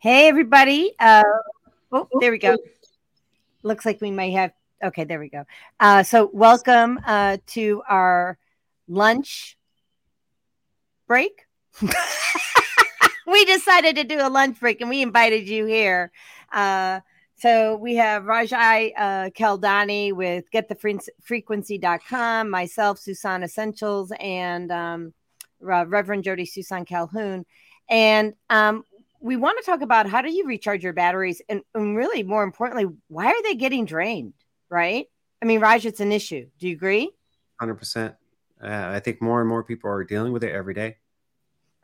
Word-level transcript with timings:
Hey, 0.00 0.28
everybody. 0.28 0.94
Uh, 0.98 1.22
oh, 1.92 2.08
there 2.20 2.30
we 2.30 2.38
go. 2.38 2.56
Looks 3.62 3.84
like 3.84 4.00
we 4.00 4.10
may 4.10 4.30
have. 4.30 4.52
Okay, 4.82 5.04
there 5.04 5.20
we 5.20 5.28
go. 5.28 5.44
Uh, 5.78 6.02
so, 6.02 6.30
welcome 6.32 6.98
uh, 7.04 7.36
to 7.48 7.82
our 7.86 8.38
lunch 8.88 9.58
break. 11.06 11.42
we 13.26 13.44
decided 13.44 13.94
to 13.96 14.04
do 14.04 14.26
a 14.26 14.30
lunch 14.30 14.58
break 14.58 14.80
and 14.80 14.88
we 14.88 15.02
invited 15.02 15.46
you 15.46 15.66
here. 15.66 16.10
Uh, 16.50 17.00
so 17.36 17.76
we 17.76 17.96
have 17.96 18.22
Rajai 18.22 18.92
uh, 18.96 19.28
Kaldani 19.38 20.14
with 20.14 20.50
getthefrequency.com, 20.50 22.48
myself, 22.48 22.98
Suson 22.98 23.44
Essentials, 23.44 24.12
and 24.18 24.72
um, 24.72 25.12
Reverend 25.60 26.24
Jodi 26.24 26.46
Suson 26.46 26.86
Calhoun. 26.86 27.44
And 27.90 28.32
um, 28.48 28.84
we 29.20 29.36
want 29.36 29.58
to 29.58 29.64
talk 29.64 29.82
about 29.82 30.08
how 30.08 30.22
do 30.22 30.32
you 30.32 30.46
recharge 30.46 30.82
your 30.82 30.92
batteries 30.92 31.42
and, 31.48 31.62
and 31.74 31.96
really 31.96 32.22
more 32.22 32.42
importantly, 32.42 32.86
why 33.08 33.26
are 33.26 33.42
they 33.42 33.54
getting 33.54 33.84
drained? 33.84 34.32
Right. 34.68 35.06
I 35.42 35.44
mean, 35.44 35.60
Raj, 35.60 35.86
it's 35.86 36.00
an 36.00 36.12
issue. 36.12 36.48
Do 36.58 36.68
you 36.68 36.74
agree? 36.74 37.10
100%. 37.60 38.16
Uh, 38.62 38.66
I 38.66 39.00
think 39.00 39.20
more 39.20 39.40
and 39.40 39.48
more 39.48 39.62
people 39.62 39.90
are 39.90 40.04
dealing 40.04 40.32
with 40.32 40.44
it 40.44 40.52
every 40.52 40.74
day. 40.74 40.96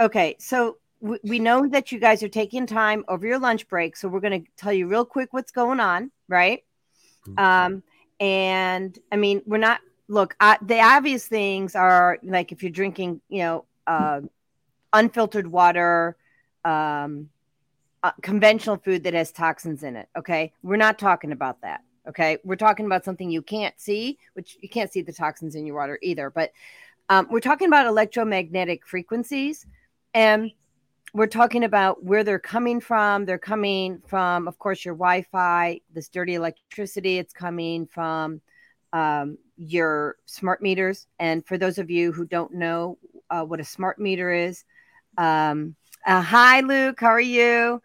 Okay. 0.01 0.37
So 0.39 0.79
we 1.01 1.39
know 1.39 1.69
that 1.69 1.93
you 1.93 1.99
guys 1.99 2.23
are 2.23 2.29
taking 2.29 2.67
time 2.67 3.05
over 3.09 3.27
your 3.27 3.39
lunch 3.39 3.69
break. 3.69 3.97
So 3.97 4.09
we're 4.09 4.21
going 4.21 4.45
to 4.45 4.51
tell 4.57 4.73
you 4.73 4.89
real 4.89 5.05
quick 5.05 5.33
what's 5.33 5.53
going 5.53 5.81
on. 5.81 6.11
Right. 6.29 6.65
Mm-hmm. 7.27 7.39
Um, 7.39 7.83
and 8.19 8.99
I 9.13 9.17
mean, 9.17 9.43
we're 9.47 9.59
not, 9.59 9.81
look, 10.09 10.35
I, 10.41 10.59
the 10.63 10.81
obvious 10.81 11.27
things 11.27 11.75
are 11.75 12.19
like 12.23 12.53
if 12.53 12.63
you're 12.63 12.73
drinking, 12.73 13.21
you 13.29 13.43
know, 13.43 13.65
uh, 13.87 14.21
unfiltered 14.93 15.47
water, 15.47 16.17
um, 16.67 17.31
uh, 18.03 18.13
conventional 18.23 18.77
food 18.77 19.05
that 19.05 19.15
has 19.15 19.33
toxins 19.33 19.83
in 19.83 19.97
it. 19.97 20.09
Okay. 20.17 20.53
We're 20.63 20.77
not 20.77 20.99
talking 20.99 21.33
about 21.33 21.61
that. 21.63 21.81
Okay. 22.09 22.39
We're 22.45 22.57
talking 22.57 22.87
about 22.87 23.05
something 23.05 23.31
you 23.31 23.43
can't 23.43 23.79
see, 23.81 24.19
which 24.35 24.59
you 24.61 24.69
can't 24.69 24.93
see 24.93 25.03
the 25.03 25.13
toxins 25.13 25.55
in 25.55 25.67
your 25.67 25.77
water 25.77 25.99
either. 26.03 26.31
But 26.31 26.53
um, 27.09 27.29
we're 27.31 27.41
talking 27.41 27.69
about 27.69 27.87
electromagnetic 27.87 28.87
frequencies. 28.87 29.67
And 30.13 30.51
we're 31.15 31.27
talking 31.27 31.65
about 31.65 32.05
where 32.05 32.25
they're 32.25 32.39
coming 32.39 32.81
from. 32.81 33.25
They're 33.25 33.39
coming 33.39 34.03
from, 34.07 34.49
of 34.49 34.59
course, 34.59 34.85
your 34.85 34.95
Wi 34.95 35.23
Fi, 35.23 35.81
this 35.95 36.09
dirty 36.09 36.35
electricity. 36.35 37.19
It's 37.19 37.33
coming 37.33 37.87
from 37.87 38.41
um, 38.93 39.39
your 39.57 40.17
smart 40.27 40.63
meters. 40.63 41.07
And 41.19 41.47
for 41.47 41.59
those 41.59 41.79
of 41.79 41.91
you 41.91 42.13
who 42.13 42.27
don't 42.27 42.55
know 42.55 42.99
uh, 43.31 43.43
what 43.43 43.61
a 43.61 43.65
smart 43.65 43.99
meter 43.99 44.31
is, 44.33 44.65
um, 45.17 45.75
uh, 46.07 46.23
hi, 46.23 46.61
Luke. 46.61 47.01
How 47.01 47.09
are 47.09 47.21
you? 47.21 47.83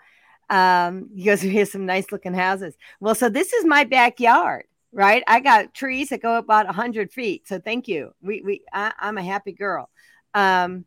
Um, 0.49 1.09
you 1.13 1.25
guys 1.25 1.41
hear 1.41 1.65
some 1.65 1.85
nice 1.85 2.11
looking 2.11 2.33
houses. 2.33 2.75
Well, 2.99 3.15
so 3.15 3.29
this 3.29 3.51
is 3.51 3.65
my 3.65 3.83
backyard, 3.83 4.65
right? 4.93 5.23
I 5.27 5.39
got 5.39 5.73
trees 5.73 6.09
that 6.09 6.21
go 6.21 6.37
about 6.37 6.67
hundred 6.67 7.11
feet. 7.11 7.47
So 7.47 7.59
thank 7.59 7.87
you. 7.87 8.13
We 8.21 8.41
we 8.41 8.63
I, 8.71 8.93
am 9.01 9.17
a 9.17 9.23
happy 9.23 9.51
girl. 9.51 9.89
Um, 10.33 10.85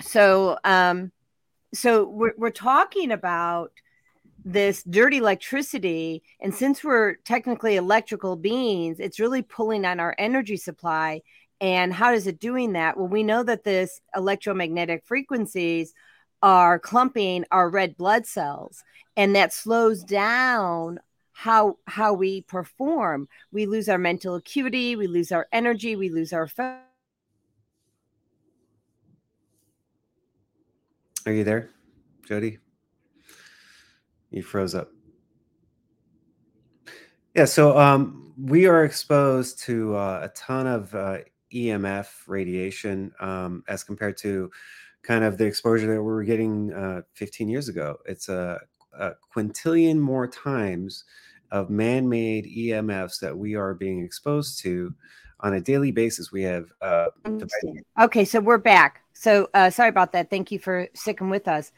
so 0.00 0.58
um, 0.64 1.12
so 1.72 2.04
we're 2.04 2.34
we're 2.36 2.50
talking 2.50 3.12
about 3.12 3.72
this 4.44 4.82
dirty 4.82 5.18
electricity, 5.18 6.24
and 6.40 6.52
since 6.52 6.82
we're 6.82 7.14
technically 7.24 7.76
electrical 7.76 8.34
beings, 8.34 8.98
it's 8.98 9.20
really 9.20 9.42
pulling 9.42 9.84
on 9.84 10.00
our 10.00 10.16
energy 10.18 10.56
supply. 10.56 11.22
And 11.60 11.94
how 11.94 12.12
is 12.12 12.26
it 12.26 12.40
doing 12.40 12.72
that? 12.72 12.96
Well, 12.96 13.06
we 13.06 13.22
know 13.22 13.44
that 13.44 13.62
this 13.62 14.00
electromagnetic 14.16 15.04
frequencies 15.06 15.94
are 16.42 16.78
clumping 16.78 17.44
our 17.52 17.68
red 17.70 17.96
blood 17.96 18.26
cells 18.26 18.82
and 19.16 19.36
that 19.36 19.52
slows 19.52 20.02
down 20.02 20.98
how 21.32 21.76
how 21.86 22.12
we 22.12 22.42
perform. 22.42 23.28
We 23.52 23.66
lose 23.66 23.88
our 23.88 23.98
mental 23.98 24.34
acuity 24.34 24.96
we 24.96 25.06
lose 25.06 25.32
our 25.32 25.46
energy 25.52 25.96
we 25.96 26.08
lose 26.10 26.32
our 26.32 26.46
fo- 26.46 26.78
are 31.26 31.32
you 31.32 31.44
there 31.44 31.70
jodi? 32.28 32.58
You 34.30 34.42
froze 34.42 34.74
up. 34.74 34.90
Yeah 37.34 37.44
so 37.44 37.78
um, 37.78 38.32
we 38.36 38.66
are 38.66 38.84
exposed 38.84 39.60
to 39.60 39.94
uh, 39.94 40.20
a 40.24 40.28
ton 40.28 40.66
of 40.66 40.94
uh, 40.94 41.18
emf 41.52 42.08
radiation 42.26 43.12
um, 43.20 43.62
as 43.68 43.84
compared 43.84 44.16
to 44.18 44.50
kind 45.02 45.24
of 45.24 45.38
the 45.38 45.44
exposure 45.44 45.86
that 45.86 46.02
we 46.02 46.12
were 46.12 46.24
getting 46.24 46.72
uh, 46.72 47.02
15 47.14 47.48
years 47.48 47.68
ago. 47.68 47.98
It's 48.06 48.28
a, 48.28 48.60
a 48.92 49.12
quintillion 49.34 49.98
more 49.98 50.26
times 50.26 51.04
of 51.50 51.70
man-made 51.70 52.46
EMFs 52.46 53.20
that 53.20 53.36
we 53.36 53.54
are 53.54 53.74
being 53.74 54.02
exposed 54.02 54.60
to 54.60 54.94
on 55.40 55.54
a 55.54 55.60
daily 55.60 55.90
basis. 55.90 56.32
We 56.32 56.42
have 56.42 56.66
uh, 56.80 57.08
okay, 58.00 58.24
so 58.24 58.40
we're 58.40 58.58
back. 58.58 59.02
So 59.12 59.48
uh, 59.54 59.70
sorry 59.70 59.88
about 59.90 60.12
that. 60.12 60.30
Thank 60.30 60.50
you 60.50 60.58
for 60.58 60.88
sticking 60.94 61.30
with 61.30 61.48
us. 61.48 61.72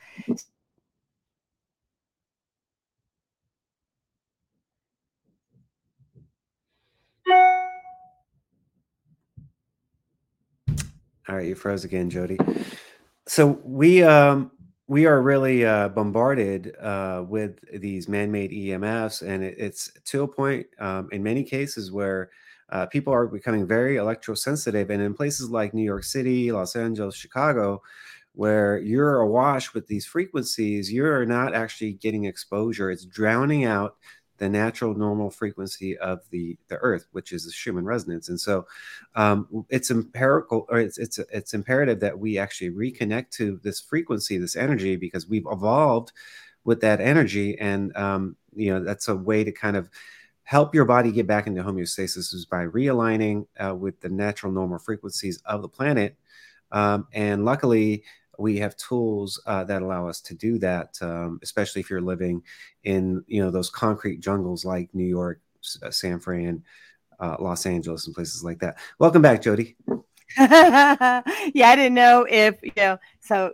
All 11.27 11.37
right, 11.37 11.47
you 11.47 11.55
froze 11.55 11.85
again, 11.85 12.11
Jodi 12.11 12.39
so 13.27 13.61
we 13.65 14.03
um 14.03 14.51
we 14.87 15.07
are 15.07 15.23
really 15.23 15.65
uh, 15.65 15.89
bombarded 15.89 16.77
uh, 16.79 17.25
with 17.27 17.59
these 17.81 18.07
man-made 18.07 18.51
EMFs, 18.51 19.27
and 19.27 19.43
it, 19.43 19.55
it's 19.57 19.91
to 20.05 20.25
a 20.25 20.29
point 20.29 20.67
um, 20.79 21.09
in 21.11 21.23
many 21.23 21.43
cases 21.43 21.91
where 21.91 22.31
uh, 22.69 22.85
people 22.87 23.13
are 23.13 23.27
becoming 23.27 23.67
very 23.67 23.97
electrosensitive. 23.97 24.91
And 24.91 25.01
in 25.03 25.15
places 25.15 25.49
like 25.49 25.73
New 25.73 25.83
York 25.85 26.05
City, 26.05 26.53
Los 26.53 26.77
Angeles, 26.77 27.15
Chicago, 27.15 27.83
where 28.35 28.79
you're 28.79 29.21
awash 29.21 29.73
with 29.73 29.87
these 29.87 30.05
frequencies, 30.05 30.93
you're 30.93 31.25
not 31.25 31.55
actually 31.55 31.95
getting 31.95 32.25
exposure. 32.25 32.91
It's 32.91 33.07
drowning 33.07 33.65
out 33.65 33.97
the 34.39 34.49
natural 34.49 34.95
normal 34.95 35.31
frequency 35.31 35.97
of 35.99 36.21
the 36.31 36.57
the 36.69 36.77
earth 36.79 37.07
which 37.13 37.33
is 37.33 37.45
the 37.45 37.53
schumann 37.53 37.85
resonance. 37.85 38.29
And 38.29 38.41
so 38.41 38.67
um, 39.15 39.65
it's 39.69 39.91
empirical 39.91 40.67
or 40.69 40.79
it's 40.79 40.99
it's 40.99 41.19
it's 41.19 41.55
imperative 41.55 42.01
that 42.01 42.19
we 42.19 42.39
actually 42.39 42.71
reconnect 42.71 43.31
to 43.33 43.61
this 43.63 43.81
frequency 43.81 44.39
this 44.39 44.57
energy 44.57 44.97
because 44.97 45.29
we've 45.29 45.47
evolved 45.51 46.13
with 46.65 46.81
that 46.81 47.01
energy. 47.01 47.59
And 47.59 47.97
um, 47.97 48.37
you 48.55 48.73
know 48.73 48.83
that's 48.83 49.09
a 49.09 49.17
way 49.17 49.45
to 49.45 49.53
kind 49.53 49.77
of 49.77 49.89
help 50.45 50.75
your 50.75 50.85
body 50.85 51.11
get 51.11 51.27
back 51.27 51.47
into 51.47 51.63
homeostasis 51.63 52.35
is 52.35 52.47
by 52.49 52.67
realigning 52.67 53.47
uh, 53.59 53.75
with 53.75 53.99
the 54.01 54.09
natural 54.09 54.53
normal 54.53 54.79
frequencies 54.79 55.41
of 55.47 55.63
the 55.63 55.69
planet. 55.69 56.17
Um, 56.71 57.07
and 57.13 57.45
luckily 57.45 58.05
we 58.39 58.59
have 58.59 58.77
tools 58.77 59.41
uh, 59.47 59.65
that 59.65 59.83
allow 59.83 60.09
us 60.09 60.21
to 60.23 60.35
do 60.35 60.59
that, 60.59 60.97
um, 61.01 61.39
especially 61.43 61.81
if 61.81 61.91
you're 61.91 62.01
living 62.01 62.43
in 62.85 63.25
you 63.27 63.43
know 63.43 63.51
those 63.51 63.71
concrete 63.71 64.21
jungles 64.21 64.65
like 64.65 64.95
New 64.95 65.07
York, 65.07 65.41
uh, 65.83 65.91
San 65.91 66.21
Fran, 66.21 66.63
uh, 67.21 67.37
Los 67.39 67.67
Angeles, 67.67 68.07
and 68.07 68.15
places 68.15 68.45
like 68.45 68.61
that. 68.61 68.79
Welcome 68.99 69.23
back, 69.23 69.43
Jodi. 69.43 69.77
yeah, 70.39 71.23
I 71.27 71.77
didn't 71.77 71.95
know 71.95 72.27
if 72.29 72.57
you 72.63 72.73
know. 72.77 72.99
So 73.21 73.53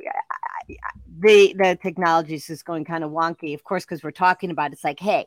the 1.19 1.55
the 1.59 1.79
technology 1.83 2.35
is 2.35 2.47
just 2.47 2.65
going 2.65 2.85
kind 2.85 3.05
of 3.05 3.11
wonky, 3.11 3.55
of 3.55 3.65
course, 3.65 3.85
because 3.85 4.03
we're 4.03 4.11
talking 4.11 4.50
about 4.50 4.71
it. 4.71 4.75
it's 4.75 4.85
like, 4.85 5.00
hey, 5.00 5.26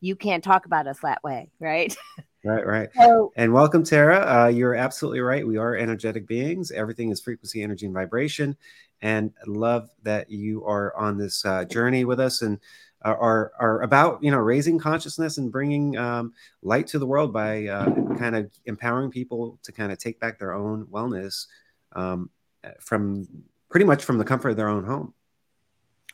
you 0.00 0.16
can't 0.16 0.44
talk 0.44 0.66
about 0.66 0.86
us 0.86 0.98
that 1.02 1.22
way, 1.22 1.50
right? 1.58 1.96
Right, 2.44 2.66
right. 2.66 2.88
So, 2.96 3.32
and 3.36 3.52
welcome, 3.52 3.84
Tara. 3.84 4.18
Uh, 4.18 4.48
you're 4.48 4.74
absolutely 4.74 5.20
right. 5.20 5.46
We 5.46 5.58
are 5.58 5.76
energetic 5.76 6.26
beings. 6.26 6.72
Everything 6.72 7.10
is 7.10 7.20
frequency, 7.20 7.62
energy, 7.62 7.86
and 7.86 7.94
vibration 7.94 8.56
and 9.02 9.32
love 9.46 9.90
that 10.04 10.30
you 10.30 10.64
are 10.64 10.96
on 10.96 11.18
this 11.18 11.44
uh, 11.44 11.64
journey 11.64 12.04
with 12.04 12.20
us 12.20 12.42
and 12.42 12.58
are 13.04 13.52
are 13.58 13.82
about 13.82 14.22
you 14.22 14.30
know 14.30 14.38
raising 14.38 14.78
consciousness 14.78 15.36
and 15.36 15.50
bringing 15.50 15.96
um, 15.96 16.32
light 16.62 16.86
to 16.86 16.98
the 17.00 17.06
world 17.06 17.32
by 17.32 17.66
uh, 17.66 17.92
kind 18.16 18.36
of 18.36 18.50
empowering 18.66 19.10
people 19.10 19.58
to 19.64 19.72
kind 19.72 19.90
of 19.90 19.98
take 19.98 20.20
back 20.20 20.38
their 20.38 20.52
own 20.52 20.86
wellness 20.86 21.46
um, 21.94 22.30
from 22.78 23.26
pretty 23.68 23.84
much 23.84 24.04
from 24.04 24.18
the 24.18 24.24
comfort 24.24 24.50
of 24.50 24.56
their 24.56 24.68
own 24.68 24.84
home. 24.84 25.12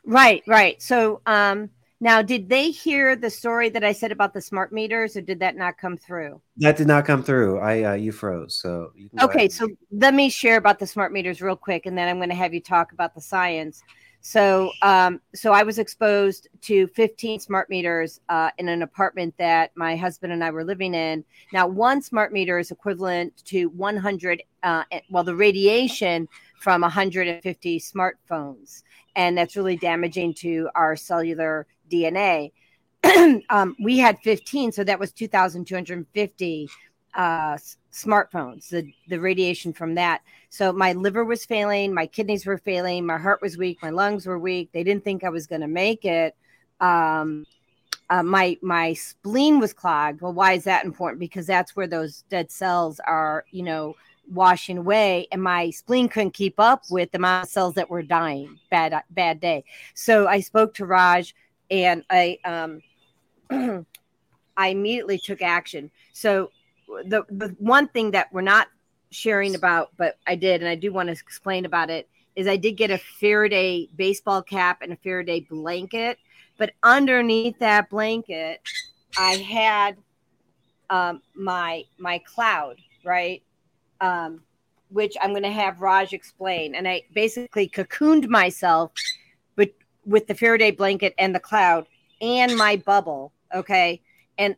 Right, 0.05 0.43
right. 0.47 0.81
So 0.81 1.21
um, 1.27 1.69
now, 2.01 2.23
did 2.23 2.49
they 2.49 2.71
hear 2.71 3.17
the 3.17 3.31
story 3.31 3.69
that 3.71 3.83
I 3.83 3.93
said 3.93 4.13
about 4.13 4.33
the 4.33 4.41
smart 4.41 4.73
meters, 4.73 5.17
or 5.17 5.21
did 5.21 5.41
that 5.41 5.57
not 5.57 5.79
come 5.79 5.97
through? 5.97 6.41
That 6.59 6.77
did 6.77 6.87
not 6.87 7.05
come 7.05 7.25
through. 7.25 7.59
I 7.59 7.83
uh, 7.83 7.95
you 7.95 8.13
froze. 8.13 8.55
So 8.55 8.93
you 8.95 9.11
okay. 9.21 9.49
So 9.49 9.69
let 9.91 10.15
me 10.15 10.31
share 10.31 10.57
about 10.57 10.79
the 10.79 10.87
smart 10.87 11.13
meters 11.13 11.43
real 11.43 11.57
quick, 11.57 11.87
and 11.87 11.99
then 11.99 12.09
I'm 12.09 12.19
going 12.19 12.29
to 12.29 12.37
have 12.37 12.55
you 12.55 12.61
talk 12.61 12.93
about 12.93 13.15
the 13.15 13.21
science. 13.21 13.83
So, 14.21 14.73
um, 14.83 15.21
so 15.35 15.53
I 15.53 15.63
was 15.63 15.79
exposed 15.79 16.49
to 16.63 16.89
15 16.89 17.41
smart 17.41 17.71
meters 17.71 18.21
uh, 18.29 18.51
in 18.59 18.69
an 18.69 18.83
apartment 18.83 19.35
that 19.39 19.71
my 19.77 19.97
husband 19.97 20.33
and 20.33 20.43
I 20.43 20.51
were 20.51 20.65
living 20.65 20.93
in. 20.93 21.25
Now, 21.53 21.67
one 21.67 22.03
smart 22.03 22.33
meter 22.33 22.59
is 22.59 22.71
equivalent 22.71 23.45
to 23.47 23.67
100. 23.71 24.43
Uh, 24.63 24.83
well, 25.09 25.25
the 25.25 25.37
radiation 25.37 26.29
from 26.59 26.83
150 26.83 27.81
smartphones. 27.81 28.83
And 29.17 29.37
that's 29.37 29.57
really 29.57 29.77
damaging 29.77 30.35
to 30.35 30.69
our 30.75 30.97
cellular 30.97 31.67
DNA. 31.91 32.53
um, 33.51 33.77
we 33.81 33.99
had 33.99 34.19
15, 34.21 34.73
so 34.73 34.85
that 34.85 34.99
was 34.99 35.13
2,250 35.13 36.69
uh, 37.15 37.57
smartphones, 37.93 38.69
the, 38.69 38.93
the 39.09 39.19
radiation 39.19 39.73
from 39.73 39.95
that. 39.95 40.23
So 40.51 40.73
my 40.73 40.93
liver 40.93 41.25
was 41.25 41.45
failing, 41.45 41.93
my 41.93 42.07
kidneys 42.07 42.47
were 42.47 42.59
failing, 42.59 43.07
my 43.07 43.19
heart 43.19 43.43
was 43.43 43.57
weak, 43.57 43.79
my 43.83 43.91
lungs 43.91 44.27
were 44.27 44.39
weak. 44.39 44.71
They 44.73 44.85
didn't 44.85 45.05
think 45.05 45.25
I 45.25 45.31
was 45.31 45.47
going 45.47 45.63
to 45.63 45.69
make 45.69 46.05
it. 46.05 46.37
Um, 46.81 47.45
uh, 48.11 48.23
my 48.23 48.57
my 48.63 48.95
spleen 48.95 49.59
was 49.59 49.73
clogged. 49.73 50.23
Well, 50.23 50.33
why 50.33 50.55
is 50.55 50.65
that 50.65 50.85
important? 50.85 51.21
Because 51.21 51.47
that's 51.47 51.77
where 51.77 51.87
those 51.87 52.23
dead 52.31 52.51
cells 52.51 53.01
are, 53.07 53.45
you 53.51 53.63
know, 53.63 53.97
washing 54.31 54.79
away, 54.79 55.27
and 55.33 55.43
my 55.43 55.71
spleen 55.71 56.09
couldn't 56.09 56.33
keep 56.33 56.59
up 56.59 56.83
with 56.91 57.11
the 57.11 57.19
amount 57.19 57.45
of 57.45 57.51
cells 57.51 57.75
that 57.75 57.91
were 57.91 58.03
dying. 58.03 58.59
Bad 58.71 59.03
bad 59.11 59.41
day. 59.41 59.65
So 59.95 60.27
I 60.27 60.41
spoke 60.41 60.75
to 60.75 60.87
Raj, 60.87 61.35
and 61.71 62.05
I 62.11 62.39
um, 62.45 62.83
I 64.57 64.69
immediately 64.69 65.19
took 65.19 65.43
action. 65.43 65.91
So 66.13 66.51
the 67.07 67.25
the 67.31 67.55
one 67.59 67.89
thing 67.89 68.13
that 68.13 68.33
we're 68.33 68.41
not 68.43 68.69
sharing 69.11 69.55
about, 69.55 69.91
but 69.97 70.19
I 70.27 70.37
did, 70.37 70.61
and 70.61 70.69
I 70.69 70.75
do 70.75 70.93
want 70.93 71.09
to 71.09 71.13
explain 71.13 71.65
about 71.65 71.91
it, 71.91 72.09
is 72.37 72.47
I 72.47 72.57
did 72.57 72.73
get 72.73 72.91
a 72.91 72.99
Faraday 72.99 73.89
baseball 73.97 74.43
cap 74.43 74.83
and 74.83 74.93
a 74.93 74.97
Faraday 74.97 75.41
blanket 75.41 76.19
but 76.59 76.73
underneath 76.83 77.59
that 77.61 77.89
blanket, 77.89 78.61
I 79.17 79.37
had 79.37 79.97
um, 80.91 81.23
my 81.35 81.85
my 81.99 82.19
cloud, 82.19 82.81
right? 83.05 83.43
Um, 84.01 84.43
which 84.91 85.17
I'm 85.21 85.31
going 85.31 85.43
to 85.43 85.51
have 85.51 85.81
Raj 85.81 86.13
explain. 86.13 86.75
And 86.75 86.89
I 86.89 87.03
basically 87.13 87.69
cocooned 87.69 88.29
myself, 88.29 88.93
but 89.57 89.71
with 90.05 90.27
the 90.27 90.35
Faraday 90.35 90.71
blanket 90.71 91.15
and 91.19 91.35
the 91.35 91.41
cloud 91.41 91.87
and 92.21 92.57
my 92.57 92.77
bubble. 92.77 93.33
Okay, 93.55 94.03
and 94.37 94.57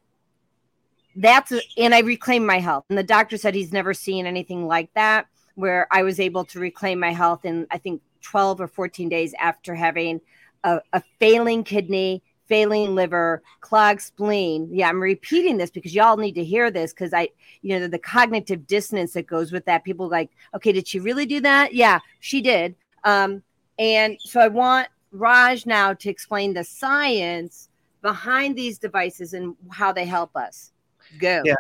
that's 1.17 1.53
and 1.77 1.95
I 1.95 2.01
reclaimed 2.01 2.47
my 2.47 2.59
health. 2.59 2.85
And 2.89 2.99
the 2.99 3.03
doctor 3.03 3.37
said 3.37 3.55
he's 3.55 3.73
never 3.73 3.95
seen 3.95 4.27
anything 4.27 4.67
like 4.67 4.93
that, 4.95 5.27
where 5.55 5.87
I 5.91 6.03
was 6.03 6.21
able 6.21 6.45
to 6.47 6.59
reclaim 6.59 6.99
my 6.99 7.13
health 7.13 7.45
in 7.45 7.67
I 7.71 7.79
think 7.79 8.03
12 8.23 8.61
or 8.61 8.69
14 8.69 9.09
days 9.09 9.35
after 9.41 9.75
having 9.75 10.21
a, 10.65 10.81
a 10.93 11.03
failing 11.19 11.65
kidney, 11.65 12.23
failing 12.51 12.97
liver, 12.97 13.43
clogged 13.61 14.03
spleen. 14.03 14.69
Yeah, 14.73 14.89
I'm 14.89 15.01
repeating 15.01 15.57
this 15.57 15.71
because 15.71 15.95
y'all 15.95 16.17
need 16.17 16.35
to 16.35 16.45
hear 16.45 16.71
this 16.71 16.93
because 16.93 17.15
I, 17.15 17.29
you 17.63 17.71
know, 17.71 17.81
the, 17.81 17.89
the, 17.89 17.99
cognitive 17.99 18.67
dissonance 18.67 19.13
that 19.13 19.29
goes 19.29 19.53
with 19.53 19.65
that. 19.67 19.85
People 19.85 20.09
like, 20.09 20.31
okay, 20.55 20.73
did 20.73 20.89
she 20.89 20.99
really 20.99 21.27
do 21.27 21.41
that? 21.41 21.73
Yeah, 21.73 22.01
she 22.19 22.43
did. 22.43 22.75
Um, 23.05 23.43
and 23.79 24.17
so 24.19 24.41
I 24.41 24.49
want 24.49 24.89
Raj 25.13 25.65
now 25.65 25.95
to 25.95 26.11
explain 26.11 26.53
the 26.53 26.65
science 26.65 27.69
behind 28.03 28.57
these 28.57 28.79
devices 28.79 29.33
and 29.33 29.55
how 29.71 29.93
they 29.93 30.05
help 30.05 30.35
us. 30.37 30.73
Go. 31.21 31.43
Yeah. 31.45 31.55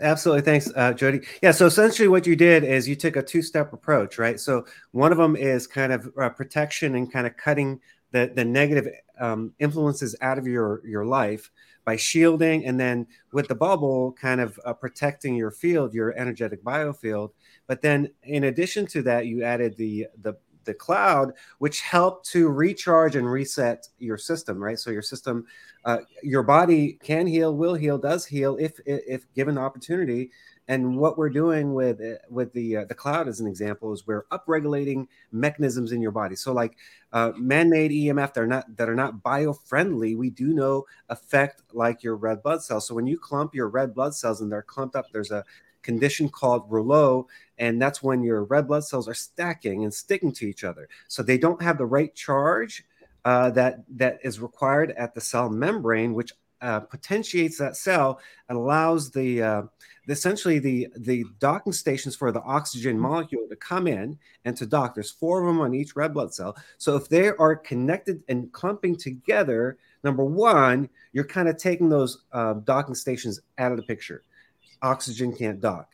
Absolutely. 0.00 0.42
Thanks, 0.42 0.72
uh, 0.74 0.92
Jodi. 0.92 1.20
Yeah. 1.42 1.52
So 1.52 1.66
essentially, 1.66 2.08
what 2.08 2.26
you 2.26 2.34
did 2.34 2.64
is 2.64 2.88
you 2.88 2.96
took 2.96 3.14
a 3.14 3.22
two 3.22 3.42
step 3.42 3.72
approach, 3.72 4.18
right? 4.18 4.40
So 4.40 4.66
one 4.90 5.12
of 5.12 5.18
them 5.18 5.36
is 5.36 5.68
kind 5.68 5.92
of 5.92 6.10
uh, 6.20 6.30
protection 6.30 6.96
and 6.96 7.12
kind 7.12 7.26
of 7.26 7.36
cutting 7.36 7.78
the, 8.12 8.30
the 8.34 8.44
negative 8.44 8.88
um, 9.18 9.52
influences 9.58 10.16
out 10.20 10.38
of 10.38 10.46
your 10.46 10.86
your 10.86 11.04
life 11.04 11.50
by 11.84 11.96
shielding 11.96 12.64
and 12.64 12.78
then 12.78 13.06
with 13.32 13.48
the 13.48 13.54
bubble 13.54 14.12
kind 14.12 14.40
of 14.40 14.58
uh, 14.64 14.72
protecting 14.72 15.34
your 15.34 15.50
field 15.50 15.92
your 15.92 16.16
energetic 16.16 16.62
biofield. 16.62 17.30
But 17.66 17.82
then 17.82 18.10
in 18.22 18.44
addition 18.44 18.86
to 18.88 19.02
that 19.02 19.26
you 19.26 19.42
added 19.42 19.76
the 19.76 20.06
the 20.22 20.34
the 20.64 20.74
cloud 20.74 21.32
which 21.58 21.80
helped 21.80 22.28
to 22.30 22.48
recharge 22.48 23.16
and 23.16 23.30
reset 23.30 23.88
your 23.98 24.16
system 24.16 24.62
right? 24.62 24.78
So 24.78 24.90
your 24.90 25.02
system 25.02 25.46
uh, 25.84 25.98
your 26.22 26.42
body 26.42 26.98
can 27.02 27.26
heal 27.26 27.56
will 27.56 27.74
heal 27.74 27.98
does 27.98 28.24
heal 28.24 28.56
if 28.60 28.78
if 28.86 29.32
given 29.34 29.56
the 29.56 29.60
opportunity 29.60 30.30
and 30.72 30.96
what 30.96 31.18
we're 31.18 31.28
doing 31.28 31.74
with 31.74 32.00
uh, 32.00 32.16
with 32.30 32.54
the 32.54 32.78
uh, 32.78 32.84
the 32.86 32.94
cloud 32.94 33.28
as 33.28 33.40
an 33.40 33.46
example 33.46 33.92
is 33.92 34.06
we're 34.06 34.24
upregulating 34.32 35.06
mechanisms 35.30 35.92
in 35.92 36.00
your 36.00 36.12
body. 36.12 36.34
So 36.34 36.54
like 36.54 36.78
uh, 37.12 37.32
man-made 37.36 37.90
emf 37.90 38.32
that 38.32 38.42
are 38.42 38.46
not 38.46 38.76
that 38.78 38.88
are 38.88 38.94
not 38.94 39.22
bio-friendly 39.22 40.14
we 40.14 40.30
do 40.30 40.48
know 40.54 40.86
affect 41.10 41.62
like 41.74 42.02
your 42.02 42.16
red 42.16 42.42
blood 42.42 42.62
cells. 42.62 42.86
So 42.86 42.94
when 42.94 43.06
you 43.06 43.18
clump 43.18 43.54
your 43.54 43.68
red 43.68 43.94
blood 43.94 44.14
cells 44.14 44.40
and 44.40 44.50
they're 44.50 44.62
clumped 44.62 44.96
up 44.96 45.06
there's 45.12 45.30
a 45.30 45.44
condition 45.82 46.30
called 46.30 46.64
rouleau 46.70 47.26
and 47.58 47.80
that's 47.82 48.02
when 48.02 48.22
your 48.22 48.44
red 48.44 48.66
blood 48.66 48.84
cells 48.84 49.06
are 49.08 49.14
stacking 49.14 49.84
and 49.84 49.92
sticking 49.92 50.32
to 50.32 50.46
each 50.46 50.64
other. 50.64 50.88
So 51.06 51.22
they 51.22 51.36
don't 51.36 51.60
have 51.60 51.76
the 51.76 51.86
right 51.86 52.14
charge 52.14 52.86
uh, 53.26 53.50
that 53.50 53.84
that 53.96 54.20
is 54.24 54.40
required 54.40 54.92
at 54.92 55.14
the 55.14 55.20
cell 55.20 55.50
membrane 55.50 56.14
which 56.14 56.32
uh, 56.62 56.80
potentiates 56.80 57.58
that 57.58 57.76
cell 57.76 58.20
and 58.48 58.56
allows 58.56 59.10
the 59.10 59.42
uh, 59.42 59.62
essentially 60.08 60.58
the 60.58 60.88
the 60.96 61.24
docking 61.38 61.72
stations 61.72 62.16
for 62.16 62.32
the 62.32 62.42
oxygen 62.42 62.98
molecule 62.98 63.46
to 63.48 63.56
come 63.56 63.86
in 63.86 64.18
and 64.44 64.56
to 64.56 64.64
dock. 64.64 64.94
There's 64.94 65.10
four 65.10 65.40
of 65.40 65.46
them 65.46 65.60
on 65.60 65.74
each 65.74 65.96
red 65.96 66.14
blood 66.14 66.32
cell. 66.32 66.56
So 66.78 66.96
if 66.96 67.08
they 67.08 67.28
are 67.28 67.56
connected 67.56 68.22
and 68.28 68.50
clumping 68.52 68.96
together, 68.96 69.78
number 70.04 70.24
one, 70.24 70.88
you're 71.12 71.24
kind 71.24 71.48
of 71.48 71.56
taking 71.56 71.88
those 71.88 72.24
uh, 72.32 72.54
docking 72.54 72.94
stations 72.94 73.40
out 73.58 73.72
of 73.72 73.76
the 73.76 73.84
picture. 73.84 74.24
Oxygen 74.82 75.34
can't 75.34 75.60
dock 75.60 75.88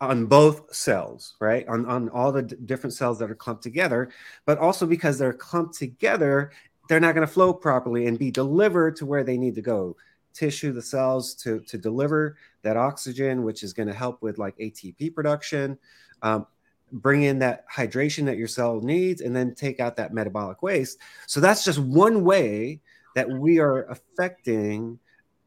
on 0.00 0.26
both 0.26 0.72
cells, 0.74 1.34
right? 1.40 1.66
On, 1.68 1.84
on 1.86 2.08
all 2.10 2.30
the 2.30 2.42
d- 2.42 2.56
different 2.66 2.94
cells 2.94 3.18
that 3.18 3.30
are 3.30 3.34
clumped 3.34 3.62
together, 3.62 4.10
but 4.46 4.58
also 4.58 4.86
because 4.86 5.18
they're 5.18 5.32
clumped 5.32 5.76
together, 5.76 6.52
they're 6.88 7.00
not 7.00 7.14
going 7.14 7.26
to 7.26 7.32
flow 7.32 7.52
properly 7.52 8.06
and 8.06 8.18
be 8.18 8.30
delivered 8.30 8.96
to 8.96 9.06
where 9.06 9.24
they 9.24 9.38
need 9.38 9.54
to 9.54 9.62
go. 9.62 9.96
Tissue 10.34 10.72
the 10.72 10.82
cells 10.82 11.34
to 11.36 11.60
to 11.60 11.78
deliver 11.78 12.36
that 12.62 12.76
oxygen 12.76 13.42
which 13.42 13.62
is 13.62 13.72
going 13.72 13.88
to 13.88 13.94
help 13.94 14.22
with 14.22 14.38
like 14.38 14.56
atp 14.58 15.14
production 15.14 15.78
um, 16.22 16.46
bring 16.92 17.22
in 17.22 17.38
that 17.40 17.64
hydration 17.68 18.24
that 18.26 18.36
your 18.36 18.48
cell 18.48 18.80
needs 18.80 19.20
and 19.20 19.34
then 19.34 19.54
take 19.54 19.80
out 19.80 19.96
that 19.96 20.14
metabolic 20.14 20.62
waste. 20.62 20.98
So 21.26 21.40
that's 21.40 21.64
just 21.64 21.78
one 21.78 22.24
way 22.24 22.80
that 23.14 23.28
we 23.28 23.58
are 23.58 23.84
affecting 23.84 24.98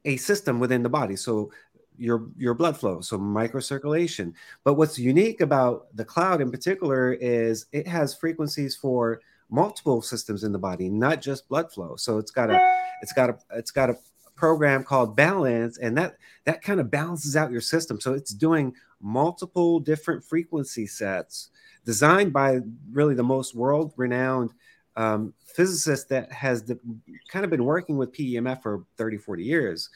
a 0.05 0.17
system 0.17 0.59
within 0.59 0.83
the 0.83 0.89
body. 0.89 1.15
So 1.15 1.51
your 1.97 2.27
your 2.37 2.53
blood 2.53 2.77
flow 2.77 3.01
so 3.01 3.17
microcirculation. 3.17 4.33
But 4.63 4.73
what's 4.73 4.97
unique 4.97 5.41
about 5.41 5.95
the 5.95 6.05
cloud 6.05 6.41
in 6.41 6.51
particular 6.51 7.13
is 7.13 7.67
it 7.71 7.87
has 7.87 8.15
frequencies 8.15 8.75
for 8.75 9.21
multiple 9.51 10.01
systems 10.01 10.43
in 10.43 10.51
the 10.51 10.57
body, 10.57 10.89
not 10.89 11.21
just 11.21 11.47
blood 11.47 11.71
flow. 11.71 11.95
So 11.97 12.17
it's 12.17 12.31
got 12.31 12.49
a 12.49 12.59
it's 13.01 13.13
got 13.13 13.29
a 13.29 13.37
it's 13.51 13.71
got 13.71 13.89
a 13.89 13.97
program 14.41 14.83
called 14.83 15.15
balance 15.15 15.77
and 15.77 15.95
that 15.95 16.17
that 16.45 16.63
kind 16.63 16.79
of 16.79 16.89
balances 16.89 17.35
out 17.35 17.51
your 17.51 17.61
system 17.61 18.01
so 18.01 18.13
it's 18.13 18.33
doing 18.33 18.73
multiple 18.99 19.79
different 19.79 20.23
frequency 20.23 20.87
sets 20.87 21.51
designed 21.85 22.33
by 22.33 22.59
really 22.91 23.13
the 23.13 23.21
most 23.21 23.53
world 23.53 23.93
renowned 23.97 24.51
um, 24.95 25.31
physicist 25.45 26.09
that 26.09 26.31
has 26.31 26.63
the, 26.63 26.79
kind 27.27 27.45
of 27.45 27.51
been 27.51 27.63
working 27.63 27.97
with 27.97 28.11
PEMF 28.13 28.63
for 28.63 28.83
30 28.97 29.17
40 29.17 29.43
years 29.43 29.89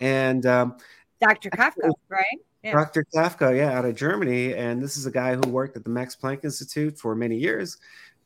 and 0.00 0.46
um, 0.46 0.76
Dr. 1.20 1.50
Kafka 1.50 1.88
right 2.08 2.40
yeah. 2.64 2.74
Dr. 2.74 3.04
Kafka, 3.12 3.56
yeah, 3.56 3.76
out 3.76 3.84
of 3.84 3.96
Germany. 3.96 4.54
And 4.54 4.80
this 4.80 4.96
is 4.96 5.04
a 5.06 5.10
guy 5.10 5.34
who 5.34 5.50
worked 5.50 5.76
at 5.76 5.82
the 5.82 5.90
Max 5.90 6.14
Planck 6.14 6.44
Institute 6.44 6.96
for 6.96 7.16
many 7.16 7.36
years 7.36 7.78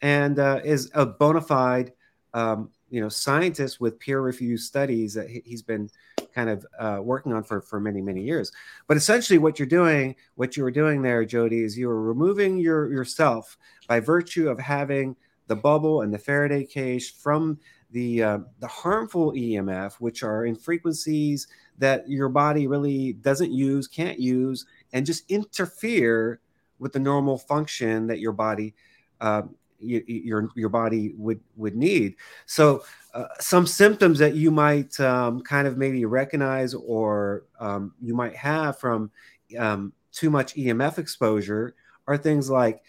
and 0.02 0.38
uh, 0.38 0.60
is 0.64 0.90
a 0.94 1.06
bona 1.06 1.40
fide, 1.40 1.92
um, 2.34 2.70
you 2.90 3.00
know, 3.00 3.08
scientist 3.08 3.80
with 3.80 3.98
peer-reviewed 3.98 4.60
studies 4.60 5.14
that 5.14 5.28
he's 5.28 5.62
been 5.62 5.90
kind 6.34 6.50
of 6.50 6.66
uh, 6.78 7.00
working 7.02 7.32
on 7.32 7.42
for 7.42 7.60
for 7.60 7.80
many 7.80 8.00
many 8.00 8.22
years. 8.22 8.52
But 8.86 8.96
essentially, 8.96 9.38
what 9.38 9.58
you're 9.58 9.66
doing, 9.66 10.14
what 10.34 10.56
you 10.56 10.62
were 10.62 10.70
doing 10.70 11.02
there, 11.02 11.24
Jodi, 11.24 11.62
is 11.62 11.76
you 11.76 11.88
were 11.88 12.02
removing 12.02 12.58
your 12.58 12.92
yourself 12.92 13.56
by 13.88 14.00
virtue 14.00 14.48
of 14.48 14.58
having 14.58 15.16
the 15.46 15.56
bubble 15.56 16.02
and 16.02 16.12
the 16.12 16.18
Faraday 16.18 16.64
cage 16.64 17.16
from 17.16 17.58
the 17.90 18.22
uh, 18.22 18.38
the 18.60 18.66
harmful 18.66 19.32
EMF, 19.32 19.94
which 19.94 20.22
are 20.22 20.44
in 20.44 20.54
frequencies 20.54 21.48
that 21.78 22.08
your 22.08 22.28
body 22.28 22.66
really 22.66 23.14
doesn't 23.14 23.52
use, 23.52 23.86
can't 23.86 24.18
use, 24.18 24.66
and 24.92 25.06
just 25.06 25.30
interfere 25.30 26.40
with 26.78 26.92
the 26.92 26.98
normal 26.98 27.38
function 27.38 28.06
that 28.06 28.18
your 28.18 28.32
body 28.32 28.74
uh, 29.20 29.42
you, 29.80 30.02
your 30.06 30.48
your 30.54 30.68
body 30.68 31.14
would 31.16 31.40
would 31.56 31.76
need. 31.76 32.16
So 32.46 32.84
uh, 33.14 33.26
some 33.40 33.66
symptoms 33.66 34.18
that 34.18 34.34
you 34.34 34.50
might 34.50 34.98
um, 35.00 35.40
kind 35.42 35.66
of 35.66 35.76
maybe 35.76 36.04
recognize 36.04 36.74
or 36.74 37.44
um, 37.60 37.94
you 38.00 38.14
might 38.14 38.36
have 38.36 38.78
from 38.78 39.10
um, 39.58 39.92
too 40.12 40.30
much 40.30 40.54
EMF 40.54 40.98
exposure 40.98 41.74
are 42.06 42.16
things 42.16 42.50
like 42.50 42.82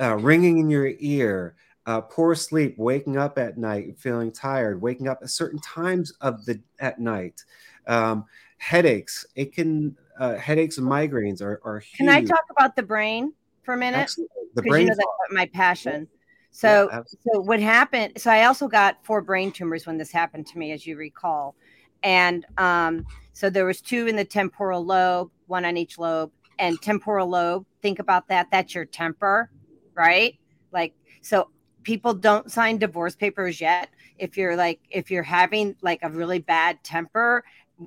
uh, 0.00 0.16
ringing 0.16 0.58
in 0.58 0.70
your 0.70 0.90
ear, 0.98 1.54
uh, 1.86 2.00
poor 2.00 2.34
sleep, 2.34 2.74
waking 2.78 3.16
up 3.16 3.38
at 3.38 3.58
night, 3.58 3.98
feeling 3.98 4.32
tired, 4.32 4.80
waking 4.80 5.08
up 5.08 5.20
at 5.22 5.30
certain 5.30 5.60
times 5.60 6.12
of 6.20 6.44
the 6.44 6.60
at 6.80 6.98
night, 6.98 7.44
um, 7.86 8.24
headaches. 8.58 9.26
It 9.34 9.52
can 9.52 9.96
uh, 10.18 10.36
headaches 10.36 10.78
and 10.78 10.86
migraines 10.86 11.42
are, 11.42 11.60
are 11.64 11.82
Can 11.96 12.08
I 12.08 12.22
talk 12.22 12.44
about 12.50 12.76
the 12.76 12.82
brain? 12.82 13.32
for 13.64 13.74
a 13.74 13.76
minute? 13.76 13.98
Absolutely. 13.98 14.42
The 14.54 14.62
Because 14.62 14.70
brain 14.72 14.82
you 14.84 14.90
know 14.90 14.96
that's 14.96 15.34
my 15.34 15.46
passion. 15.46 16.06
Yeah, 16.62 16.82
So, 16.82 16.90
absolutely. 16.90 17.30
so 17.32 17.40
what 17.40 17.60
happened? 17.60 18.14
So 18.18 18.30
I 18.30 18.44
also 18.44 18.68
got 18.68 19.04
four 19.04 19.20
brain 19.22 19.50
tumors 19.52 19.86
when 19.86 19.98
this 19.98 20.12
happened 20.12 20.46
to 20.48 20.58
me, 20.58 20.72
as 20.72 20.86
you 20.86 20.96
recall, 20.96 21.56
and 22.02 22.46
um, 22.58 23.06
so 23.32 23.50
there 23.50 23.64
was 23.64 23.80
two 23.80 24.06
in 24.06 24.16
the 24.16 24.24
temporal 24.24 24.84
lobe, 24.84 25.30
one 25.46 25.64
on 25.64 25.76
each 25.76 25.98
lobe, 25.98 26.30
and 26.58 26.80
temporal 26.80 27.28
lobe. 27.28 27.66
Think 27.82 27.98
about 27.98 28.28
that. 28.28 28.48
That's 28.52 28.74
your 28.74 28.84
temper, 28.84 29.50
right? 29.94 30.38
Like, 30.72 30.94
so 31.22 31.50
people 31.82 32.14
don't 32.14 32.50
sign 32.52 32.78
divorce 32.78 33.16
papers 33.16 33.60
yet. 33.60 33.90
If 34.18 34.36
you're 34.36 34.56
like, 34.56 34.80
if 34.90 35.10
you're 35.10 35.22
having 35.24 35.74
like 35.82 36.00
a 36.02 36.10
really 36.10 36.38
bad 36.38 36.84
temper, 36.84 37.44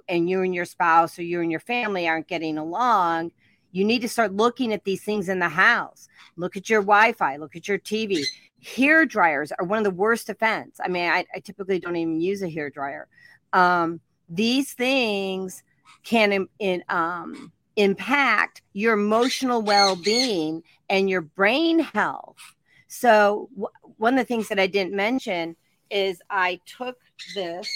and 0.10 0.30
you 0.30 0.42
and 0.42 0.54
your 0.54 0.66
spouse 0.66 1.18
or 1.18 1.24
you 1.24 1.42
and 1.42 1.52
your 1.52 1.60
family 1.62 2.08
aren't 2.08 2.28
getting 2.28 2.58
along, 2.58 3.32
you 3.72 3.86
need 3.86 4.02
to 4.02 4.10
start 4.10 4.34
looking 4.34 4.74
at 4.74 4.84
these 4.84 5.04
things 5.04 5.30
in 5.30 5.40
the 5.40 5.50
house. 5.50 6.10
Look 6.36 6.58
at 6.58 6.70
your 6.70 6.82
Wi-Fi. 6.82 7.38
Look 7.38 7.56
at 7.56 7.68
your 7.68 7.78
TV 7.78 8.30
hair 8.76 9.06
dryers 9.06 9.52
are 9.58 9.66
one 9.66 9.80
of 9.80 9.84
the 9.84 9.92
worst 9.92 10.30
offense. 10.30 10.80
I 10.84 10.88
mean, 10.88 11.10
I, 11.10 11.26
I 11.34 11.40
typically 11.40 11.80
don't 11.80 11.96
even 11.96 12.20
use 12.20 12.42
a 12.42 12.50
hair 12.50 12.70
dryer. 12.70 13.08
Um, 13.54 14.00
these 14.30 14.74
things 14.74 15.64
can 16.04 16.34
im- 16.34 16.50
in, 16.60 16.84
um, 16.90 17.52
impact 17.76 18.62
your 18.74 18.94
emotional 18.94 19.62
well-being 19.62 20.64
and 20.90 21.10
your 21.10 21.22
brain 21.22 21.80
health. 21.80 22.56
So 22.88 23.50
w- 23.54 23.68
one 23.98 24.14
of 24.14 24.20
the 24.20 24.26
things 24.26 24.50
that 24.50 24.60
I 24.60 24.68
didn't 24.68 24.94
mention 24.94 25.56
is 25.90 26.22
I 26.30 26.60
took 26.66 26.98
this 27.36 27.70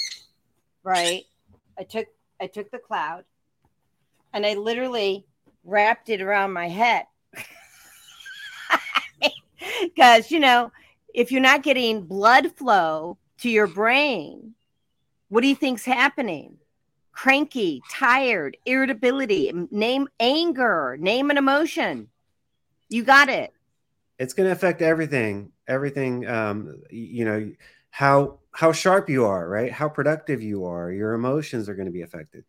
right. 0.84 1.24
I 1.80 1.84
took 1.84 2.08
I 2.42 2.48
took 2.48 2.72
the 2.72 2.80
cloud 2.80 3.24
and 4.34 4.46
I 4.46 4.56
literally 4.56 5.26
wrapped 5.64 6.10
it 6.10 6.22
around 6.22 6.54
my 6.54 6.68
head 6.68 7.06
because 9.84 10.32
you 10.32 10.40
know 10.40 10.72
if 11.14 11.32
you're 11.32 11.42
not 11.42 11.64
getting 11.64 12.02
blood 12.04 12.52
flow 12.56 13.18
to 13.40 13.50
your 13.50 13.68
brain 13.68 14.54
what 15.32 15.40
do 15.44 15.48
you 15.48 15.56
think's 15.56 15.86
happening? 15.86 16.58
Cranky 17.14 17.82
tired 17.90 18.58
irritability 18.66 19.50
name 19.72 20.10
anger 20.20 20.98
name 21.00 21.32
an 21.32 21.38
emotion. 21.38 22.10
You 22.90 23.06
got 23.06 23.30
it. 23.30 23.54
It's 24.20 24.34
going 24.34 24.48
to 24.48 24.52
affect 24.52 24.82
everything 24.82 25.54
everything 25.70 26.28
um 26.28 26.82
you 26.90 27.24
know 27.24 27.50
how 27.92 28.40
how 28.52 28.74
sharp 28.74 29.10
you 29.10 29.24
are 29.24 29.48
right? 29.48 29.72
How 29.72 29.88
productive 29.88 30.42
you 30.42 30.66
are. 30.66 30.92
Your 30.92 31.14
emotions 31.14 31.70
are 31.70 31.76
going 31.76 31.86
to 31.86 31.94
be 31.94 32.02
affected. 32.02 32.44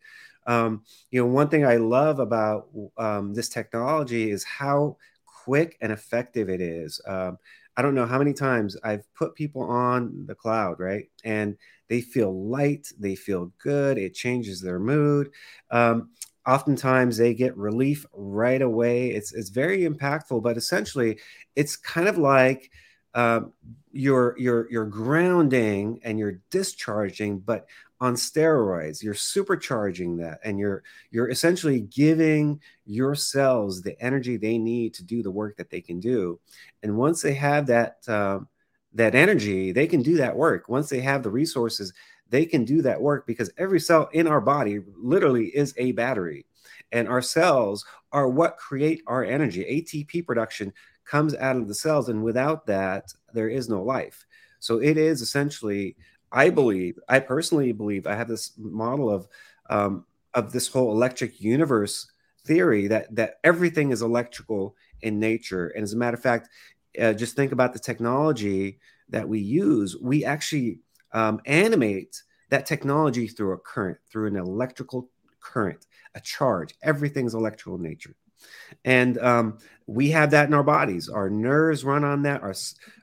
Um 0.49 0.83
you 1.12 1.21
know 1.21 1.31
one 1.31 1.50
thing 1.50 1.64
i 1.64 1.76
love 1.76 2.19
about 2.19 2.66
um, 2.99 3.33
this 3.33 3.49
technology 3.49 4.33
is 4.33 4.42
how 4.42 4.97
quick 5.45 5.76
and 5.81 5.92
effective 5.92 6.49
it 6.49 6.61
is. 6.61 7.00
Um, 7.07 7.38
i 7.76 7.83
don't 7.83 7.95
know 7.95 8.07
how 8.07 8.19
many 8.19 8.33
times 8.33 8.76
i've 8.85 9.05
put 9.14 9.35
people 9.35 9.62
on 9.62 10.25
the 10.26 10.35
cloud 10.35 10.79
right? 10.79 11.07
And 11.25 11.57
they 11.88 12.00
feel 12.00 12.49
light 12.49 12.88
they 12.99 13.14
feel 13.14 13.52
good 13.62 13.99
it 13.99 14.14
changes 14.14 14.61
their 14.61 14.79
mood. 14.79 15.31
Um, 15.71 16.11
oftentimes 16.47 17.17
they 17.19 17.35
get 17.35 17.57
relief 17.57 18.05
right 18.12 18.62
away. 18.62 19.11
It's 19.11 19.33
it's 19.33 19.50
very 19.50 19.81
impactful 19.83 20.43
but 20.43 20.57
essentially 20.57 21.19
it's 21.57 21.76
kind 21.76 22.09
of 22.09 22.19
like 22.19 22.71
um, 23.14 23.52
you're 23.93 24.35
you're 24.38 24.71
you're 24.71 24.87
grounding 24.87 26.00
and 26.02 26.19
you're 26.19 26.41
discharging, 26.50 27.38
but 27.41 27.67
on 28.02 28.14
steroids. 28.14 29.00
You're 29.00 29.14
supercharging 29.14 30.18
that, 30.18 30.40
and 30.42 30.59
you're 30.59 30.82
you're 31.12 31.30
essentially 31.30 31.82
giving 31.82 32.61
your 32.85 33.14
cells 33.14 33.80
the 33.80 33.99
energy 34.02 34.37
they 34.37 34.59
need 34.59 34.92
to 34.94 35.04
do 35.04 35.23
the 35.23 35.30
work 35.30 35.56
that 35.56 35.71
they 35.71 35.80
can 35.80 36.00
do. 36.00 36.40
And 36.82 36.99
once 36.99 37.23
they 37.23 37.35
have 37.35 37.66
that 37.68 37.99
um, 38.09 38.49
that 38.94 39.14
energy, 39.14 39.71
they 39.71 39.87
can 39.87 40.02
do 40.02 40.16
that 40.16 40.37
work. 40.37 40.68
Once 40.68 40.88
they 40.88 41.00
have 41.00 41.23
the 41.23 41.30
resources, 41.30 41.92
they 42.28 42.44
can 42.44 42.64
do 42.64 42.82
that 42.82 43.00
work 43.00 43.25
because 43.25 43.52
every 43.56 43.78
cell 43.78 44.09
in 44.12 44.26
our 44.26 44.40
body 44.40 44.80
literally 44.97 45.47
is 45.56 45.73
a 45.76 45.92
battery, 45.92 46.44
and 46.90 47.06
our 47.06 47.23
cells 47.23 47.85
are 48.11 48.28
what 48.28 48.56
create 48.56 49.00
our 49.06 49.23
energy. 49.23 49.62
ATP 49.64 50.26
production 50.26 50.73
comes 51.04 51.37
out 51.37 51.54
of 51.54 51.68
the 51.68 51.75
cells 51.75 52.09
and 52.09 52.25
without 52.25 52.66
that 52.66 53.14
there 53.32 53.49
is 53.49 53.68
no 53.68 53.82
life 53.82 54.25
so 54.62 54.78
it 54.78 54.97
is 54.97 55.23
essentially 55.23 55.97
i 56.32 56.50
believe 56.50 56.98
i 57.08 57.18
personally 57.18 57.72
believe 57.72 58.06
i 58.06 58.14
have 58.14 58.28
this 58.28 58.52
model 58.58 59.10
of 59.10 59.28
um, 59.70 60.04
of 60.34 60.52
this 60.52 60.68
whole 60.68 60.92
electric 60.92 61.40
universe 61.40 62.10
theory 62.44 62.88
that 62.88 63.14
that 63.14 63.34
everything 63.44 63.90
is 63.90 64.02
electrical 64.02 64.76
in 65.02 65.20
nature 65.20 65.68
and 65.68 65.82
as 65.82 65.92
a 65.92 65.96
matter 65.96 66.16
of 66.16 66.22
fact 66.22 66.48
uh, 67.00 67.12
just 67.12 67.36
think 67.36 67.52
about 67.52 67.72
the 67.72 67.78
technology 67.78 68.78
that 69.08 69.28
we 69.28 69.38
use 69.38 69.96
we 69.96 70.24
actually 70.24 70.80
um, 71.12 71.40
animate 71.46 72.22
that 72.50 72.66
technology 72.66 73.26
through 73.28 73.52
a 73.52 73.58
current 73.58 73.98
through 74.10 74.26
an 74.26 74.36
electrical 74.36 75.08
current 75.40 75.86
a 76.14 76.20
charge 76.20 76.74
everything's 76.82 77.34
electrical 77.34 77.76
in 77.76 77.82
nature 77.82 78.16
and 78.84 79.18
um, 79.18 79.58
we 79.86 80.10
have 80.10 80.30
that 80.30 80.48
in 80.48 80.54
our 80.54 80.62
bodies. 80.62 81.08
Our 81.08 81.30
nerves 81.30 81.84
run 81.84 82.04
on 82.04 82.22
that. 82.22 82.42
Our 82.42 82.54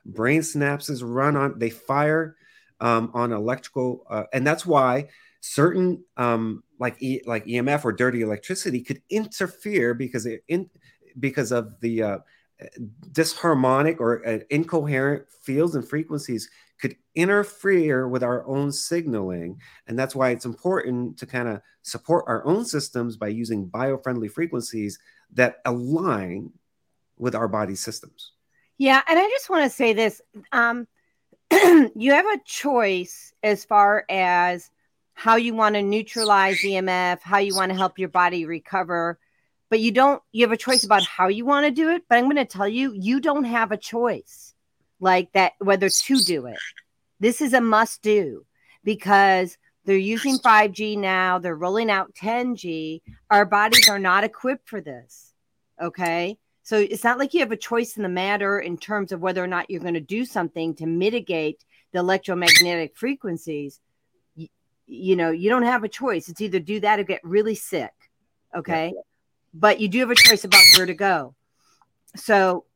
brain 0.04 0.40
synapses 0.40 1.02
run 1.04 1.36
on. 1.36 1.58
They 1.58 1.70
fire 1.70 2.36
um, 2.80 3.10
on 3.14 3.32
electrical, 3.32 4.04
uh, 4.08 4.24
and 4.32 4.46
that's 4.46 4.66
why 4.66 5.08
certain 5.40 6.04
um, 6.16 6.62
like 6.78 6.96
e- 7.02 7.22
like 7.26 7.44
EMF 7.46 7.84
or 7.84 7.92
dirty 7.92 8.22
electricity 8.22 8.82
could 8.82 9.02
interfere 9.10 9.94
because 9.94 10.26
it 10.26 10.44
in 10.48 10.68
because 11.18 11.52
of 11.52 11.78
the 11.80 12.02
uh, 12.02 12.18
disharmonic 13.12 14.00
or 14.00 14.26
uh, 14.26 14.38
incoherent 14.50 15.24
fields 15.30 15.74
and 15.74 15.88
frequencies 15.88 16.50
could 16.80 16.96
interfere 17.14 18.08
with 18.08 18.22
our 18.22 18.46
own 18.46 18.70
signaling 18.70 19.58
and 19.86 19.98
that's 19.98 20.14
why 20.14 20.30
it's 20.30 20.44
important 20.44 21.18
to 21.18 21.26
kind 21.26 21.48
of 21.48 21.60
support 21.82 22.24
our 22.28 22.44
own 22.46 22.64
systems 22.64 23.16
by 23.16 23.28
using 23.28 23.66
bio-friendly 23.66 24.28
frequencies 24.28 24.98
that 25.32 25.56
align 25.64 26.52
with 27.16 27.34
our 27.34 27.48
body 27.48 27.74
systems. 27.74 28.32
Yeah, 28.78 29.02
and 29.08 29.18
I 29.18 29.28
just 29.28 29.50
want 29.50 29.64
to 29.64 29.70
say 29.70 29.92
this: 29.92 30.22
um, 30.52 30.86
you 31.96 32.12
have 32.12 32.26
a 32.26 32.40
choice 32.44 33.32
as 33.42 33.64
far 33.64 34.04
as 34.08 34.70
how 35.14 35.36
you 35.36 35.54
want 35.54 35.74
to 35.74 35.82
neutralize 35.82 36.58
EMF, 36.58 37.20
how 37.20 37.38
you 37.38 37.54
want 37.54 37.70
to 37.70 37.76
help 37.76 37.98
your 37.98 38.08
body 38.08 38.46
recover, 38.46 39.18
but 39.68 39.80
you 39.80 39.92
don't. 39.92 40.22
You 40.32 40.44
have 40.44 40.52
a 40.52 40.56
choice 40.56 40.84
about 40.84 41.04
how 41.04 41.28
you 41.28 41.44
want 41.44 41.66
to 41.66 41.70
do 41.70 41.90
it. 41.90 42.04
But 42.08 42.18
I'm 42.18 42.24
going 42.24 42.36
to 42.36 42.44
tell 42.44 42.68
you, 42.68 42.92
you 42.92 43.20
don't 43.20 43.44
have 43.44 43.72
a 43.72 43.76
choice 43.76 44.54
like 45.00 45.32
that 45.32 45.52
whether 45.58 45.88
to 45.88 46.16
do 46.16 46.46
it. 46.46 46.58
This 47.18 47.40
is 47.40 47.52
a 47.52 47.60
must 47.60 48.02
do 48.02 48.46
because 48.84 49.58
they're 49.84 49.96
using 49.96 50.38
5G 50.38 50.98
now. 50.98 51.38
They're 51.38 51.54
rolling 51.54 51.90
out 51.90 52.14
10G. 52.14 53.02
Our 53.30 53.44
bodies 53.44 53.88
are 53.88 53.98
not 53.98 54.24
equipped 54.24 54.68
for 54.68 54.80
this. 54.80 55.32
Okay. 55.80 56.38
So 56.70 56.78
it's 56.78 57.02
not 57.02 57.18
like 57.18 57.34
you 57.34 57.40
have 57.40 57.50
a 57.50 57.56
choice 57.56 57.96
in 57.96 58.04
the 58.04 58.08
matter 58.08 58.60
in 58.60 58.78
terms 58.78 59.10
of 59.10 59.20
whether 59.20 59.42
or 59.42 59.48
not 59.48 59.68
you're 59.68 59.80
going 59.80 59.94
to 59.94 60.00
do 60.00 60.24
something 60.24 60.72
to 60.76 60.86
mitigate 60.86 61.64
the 61.90 61.98
electromagnetic 61.98 62.96
frequencies. 62.96 63.80
You, 64.36 64.46
you 64.86 65.16
know, 65.16 65.32
you 65.32 65.50
don't 65.50 65.64
have 65.64 65.82
a 65.82 65.88
choice. 65.88 66.28
It's 66.28 66.40
either 66.40 66.60
do 66.60 66.78
that 66.78 67.00
or 67.00 67.02
get 67.02 67.24
really 67.24 67.56
sick. 67.56 67.90
Okay. 68.54 68.94
But 69.52 69.80
you 69.80 69.88
do 69.88 69.98
have 69.98 70.12
a 70.12 70.14
choice 70.14 70.44
about 70.44 70.62
where 70.76 70.86
to 70.86 70.94
go. 70.94 71.34
So 72.14 72.66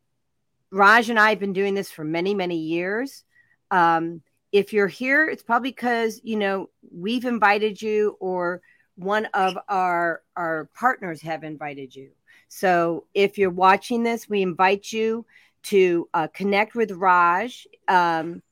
Raj 0.73 1.09
and 1.09 1.21
I 1.21 1.31
have 1.31 1.39
been 1.39 1.53
doing 1.53 1.75
this 1.75 1.93
for 1.93 2.03
many, 2.03 2.35
many 2.35 2.57
years. 2.57 3.23
Um, 3.71 4.23
if 4.51 4.73
you're 4.73 4.89
here, 4.89 5.29
it's 5.29 5.45
probably 5.45 5.71
because 5.71 6.21
you 6.25 6.35
know 6.35 6.69
we've 6.93 7.27
invited 7.27 7.81
you, 7.81 8.17
or 8.19 8.61
one 8.97 9.27
of 9.27 9.57
our 9.69 10.23
our 10.35 10.69
partners 10.75 11.23
have 11.23 11.45
invited 11.45 11.95
you. 11.95 12.11
So 12.55 13.07
if 13.15 13.37
you're 13.37 13.51
watching 13.51 14.05
this, 14.05 14.29
we 14.29 14.41
invite 14.41 14.93
you 14.93 15.27
to 15.65 16.09
uh, 16.15 16.29
connect 16.29 16.77
with 16.77 16.93
Raj 16.93 17.67
um, 17.89 18.43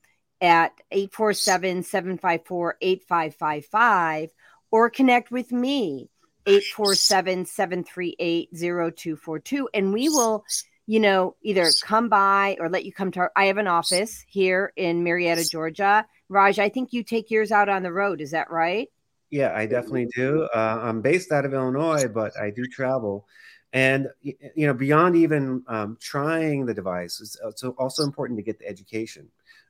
at 0.41 0.73
847 0.91 1.85
754 1.85 2.79
8555 2.81 4.31
or 4.73 4.91
connect 4.91 5.31
with 5.31 5.53
me 5.53 6.11
847 6.47 7.47
738 7.47 8.49
0242 8.53 9.69
and 9.73 9.93
we 9.93 10.09
will 10.09 10.45
you 10.85 10.99
know, 10.99 11.37
either 11.43 11.71
come 11.85 12.09
by 12.09 12.57
or 12.59 12.69
let 12.69 12.85
you 12.85 12.93
come 12.93 13.13
to 13.13 13.21
our, 13.21 13.33
I 13.37 13.45
have 13.45 13.57
an 13.57 13.69
office 13.69 14.25
here 14.27 14.73
in 14.75 15.05
Marietta, 15.05 15.49
Georgia. 15.49 16.05
Raj, 16.29 16.59
I 16.59 16.71
think 16.71 16.93
you 16.93 17.05
take 17.05 17.31
yours 17.31 17.53
out 17.53 17.69
on 17.69 17.85
the 17.85 17.93
road. 17.93 18.21
Is 18.21 18.33
that 18.33 18.51
right? 18.51 18.89
Yeah, 19.31 19.53
I 19.57 19.67
definitely 19.67 20.09
do. 20.15 20.49
Uh, 20.53 20.81
I'm 20.83 21.01
based 21.01 21.31
out 21.31 21.45
of 21.45 21.55
Illinois, 21.55 22.09
but 22.13 22.33
I 22.37 22.51
do 22.51 22.67
travel. 22.67 23.27
And, 23.73 24.09
you 24.23 24.67
know, 24.67 24.75
beyond 24.75 25.17
even 25.17 25.63
um, 25.67 25.97
trying 26.01 26.67
the 26.67 26.75
device, 26.75 27.21
it's, 27.21 27.39
it's, 27.43 27.65
also 27.65 28.03
important 28.03 28.39
to 28.39 28.43
get 28.43 28.59
the 28.59 28.69
education. 28.69 29.29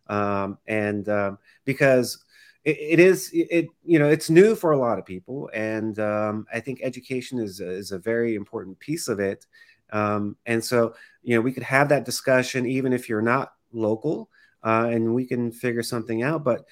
Um, 0.09 0.59
and 0.67 1.09
um, 1.09 1.39
because 1.65 2.25
it, 2.65 2.77
it 2.81 3.01
is, 3.01 3.31
it, 3.33 3.69
you 3.85 4.01
know, 4.01 4.09
it's 4.09 4.29
new 4.29 4.57
for 4.57 4.73
a 4.73 4.79
lot 4.79 4.99
of 4.99 5.07
people. 5.07 5.51
And 5.55 5.99
um, 6.01 6.47
I 6.53 6.59
think 6.59 6.81
education 6.83 7.39
is, 7.39 7.61
is 7.61 7.93
a 7.93 7.99
very 7.99 8.35
important 8.35 8.79
piece 8.81 9.07
of 9.07 9.21
it. 9.21 9.47
Um, 9.93 10.37
and 10.47 10.65
so, 10.65 10.95
you 11.23 11.37
know, 11.37 11.41
we 11.41 11.53
could 11.53 11.63
have 11.63 11.89
that 11.91 12.05
discussion 12.05 12.67
even 12.67 12.93
if 12.93 13.09
you're 13.09 13.23
not 13.23 13.53
local, 13.73 14.31
uh, 14.65 14.89
and 14.91 15.15
we 15.15 15.27
can 15.27 15.53
figure 15.53 15.83
something 15.83 16.23
out. 16.23 16.45
But 16.45 16.65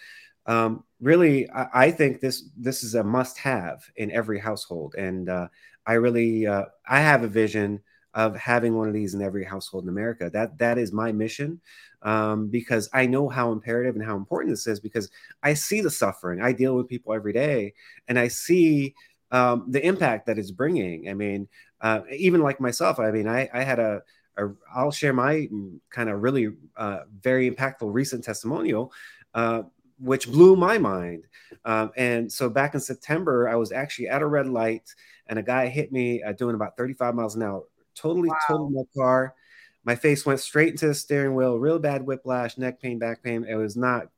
um, 0.47 0.85
really, 1.01 1.49
I, 1.51 1.69
I, 1.75 1.91
think 1.91 2.21
this 2.21 2.45
this 2.57 2.83
is 2.83 2.95
a 2.95 3.05
must-have 3.05 3.85
in 3.97 4.11
every 4.11 4.39
household, 4.39 4.95
and 4.97 5.29
uh, 5.29 5.49
I 5.91 5.95
really 5.95 6.47
uh, 6.47 6.67
I 6.89 7.01
have 7.01 7.25
a 7.25 7.29
vision 7.29 7.81
of 8.15 8.37
having 8.37 8.77
one 8.77 8.87
of 8.87 8.95
these 8.95 9.15
in 9.15 9.23
every 9.23 9.45
household 9.45 9.83
in 9.83 9.89
America. 9.89 10.31
That 10.33 10.57
that 10.59 10.79
is 10.79 10.93
my 10.93 11.11
mission 11.11 11.61
um, 12.03 12.47
because 12.47 12.89
I 12.93 13.07
know 13.07 13.29
how 13.29 13.51
imperative 13.51 13.97
and 13.97 14.05
how 14.05 14.17
important 14.17 14.53
this 14.53 14.69
is 14.69 14.79
because 14.79 15.11
I 15.43 15.55
see 15.55 15.81
the 15.81 15.91
suffering. 15.91 16.41
I 16.41 16.53
deal 16.53 16.77
with 16.77 16.89
people 16.89 17.13
every 17.13 17.33
day, 17.33 17.75
and 18.07 18.21
I 18.21 18.29
see 18.29 18.95
um, 19.33 19.65
the 19.69 19.85
impact 19.85 20.27
that 20.27 20.39
it's 20.39 20.53
bringing. 20.53 21.09
I 21.09 21.15
mean, 21.15 21.49
uh, 21.81 22.03
even 22.17 22.41
like 22.41 22.61
myself, 22.61 23.01
I 23.01 23.11
mean, 23.11 23.27
I, 23.27 23.49
I 23.53 23.65
had 23.65 23.81
a, 23.81 24.03
a, 24.37 24.49
I'll 24.73 24.93
share 24.93 25.13
my 25.13 25.49
kind 25.91 26.09
of 26.09 26.23
really 26.23 26.51
uh, 26.77 27.01
very 27.21 27.51
impactful 27.51 27.93
recent 27.93 28.23
testimonial, 28.23 28.93
uh, 29.35 29.63
which 29.99 30.31
blew 30.31 30.55
my 30.55 30.79
mind. 30.79 31.25
Um, 31.65 31.91
and 31.97 32.33
so 32.33 32.49
back 32.49 32.75
in 32.75 32.81
September, 32.81 33.49
I 33.49 33.57
was 33.57 33.73
actually 33.73 34.09
at 34.09 34.23
a 34.23 34.27
red 34.27 34.47
light, 34.47 34.95
and 35.31 35.39
a 35.39 35.43
guy 35.43 35.69
hit 35.69 35.93
me 35.93 36.23
uh, 36.23 36.33
doing 36.33 36.57
about 36.57 36.77
35 36.77 37.15
miles 37.15 37.37
an 37.37 37.43
hour. 37.43 37.63
Totally 37.95 38.29
wow. 38.29 38.37
totaled 38.47 38.73
my 38.75 38.83
car. 38.95 39.35
My 39.85 39.95
face 39.95 40.27
went 40.27 40.41
straight 40.41 40.73
into 40.73 40.89
the 40.89 40.95
steering 40.95 41.35
wheel. 41.35 41.57
Real 41.57 41.79
bad 41.79 42.05
whiplash, 42.05 42.59
neck 42.59 42.83
pain, 42.83 42.99
back 42.99 43.23
pain. 43.23 43.47
It 43.49 43.55
was 43.55 43.77
not 43.77 44.09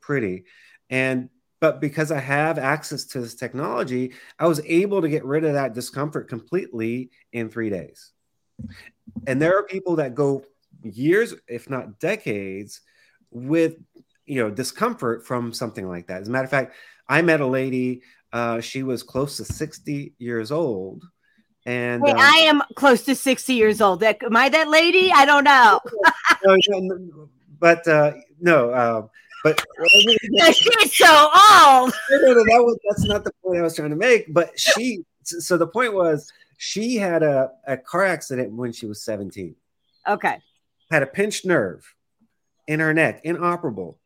pretty. 0.00 0.44
And 0.90 1.28
but 1.60 1.80
because 1.80 2.10
I 2.10 2.20
have 2.20 2.58
access 2.58 3.04
to 3.04 3.20
this 3.20 3.34
technology, 3.34 4.14
I 4.38 4.46
was 4.46 4.60
able 4.64 5.02
to 5.02 5.08
get 5.08 5.24
rid 5.24 5.44
of 5.44 5.54
that 5.54 5.74
discomfort 5.74 6.28
completely 6.28 7.10
in 7.32 7.48
three 7.48 7.70
days. 7.70 8.12
And 9.26 9.40
there 9.40 9.58
are 9.58 9.62
people 9.62 9.96
that 9.96 10.14
go 10.14 10.44
years, 10.82 11.34
if 11.46 11.68
not 11.68 11.98
decades, 11.98 12.80
with 13.30 13.76
you 14.24 14.42
know 14.42 14.50
discomfort 14.50 15.26
from 15.26 15.52
something 15.52 15.86
like 15.86 16.06
that. 16.08 16.22
As 16.22 16.28
a 16.28 16.30
matter 16.30 16.44
of 16.44 16.50
fact, 16.50 16.74
I 17.08 17.22
met 17.22 17.40
a 17.40 17.46
lady. 17.46 18.02
Uh, 18.32 18.60
she 18.60 18.82
was 18.82 19.02
close 19.02 19.36
to 19.38 19.44
60 19.44 20.14
years 20.18 20.50
old. 20.52 21.04
And 21.64 22.02
um, 22.04 22.16
I 22.16 22.38
am 22.44 22.62
close 22.76 23.02
to 23.04 23.14
60 23.14 23.54
years 23.54 23.80
old. 23.80 24.02
Am 24.02 24.36
I 24.36 24.48
that 24.48 24.68
lady? 24.68 25.10
I 25.12 25.24
don't 25.24 25.44
know. 25.44 25.80
no, 26.78 27.28
but 27.58 27.86
uh, 27.88 28.12
no, 28.40 28.70
uh, 28.70 29.06
but 29.42 29.64
she's 30.52 30.96
so 30.96 31.30
old. 31.52 31.92
No, 32.10 32.18
no, 32.18 32.32
no, 32.32 32.44
that 32.44 32.62
was 32.62 32.78
that's 32.88 33.04
not 33.04 33.24
the 33.24 33.32
point 33.44 33.58
I 33.58 33.62
was 33.62 33.74
trying 33.74 33.90
to 33.90 33.96
make. 33.96 34.32
But 34.32 34.58
she, 34.58 35.04
so 35.24 35.56
the 35.56 35.66
point 35.66 35.94
was, 35.94 36.30
she 36.56 36.96
had 36.96 37.22
a, 37.22 37.50
a 37.66 37.76
car 37.76 38.04
accident 38.04 38.52
when 38.52 38.72
she 38.72 38.86
was 38.86 39.02
17. 39.02 39.54
Okay. 40.08 40.38
Had 40.90 41.02
a 41.02 41.06
pinched 41.06 41.44
nerve 41.44 41.94
in 42.66 42.80
her 42.80 42.94
neck, 42.94 43.20
inoperable. 43.24 43.98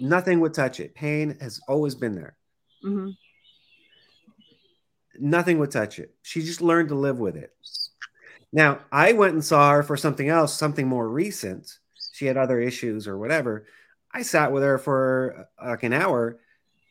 Nothing 0.00 0.40
would 0.40 0.54
touch 0.54 0.80
it. 0.80 0.94
Pain 0.94 1.36
has 1.40 1.60
always 1.68 1.94
been 1.94 2.14
there. 2.14 2.36
Mm-hmm. 2.84 3.10
Nothing 5.22 5.58
would 5.58 5.70
touch 5.70 5.98
it. 5.98 6.14
She 6.22 6.42
just 6.42 6.60
learned 6.60 6.88
to 6.88 6.94
live 6.94 7.18
with 7.18 7.36
it. 7.36 7.54
Now, 8.52 8.80
I 8.90 9.12
went 9.12 9.34
and 9.34 9.44
saw 9.44 9.70
her 9.70 9.82
for 9.82 9.96
something 9.96 10.28
else, 10.28 10.52
something 10.52 10.86
more 10.86 11.08
recent. 11.08 11.78
She 12.12 12.26
had 12.26 12.36
other 12.36 12.60
issues 12.60 13.06
or 13.06 13.16
whatever 13.16 13.64
I 14.12 14.22
sat 14.22 14.52
with 14.52 14.62
her 14.62 14.78
for 14.78 15.48
uh, 15.58 15.68
like 15.70 15.82
an 15.82 15.92
hour, 15.92 16.38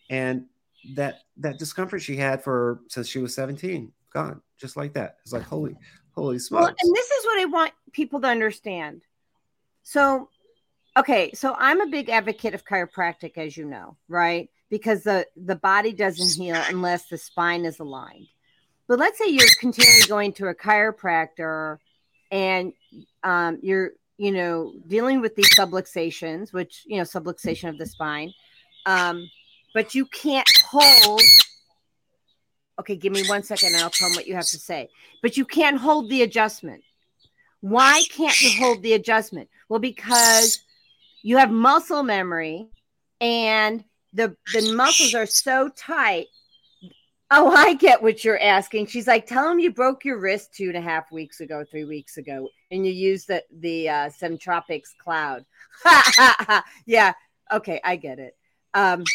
and 0.10 0.46
that 0.96 1.20
that 1.38 1.60
discomfort 1.60 2.02
she 2.02 2.18
had 2.18 2.44
for 2.44 2.82
since 2.90 3.08
she 3.08 3.20
was 3.20 3.36
17 3.36 3.92
gone 4.12 4.42
just 4.58 4.76
like 4.76 4.94
that. 4.94 5.18
It's 5.24 5.34
like 5.34 5.44
holy 5.44 5.76
holy 6.14 6.40
smokes. 6.40 6.62
Well, 6.62 6.76
and 6.80 6.96
this 6.96 7.12
is 7.12 7.26
what 7.26 7.40
I 7.40 7.46
want 7.46 7.72
people 7.92 8.22
to 8.22 8.28
understand. 8.28 9.02
So, 9.84 10.30
okay, 10.98 11.32
so 11.34 11.56
I'm 11.58 11.82
a 11.82 11.88
big 11.88 12.10
advocate 12.10 12.54
of 12.54 12.66
chiropractic, 12.66 13.38
as 13.38 13.56
you 13.56 13.66
know, 13.66 13.98
right? 14.08 14.50
Because 14.72 15.04
the 15.04 15.28
the 15.36 15.56
body 15.56 15.94
doesn't 15.94 16.42
heal 16.42 16.60
unless 16.70 17.08
the 17.10 17.20
spine 17.20 17.66
is 17.66 17.80
aligned. 17.80 18.28
But 18.88 18.98
let's 18.98 19.20
say 19.20 19.28
you're 19.28 19.48
continually 19.60 20.08
going 20.08 20.34
to 20.34 20.48
a 20.48 20.56
chiropractor 20.56 21.78
and 22.32 22.74
um, 23.24 23.60
you're 23.62 23.92
you 24.22 24.32
know, 24.32 24.72
dealing 24.86 25.20
with 25.20 25.36
these 25.36 25.50
subluxations, 25.58 26.54
which, 26.54 26.84
you 26.86 26.98
know, 26.98 27.04
subluxation 27.04 27.70
of 27.70 27.80
the 27.80 27.88
spine. 27.88 28.32
Um, 28.86 29.28
but 29.74 29.96
you 29.96 30.06
can't 30.06 30.48
hold. 30.70 31.22
Okay, 32.80 32.96
give 32.96 33.12
me 33.12 33.28
one 33.28 33.42
second 33.42 33.74
and 33.74 33.82
I'll 33.82 33.90
tell 33.90 34.10
them 34.10 34.16
what 34.16 34.28
you 34.28 34.36
have 34.36 34.46
to 34.46 34.60
say. 34.60 34.90
But 35.24 35.38
you 35.38 35.46
can't 35.46 35.78
hold 35.78 36.08
the 36.08 36.22
adjustment. 36.22 36.84
Why 37.62 38.04
can't 38.12 38.40
you 38.44 38.60
hold 38.60 38.84
the 38.84 38.94
adjustment? 38.94 39.50
Well, 39.70 39.80
because 39.80 40.62
you 41.24 41.38
have 41.38 41.50
muscle 41.50 42.04
memory 42.04 42.70
and 43.20 43.84
the 44.14 44.36
the 44.54 44.74
muscles 44.74 45.14
are 45.14 45.26
so 45.26 45.70
tight 45.70 46.28
Oh, 47.34 47.50
I 47.50 47.76
get 47.76 48.04
what 48.04 48.26
you're 48.26 48.42
asking. 48.42 48.88
She's 48.88 49.08
like, 49.08 49.26
tell 49.26 49.50
him 49.50 49.58
you 49.58 49.72
broke 49.72 50.04
your 50.04 50.20
wrist 50.20 50.54
two 50.54 50.68
and 50.68 50.76
a 50.76 50.82
half 50.82 51.10
weeks 51.14 51.40
ago, 51.40 51.64
three 51.64 51.86
weeks 51.86 52.18
ago, 52.18 52.50
and 52.72 52.86
you 52.86 52.92
used 52.92 53.30
the 53.30 53.42
the 53.60 53.88
uh, 53.88 54.10
Centropix 54.10 54.90
cloud. 55.02 55.46
yeah, 56.86 57.14
okay, 57.50 57.80
I 57.86 57.96
get 57.96 58.20
it. 58.20 58.36
Um, 58.74 59.06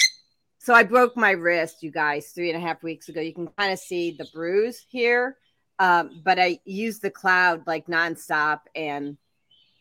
so 0.59 0.72
I 0.72 0.82
broke 0.82 1.14
my 1.14 1.32
wrist, 1.32 1.82
you 1.82 1.90
guys, 1.90 2.28
three 2.28 2.48
and 2.50 2.56
a 2.56 2.66
half 2.66 2.82
weeks 2.82 3.11
ago. 3.11 3.20
You 3.20 3.35
can 3.35 3.48
kind 3.48 3.70
of 3.70 3.78
see 3.78 4.12
the 4.12 4.26
bruise 4.32 4.82
here, 4.88 5.37
um, 5.78 6.22
but 6.24 6.38
I 6.38 6.59
use 6.64 7.00
the 7.00 7.11
cloud 7.11 7.66
like 7.66 7.87
nonstop, 7.87 8.61
and 8.74 9.18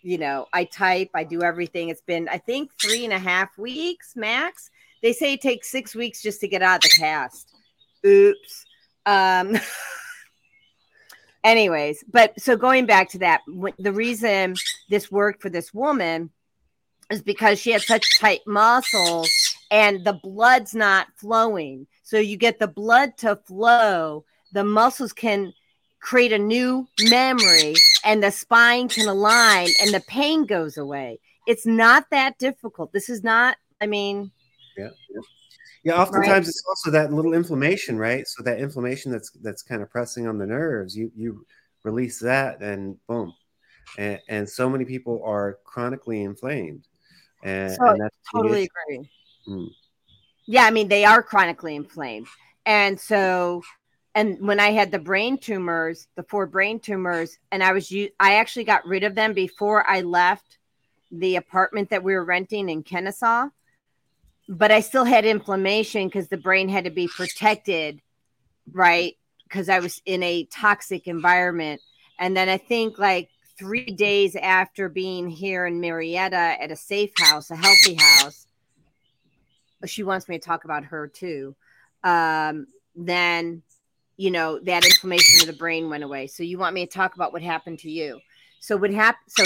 you 0.01 0.17
know, 0.17 0.47
I 0.51 0.65
type, 0.65 1.09
I 1.15 1.23
do 1.23 1.41
everything. 1.41 1.87
It's 1.87 2.01
been, 2.01 2.27
I 2.27 2.37
think, 2.37 2.71
three 2.81 3.05
and 3.05 3.13
a 3.13 3.17
half 3.17 3.57
weeks 3.57 4.13
max. 4.17 4.69
They 5.05 5.13
say 5.13 5.33
it 5.33 5.41
takes 5.41 5.69
six 5.69 5.93
weeks 5.93 6.23
just 6.23 6.41
to 6.41 6.47
get 6.47 6.63
out 6.63 6.83
of 6.83 6.89
the 6.89 6.97
cast. 6.97 7.55
Oops. 8.03 8.65
Um, 9.05 9.55
anyways, 11.43 12.03
but 12.11 12.33
so 12.41 12.57
going 12.57 12.87
back 12.87 13.09
to 13.11 13.19
that, 13.19 13.41
the 13.77 13.93
reason 13.93 14.55
this 14.89 15.11
worked 15.11 15.43
for 15.43 15.51
this 15.51 15.71
woman 15.71 16.31
is 17.11 17.21
because 17.21 17.59
she 17.59 17.69
had 17.69 17.83
such 17.83 18.17
tight 18.19 18.39
muscles 18.47 19.29
and 19.69 20.03
the 20.03 20.19
blood's 20.23 20.73
not 20.73 21.05
flowing. 21.17 21.85
So 22.01 22.17
you 22.17 22.35
get 22.35 22.57
the 22.57 22.67
blood 22.67 23.15
to 23.17 23.35
flow, 23.35 24.25
the 24.53 24.63
muscles 24.63 25.13
can 25.13 25.53
create 25.99 26.33
a 26.33 26.39
new 26.39 26.87
memory 27.11 27.75
and 28.03 28.23
the 28.23 28.31
spine 28.31 28.89
can 28.89 29.07
align 29.07 29.67
and 29.83 29.93
the 29.93 30.03
pain 30.07 30.47
goes 30.47 30.77
away. 30.77 31.19
It's 31.45 31.67
not 31.67 32.09
that 32.09 32.39
difficult. 32.39 32.91
This 32.91 33.07
is 33.07 33.23
not, 33.23 33.57
I 33.79 33.85
mean, 33.85 34.31
yeah. 34.77 34.89
yeah. 35.09 35.21
Yeah, 35.85 36.01
oftentimes 36.01 36.29
right? 36.29 36.47
it's 36.47 36.63
also 36.67 36.89
that 36.89 37.13
little 37.13 37.35
inflammation, 37.35 37.95
right? 37.99 38.27
So 38.27 38.41
that 38.41 38.59
inflammation 38.59 39.11
that's 39.11 39.29
that's 39.43 39.61
kind 39.61 39.83
of 39.83 39.89
pressing 39.91 40.27
on 40.27 40.39
the 40.39 40.45
nerves, 40.47 40.97
you 40.97 41.11
you 41.15 41.45
release 41.83 42.19
that, 42.21 42.59
and 42.59 42.97
boom, 43.07 43.35
and, 43.99 44.19
and 44.27 44.49
so 44.49 44.67
many 44.67 44.83
people 44.83 45.21
are 45.23 45.59
chronically 45.63 46.23
inflamed, 46.23 46.87
and, 47.43 47.71
so 47.71 47.85
and 47.85 48.01
that's 48.01 48.17
totally 48.33 48.67
agree. 48.87 49.07
Mm. 49.47 49.67
Yeah, 50.47 50.65
I 50.65 50.71
mean 50.71 50.87
they 50.87 51.05
are 51.05 51.21
chronically 51.21 51.75
inflamed, 51.75 52.27
and 52.65 52.99
so 52.99 53.61
and 54.15 54.39
when 54.39 54.59
I 54.59 54.71
had 54.71 54.91
the 54.91 54.97
brain 54.97 55.37
tumors, 55.37 56.07
the 56.15 56.23
four 56.23 56.47
brain 56.47 56.79
tumors, 56.79 57.37
and 57.51 57.63
I 57.63 57.73
was 57.73 57.93
I 58.19 58.35
actually 58.37 58.63
got 58.63 58.87
rid 58.87 59.03
of 59.03 59.13
them 59.13 59.33
before 59.33 59.87
I 59.87 60.01
left 60.01 60.57
the 61.11 61.35
apartment 61.35 61.91
that 61.91 62.03
we 62.03 62.15
were 62.15 62.25
renting 62.25 62.69
in 62.69 62.81
Kennesaw 62.81 63.49
but 64.47 64.71
I 64.71 64.79
still 64.79 65.05
had 65.05 65.25
inflammation 65.25 66.07
because 66.07 66.27
the 66.27 66.37
brain 66.37 66.69
had 66.69 66.83
to 66.85 66.91
be 66.91 67.07
protected, 67.07 68.01
right? 68.71 69.15
Because 69.43 69.69
I 69.69 69.79
was 69.79 70.01
in 70.05 70.21
a 70.23 70.45
toxic 70.45 71.07
environment. 71.07 71.81
And 72.19 72.35
then 72.37 72.49
I 72.49 72.57
think 72.57 72.99
like 72.99 73.29
three 73.57 73.85
days 73.85 74.35
after 74.35 74.89
being 74.89 75.29
here 75.29 75.65
in 75.65 75.79
Marietta 75.79 76.35
at 76.35 76.71
a 76.71 76.75
safe 76.75 77.11
house, 77.17 77.49
a 77.51 77.55
healthy 77.55 77.95
house, 77.95 78.47
she 79.85 80.03
wants 80.03 80.27
me 80.27 80.37
to 80.37 80.45
talk 80.45 80.65
about 80.65 80.85
her 80.85 81.07
too. 81.07 81.55
Um, 82.03 82.67
then, 82.95 83.63
you 84.17 84.31
know, 84.31 84.59
that 84.59 84.85
inflammation 84.85 85.41
of 85.41 85.47
the 85.47 85.59
brain 85.59 85.89
went 85.89 86.03
away. 86.03 86.27
So 86.27 86.43
you 86.43 86.57
want 86.57 86.75
me 86.75 86.85
to 86.85 86.91
talk 86.91 87.15
about 87.15 87.33
what 87.33 87.41
happened 87.41 87.79
to 87.79 87.91
you? 87.91 88.19
So 88.59 88.77
what 88.77 88.91
happened? 88.91 89.25
So 89.27 89.43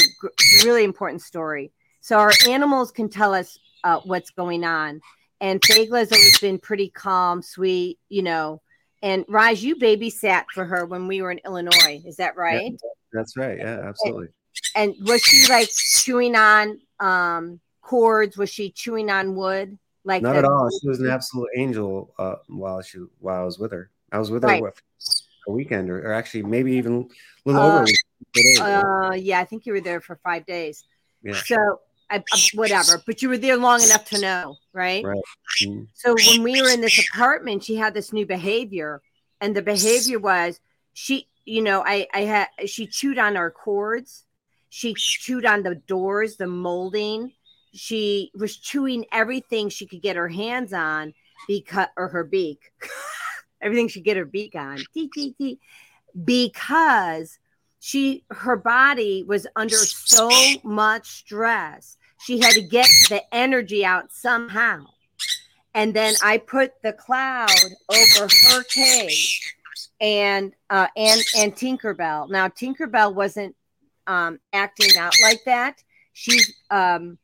really 0.64 0.84
important 0.84 1.22
story. 1.22 1.72
So 2.02 2.18
our 2.18 2.32
animals 2.48 2.92
can 2.92 3.10
tell 3.10 3.34
us 3.34 3.58
uh, 3.84 4.00
what's 4.04 4.32
going 4.32 4.64
on. 4.64 5.02
And 5.42 5.62
Fagla's 5.62 6.12
always 6.12 6.40
been 6.40 6.60
pretty 6.60 6.90
calm, 6.90 7.42
sweet, 7.42 8.00
you 8.10 8.24
know. 8.24 8.62
And 9.02 9.24
Raj, 9.30 9.62
you 9.62 9.78
babysat 9.78 10.46
for 10.54 10.66
her 10.66 10.86
when 10.86 11.08
we 11.08 11.22
were 11.22 11.32
in 11.32 11.40
Illinois. 11.46 12.02
Is 12.06 12.18
that 12.18 12.36
right? 12.36 12.72
Yeah, 12.72 12.90
that's 13.14 13.38
right. 13.38 13.58
Yeah, 13.58 13.80
absolutely. 13.88 14.28
And, 14.76 14.94
and 14.94 15.08
was 15.08 15.22
she 15.22 15.50
like 15.50 15.70
chewing 15.70 16.36
on 16.36 16.80
um, 17.00 17.62
cords? 17.82 18.38
Was 18.38 18.50
she 18.50 18.72
chewing 18.72 19.10
on 19.10 19.36
wood? 19.36 19.78
Like 20.04 20.22
not 20.22 20.34
the- 20.34 20.40
at 20.40 20.46
all. 20.46 20.70
She 20.82 20.88
was 20.88 21.00
an 21.00 21.10
absolute 21.12 21.50
angel 21.56 22.14
uh, 22.20 22.36
while 22.48 22.82
she 22.82 23.00
while 23.20 23.42
I 23.42 23.46
was 23.46 23.58
with 23.58 23.72
her. 23.72 23.90
I 24.12 24.20
was 24.20 24.32
with 24.32 24.44
right. 24.44 24.60
her 24.60 24.66
with 24.66 24.82
a 25.48 25.52
weekend, 25.52 25.90
or, 25.90 26.00
or, 26.00 26.14
actually 26.14 26.44
maybe 26.44 26.74
even 26.74 26.94
a 27.46 27.50
little 27.50 27.62
uh, 27.62 27.82
over. 27.82 27.86
A 28.60 28.64
uh, 28.64 29.14
yeah, 29.14 29.40
I 29.40 29.46
think 29.46 29.66
you 29.66 29.74
were 29.74 29.82
there 29.82 30.02
for 30.02 30.20
five 30.24 30.46
days. 30.46 30.84
Yeah. 31.24 31.34
So 31.34 31.80
I, 32.10 32.24
whatever, 32.54 33.02
but 33.06 33.22
you 33.22 33.30
were 33.30 33.38
there 33.38 33.58
long 33.58 33.82
enough 33.84 34.06
to 34.06 34.20
know, 34.20 34.56
right? 34.74 35.04
Right. 35.04 35.22
Mm-hmm. 35.62 35.84
So 35.94 36.16
when 36.28 36.44
we 36.44 36.62
were 36.62 36.70
in 36.70 36.82
this 36.82 37.08
apartment, 37.08 37.64
she 37.64 37.76
had 37.76 37.94
this 37.94 38.12
new 38.12 38.26
behavior, 38.26 39.02
and 39.40 39.56
the 39.56 39.62
behavior 39.62 40.20
was 40.20 40.60
she, 40.94 41.28
you 41.46 41.62
know, 41.62 41.84
I, 41.86 42.08
I 42.14 42.22
had 42.22 42.48
she 42.66 42.88
chewed 42.88 43.20
on 43.20 43.38
our 43.38 43.52
cords, 43.52 44.26
she 44.70 44.94
chewed 44.96 45.46
on 45.46 45.64
the 45.64 45.76
doors, 45.76 46.38
the 46.38 46.48
molding. 46.48 47.34
She 47.74 48.32
was 48.34 48.58
chewing 48.58 49.06
everything 49.12 49.70
she 49.70 49.86
could 49.86 50.02
get 50.02 50.16
her 50.16 50.28
hands 50.28 50.74
on 50.74 51.14
because 51.48 51.88
or 51.98 52.08
her 52.08 52.24
beak. 52.24 52.72
everything 53.62 53.88
she 53.88 54.02
get 54.02 54.18
her 54.18 54.26
beak 54.26 54.56
on. 54.56 54.80
Because 56.26 57.40
she 57.80 58.24
her 58.30 58.56
body 58.56 59.24
was 59.28 59.48
under 59.56 59.76
so 59.76 60.30
much 60.64 61.08
stress. 61.08 61.98
She 62.22 62.40
had 62.40 62.54
to 62.54 62.62
get 62.62 62.88
the 63.10 63.22
energy 63.34 63.86
out 63.86 64.12
somehow. 64.12 64.86
And 65.74 65.94
then 65.94 66.16
I 66.24 66.38
put 66.38 66.74
the 66.82 66.94
cloud 66.94 67.50
over 67.90 68.28
her 68.50 68.64
cage 68.64 69.56
and 70.02 70.54
uh 70.70 70.88
and 70.96 71.22
and 71.38 71.56
Tinkerbell. 71.56 72.30
Now 72.30 72.48
Tinkerbell 72.48 73.14
wasn't 73.14 73.56
um 74.08 74.40
acting 74.54 74.98
out 74.98 75.14
like 75.24 75.40
that. 75.46 75.84
She's 76.14 76.54
um 76.72 77.18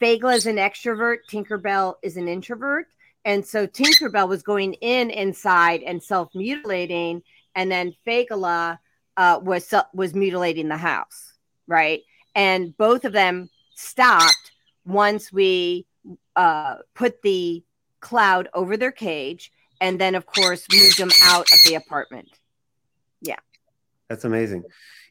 Fagla 0.00 0.34
is 0.36 0.46
an 0.46 0.56
extrovert, 0.56 1.18
Tinkerbell 1.30 1.96
is 2.02 2.16
an 2.16 2.28
introvert. 2.28 2.86
And 3.24 3.44
so 3.44 3.66
Tinkerbell 3.66 4.28
was 4.28 4.42
going 4.42 4.74
in 4.74 5.10
inside 5.10 5.82
and 5.82 6.02
self 6.02 6.34
mutilating, 6.34 7.22
and 7.54 7.70
then 7.70 7.94
Fagala 8.06 8.78
uh, 9.16 9.40
was 9.42 9.72
was 9.92 10.14
mutilating 10.14 10.68
the 10.68 10.76
house, 10.76 11.34
right? 11.66 12.00
And 12.34 12.74
both 12.76 13.04
of 13.04 13.12
them 13.12 13.50
stopped 13.80 14.52
once 14.84 15.32
we 15.32 15.86
uh, 16.36 16.76
put 16.94 17.22
the 17.22 17.62
cloud 18.00 18.48
over 18.54 18.76
their 18.76 18.92
cage, 18.92 19.52
and 19.80 20.00
then 20.00 20.14
of 20.14 20.26
course 20.26 20.66
moved 20.72 20.98
them 20.98 21.10
out 21.22 21.50
of 21.52 21.58
the 21.66 21.74
apartment. 21.74 22.28
Yeah, 23.20 23.36
that's 24.08 24.24
amazing. 24.24 24.64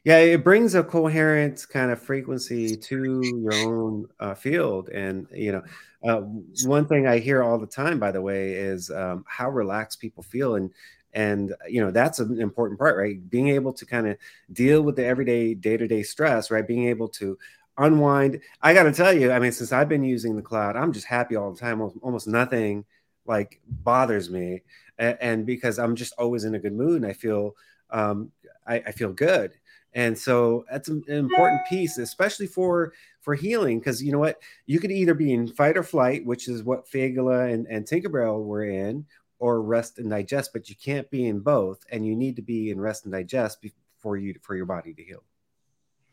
Yeah, 0.04 0.18
it 0.18 0.42
brings 0.42 0.74
a 0.74 0.82
coherent 0.82 1.66
kind 1.68 1.90
of 1.90 2.00
frequency 2.00 2.76
to 2.76 3.40
your 3.42 3.52
own 3.54 4.08
uh, 4.18 4.34
field, 4.34 4.88
and 4.88 5.26
you 5.32 5.52
know, 5.52 5.62
uh, 6.02 6.22
one 6.64 6.86
thing 6.86 7.06
I 7.06 7.18
hear 7.18 7.42
all 7.42 7.58
the 7.58 7.66
time, 7.66 7.98
by 7.98 8.10
the 8.10 8.22
way, 8.22 8.52
is 8.52 8.90
um, 8.90 9.24
how 9.28 9.50
relaxed 9.50 10.00
people 10.00 10.22
feel, 10.22 10.54
and 10.54 10.70
and 11.12 11.54
you 11.68 11.82
know 11.82 11.90
that's 11.90 12.18
an 12.18 12.40
important 12.40 12.78
part, 12.78 12.96
right? 12.96 13.28
Being 13.28 13.48
able 13.48 13.72
to 13.74 13.84
kind 13.84 14.08
of 14.08 14.16
deal 14.52 14.82
with 14.82 14.96
the 14.96 15.04
everyday, 15.04 15.54
day 15.54 15.76
to 15.76 15.86
day 15.86 16.02
stress, 16.02 16.50
right? 16.50 16.66
Being 16.66 16.88
able 16.88 17.08
to 17.08 17.38
unwind. 17.80 18.40
I 18.62 18.74
got 18.74 18.84
to 18.84 18.92
tell 18.92 19.12
you, 19.12 19.32
I 19.32 19.38
mean, 19.38 19.52
since 19.52 19.72
I've 19.72 19.88
been 19.88 20.04
using 20.04 20.36
the 20.36 20.42
cloud, 20.42 20.76
I'm 20.76 20.92
just 20.92 21.06
happy 21.06 21.36
all 21.36 21.52
the 21.52 21.58
time. 21.58 21.80
Almost, 21.80 22.28
nothing 22.28 22.84
like 23.26 23.60
bothers 23.66 24.30
me, 24.30 24.62
and, 24.98 25.18
and, 25.20 25.46
because 25.46 25.78
I'm 25.78 25.94
just 25.94 26.14
always 26.18 26.44
in 26.44 26.54
a 26.54 26.58
good 26.58 26.72
mood, 26.72 27.02
and 27.02 27.06
I 27.10 27.12
feel 27.12 27.54
um, 27.90 28.30
I, 28.66 28.76
I 28.86 28.92
feel 28.92 29.12
good 29.12 29.52
and 29.92 30.16
so 30.16 30.64
that's 30.70 30.88
an 30.88 31.02
important 31.08 31.66
piece 31.66 31.98
especially 31.98 32.46
for 32.46 32.92
for 33.20 33.34
healing 33.34 33.78
because 33.78 34.02
you 34.02 34.12
know 34.12 34.18
what 34.18 34.40
you 34.66 34.78
could 34.78 34.92
either 34.92 35.14
be 35.14 35.32
in 35.32 35.48
fight 35.48 35.76
or 35.76 35.82
flight 35.82 36.24
which 36.24 36.48
is 36.48 36.62
what 36.62 36.88
fagula 36.88 37.52
and, 37.52 37.66
and 37.66 37.86
tinkerbell 37.86 38.44
were 38.44 38.64
in 38.64 39.04
or 39.38 39.62
rest 39.62 39.98
and 39.98 40.10
digest 40.10 40.52
but 40.52 40.68
you 40.68 40.76
can't 40.76 41.10
be 41.10 41.26
in 41.26 41.40
both 41.40 41.84
and 41.90 42.06
you 42.06 42.14
need 42.14 42.36
to 42.36 42.42
be 42.42 42.70
in 42.70 42.80
rest 42.80 43.04
and 43.04 43.12
digest 43.12 43.60
before 43.60 44.16
you 44.16 44.34
for 44.42 44.54
your 44.54 44.66
body 44.66 44.94
to 44.94 45.02
heal 45.02 45.22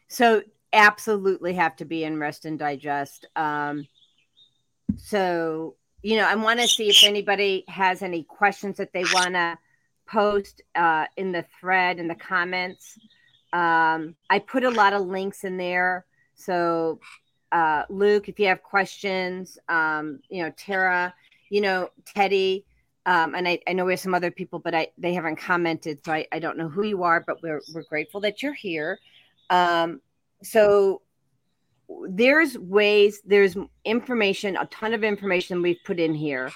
so 0.08 0.42
absolutely 0.78 1.54
have 1.54 1.76
to 1.76 1.86
be 1.86 2.04
in 2.04 2.20
rest 2.20 2.46
and 2.46 2.58
digest 2.58 3.26
um 3.36 3.86
so 4.96 5.76
you 6.02 6.16
know 6.16 6.26
i 6.26 6.36
want 6.36 6.60
to 6.60 6.68
see 6.68 6.90
if 6.90 7.04
anybody 7.04 7.64
has 7.68 8.02
any 8.02 8.24
questions 8.24 8.78
that 8.78 8.94
they 8.94 9.04
want 9.14 9.34
to 9.34 9.58
post 10.08 10.62
uh 10.76 11.06
in 11.18 11.32
the 11.32 11.46
thread 11.60 12.00
in 12.00 12.08
the 12.08 12.16
comments 12.16 12.98
um, 13.54 14.16
I 14.30 14.40
put 14.40 14.64
a 14.64 14.70
lot 14.70 14.94
of 14.94 15.08
links 15.08 15.44
in 15.44 15.58
there. 15.58 16.06
So, 16.36 17.00
uh, 17.52 17.84
Luke, 17.90 18.28
if 18.28 18.40
you 18.40 18.48
have 18.48 18.62
questions, 18.62 19.58
um, 19.70 20.20
you 20.30 20.44
know, 20.44 20.52
Tara, 20.58 21.14
you 21.50 21.62
know, 21.62 21.90
Teddy, 22.06 22.66
um, 23.06 23.36
and 23.36 23.48
I, 23.48 23.60
I, 23.66 23.72
know 23.72 23.86
we 23.86 23.94
have 23.94 24.02
some 24.02 24.14
other 24.14 24.32
people, 24.32 24.60
but 24.60 24.76
I 24.76 24.90
they 24.98 25.14
haven't 25.14 25.38
commented, 25.38 26.04
so 26.04 26.12
I, 26.12 26.28
I 26.34 26.40
don't 26.40 26.58
know 26.58 26.68
who 26.68 26.84
you 26.84 27.04
are, 27.04 27.24
but 27.26 27.42
we're 27.42 27.62
we're 27.74 27.84
grateful 27.84 28.20
that 28.22 28.44
you're 28.44 28.54
here. 28.54 29.00
Um, 29.50 30.02
so 30.44 31.02
there's 32.10 32.58
ways, 32.58 33.22
there's 33.26 33.56
information, 33.86 34.58
a 34.58 34.66
ton 34.66 34.94
of 34.94 35.04
information 35.04 35.62
we've 35.62 35.84
put 35.86 36.00
in 36.00 36.14
here. 36.14 36.52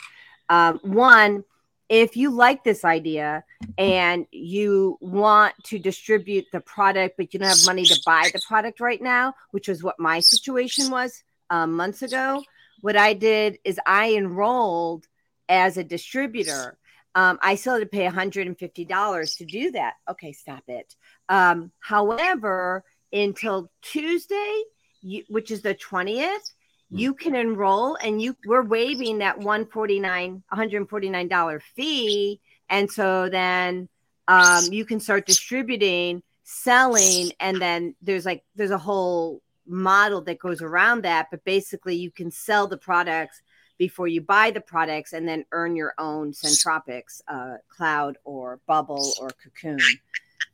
Um, 0.50 0.80
one, 0.84 1.44
if 1.90 2.16
you 2.16 2.32
like 2.32 2.64
this 2.64 2.86
idea 2.86 3.44
and 3.78 4.26
you 4.32 4.98
want 5.02 5.54
to 5.66 5.78
distribute 5.80 6.46
the 6.52 6.62
product, 6.62 7.16
but 7.18 7.34
you 7.34 7.40
don't 7.40 7.50
have 7.50 7.66
money 7.66 7.84
to 7.84 8.00
buy 8.06 8.30
the 8.34 8.42
product 8.48 8.80
right 8.80 9.02
now, 9.02 9.34
which 9.52 9.68
was 9.68 9.84
what 9.84 10.00
my 10.00 10.22
situation 10.22 10.90
was 10.90 11.24
um, 11.50 11.74
months 11.74 12.02
ago, 12.02 12.44
what 12.80 12.96
I 12.96 13.14
did 13.14 13.60
is 13.64 13.80
I 13.86 14.14
enrolled 14.14 15.06
as 15.50 15.78
a 15.78 15.84
distributor. 15.84 16.78
Um, 17.14 17.38
I 17.42 17.56
still 17.56 17.74
had 17.74 17.80
to 17.82 17.86
pay 17.86 18.08
$150 18.08 19.38
to 19.38 19.46
do 19.46 19.72
that. 19.72 19.94
Okay, 20.10 20.32
stop 20.32 20.64
it. 20.68 20.96
Um, 21.28 21.72
however, 21.80 22.86
until 23.14 23.70
Tuesday, 23.82 24.64
you, 25.02 25.24
which 25.30 25.52
is 25.52 25.62
the 25.62 25.76
20th, 25.76 26.52
you 26.94 27.14
can 27.14 27.36
enroll 27.36 27.96
and 27.96 28.22
you 28.22 28.36
we're 28.46 28.64
waiving 28.64 29.20
that 29.20 29.38
149 29.38 30.44
$149 30.52 31.62
fee. 31.74 32.40
And 32.70 32.92
so 32.92 33.30
then 33.30 33.88
um, 34.28 34.66
you 34.72 34.86
can 34.86 35.00
start 35.00 35.26
distributing 35.26 36.22
selling 36.44 37.32
and 37.40 37.62
then 37.62 37.96
there's 38.02 38.26
like 38.26 38.44
there's 38.56 38.72
a 38.72 38.78
whole 38.78 39.42
model 39.66 40.22
that 40.22 40.40
goes 40.40 40.62
around 40.62 41.04
that. 41.04 41.28
But 41.32 41.46
basically 41.46 41.96
you 41.96 42.12
can 42.12 42.30
sell 42.30 42.68
the 42.68 42.78
products 42.78 43.42
before 43.78 44.08
you 44.08 44.22
buy 44.22 44.52
the 44.52 44.62
products 44.62 45.14
and 45.14 45.28
then 45.28 45.46
earn 45.52 45.76
your 45.76 45.94
own 45.98 46.34
Centropix 46.34 47.22
uh, 47.28 47.56
cloud 47.70 48.18
or 48.26 48.60
bubble 48.68 49.14
or 49.20 49.30
cocoon. 49.42 49.80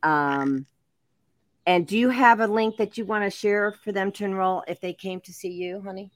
Um, 0.04 0.66
and 1.68 1.86
do 1.86 1.98
you 1.98 2.10
have 2.10 2.40
a 2.40 2.48
link 2.48 2.78
that 2.78 2.98
you 2.98 3.06
want 3.06 3.24
to 3.24 3.30
share 3.30 3.74
for 3.84 3.92
them 3.92 4.12
to 4.14 4.26
enroll 4.26 4.64
if 4.68 4.82
they 4.82 4.94
came 4.94 5.22
to 5.22 5.32
see 5.32 5.52
you 5.52 5.82
honey 5.82 6.10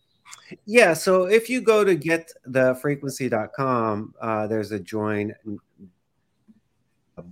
yeah. 0.66 0.94
So 0.94 1.26
if 1.26 1.50
you 1.50 1.62
go 1.62 1.84
to 1.84 1.96
getthefrequency.com, 1.96 4.16
uh, 4.20 4.48
there's 4.48 4.72
a 4.72 4.80
join 4.80 5.36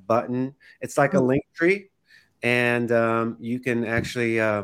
button. 0.08 0.56
It's 0.82 0.98
like 0.98 1.14
a 1.14 1.18
mm. 1.18 1.28
link 1.28 1.46
tree, 1.54 1.90
and 2.44 2.92
um, 2.92 3.38
you 3.40 3.60
can 3.60 3.86
actually 3.86 4.40
uh, 4.40 4.64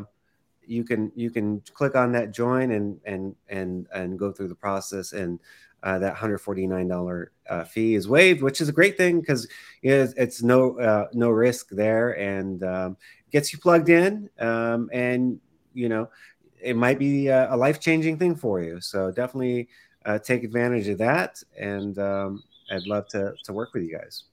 you 0.65 0.83
can 0.83 1.11
you 1.15 1.31
can 1.31 1.61
click 1.73 1.95
on 1.95 2.11
that 2.13 2.33
join 2.33 2.71
and 2.71 2.99
and 3.05 3.35
and 3.49 3.87
and 3.93 4.19
go 4.19 4.31
through 4.31 4.49
the 4.49 4.55
process 4.55 5.13
and. 5.13 5.39
Uh, 5.83 5.99
that 5.99 6.15
$149 6.15 7.27
uh, 7.47 7.63
fee 7.63 7.93
is 7.93 8.07
waived, 8.07 8.41
which 8.41 8.59
is 8.59 8.67
a 8.67 8.71
great 8.71 8.97
thing 8.97 9.19
because 9.19 9.47
it's, 9.83 10.15
it's, 10.17 10.41
no 10.41 10.79
uh, 10.79 11.05
no 11.13 11.29
risk 11.29 11.69
there 11.69 12.17
and 12.17 12.63
um, 12.63 12.97
gets 13.31 13.51
you 13.51 13.59
plugged 13.59 13.89
in 13.89 14.29
um, 14.39 14.89
and 14.93 15.39
you 15.73 15.89
know 15.89 16.09
it 16.65 16.75
might 16.75 16.97
be 16.97 17.27
a, 17.27 17.53
a 17.53 17.55
life 17.55 17.79
changing 17.79 18.17
thing 18.17 18.35
for 18.35 18.61
you. 18.61 18.81
So 18.81 19.11
definitely 19.11 19.69
uh, 20.05 20.19
take 20.19 20.43
advantage 20.43 20.87
of 20.87 20.97
that, 20.97 21.41
and 21.59 21.97
um, 21.99 22.43
I'd 22.71 22.87
love 22.87 23.07
to 23.09 23.33
to 23.43 23.53
work 23.53 23.73
with 23.73 23.83
you 23.83 23.97
guys. 23.97 24.23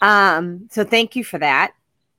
Um, 0.00 0.68
so 0.70 0.84
thank 0.84 1.16
you 1.16 1.24
for 1.24 1.38
that. 1.38 1.72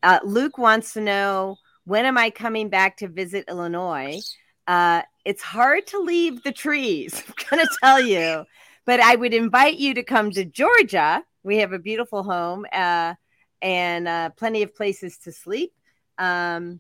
Uh, 0.04 0.20
Luke 0.24 0.58
wants 0.58 0.94
to 0.94 1.02
know 1.02 1.58
when 1.86 2.06
am 2.06 2.18
I 2.18 2.30
coming 2.30 2.70
back 2.70 2.98
to 2.98 3.08
visit 3.08 3.46
Illinois? 3.48 4.20
Uh, 4.68 5.04
it's 5.24 5.44
hard 5.44 5.88
to 5.88 6.00
leave 6.00 6.44
the 6.44 6.52
trees. 6.52 7.24
I'm 7.28 7.34
gonna 7.50 7.70
tell 7.82 8.02
you, 8.02 8.44
but 8.86 9.00
I 9.00 9.16
would 9.16 9.34
invite 9.34 9.78
you 9.78 9.94
to 9.94 10.04
come 10.04 10.32
to 10.32 10.46
Georgia. 10.46 11.24
We 11.44 11.58
have 11.58 11.74
a 11.74 11.80
beautiful 11.80 12.24
home 12.24 12.66
uh, 12.74 13.14
and 13.66 14.08
uh, 14.08 14.30
plenty 14.30 14.62
of 14.62 14.76
places 14.76 15.18
to 15.18 15.32
sleep. 15.32 15.74
Um, 16.20 16.80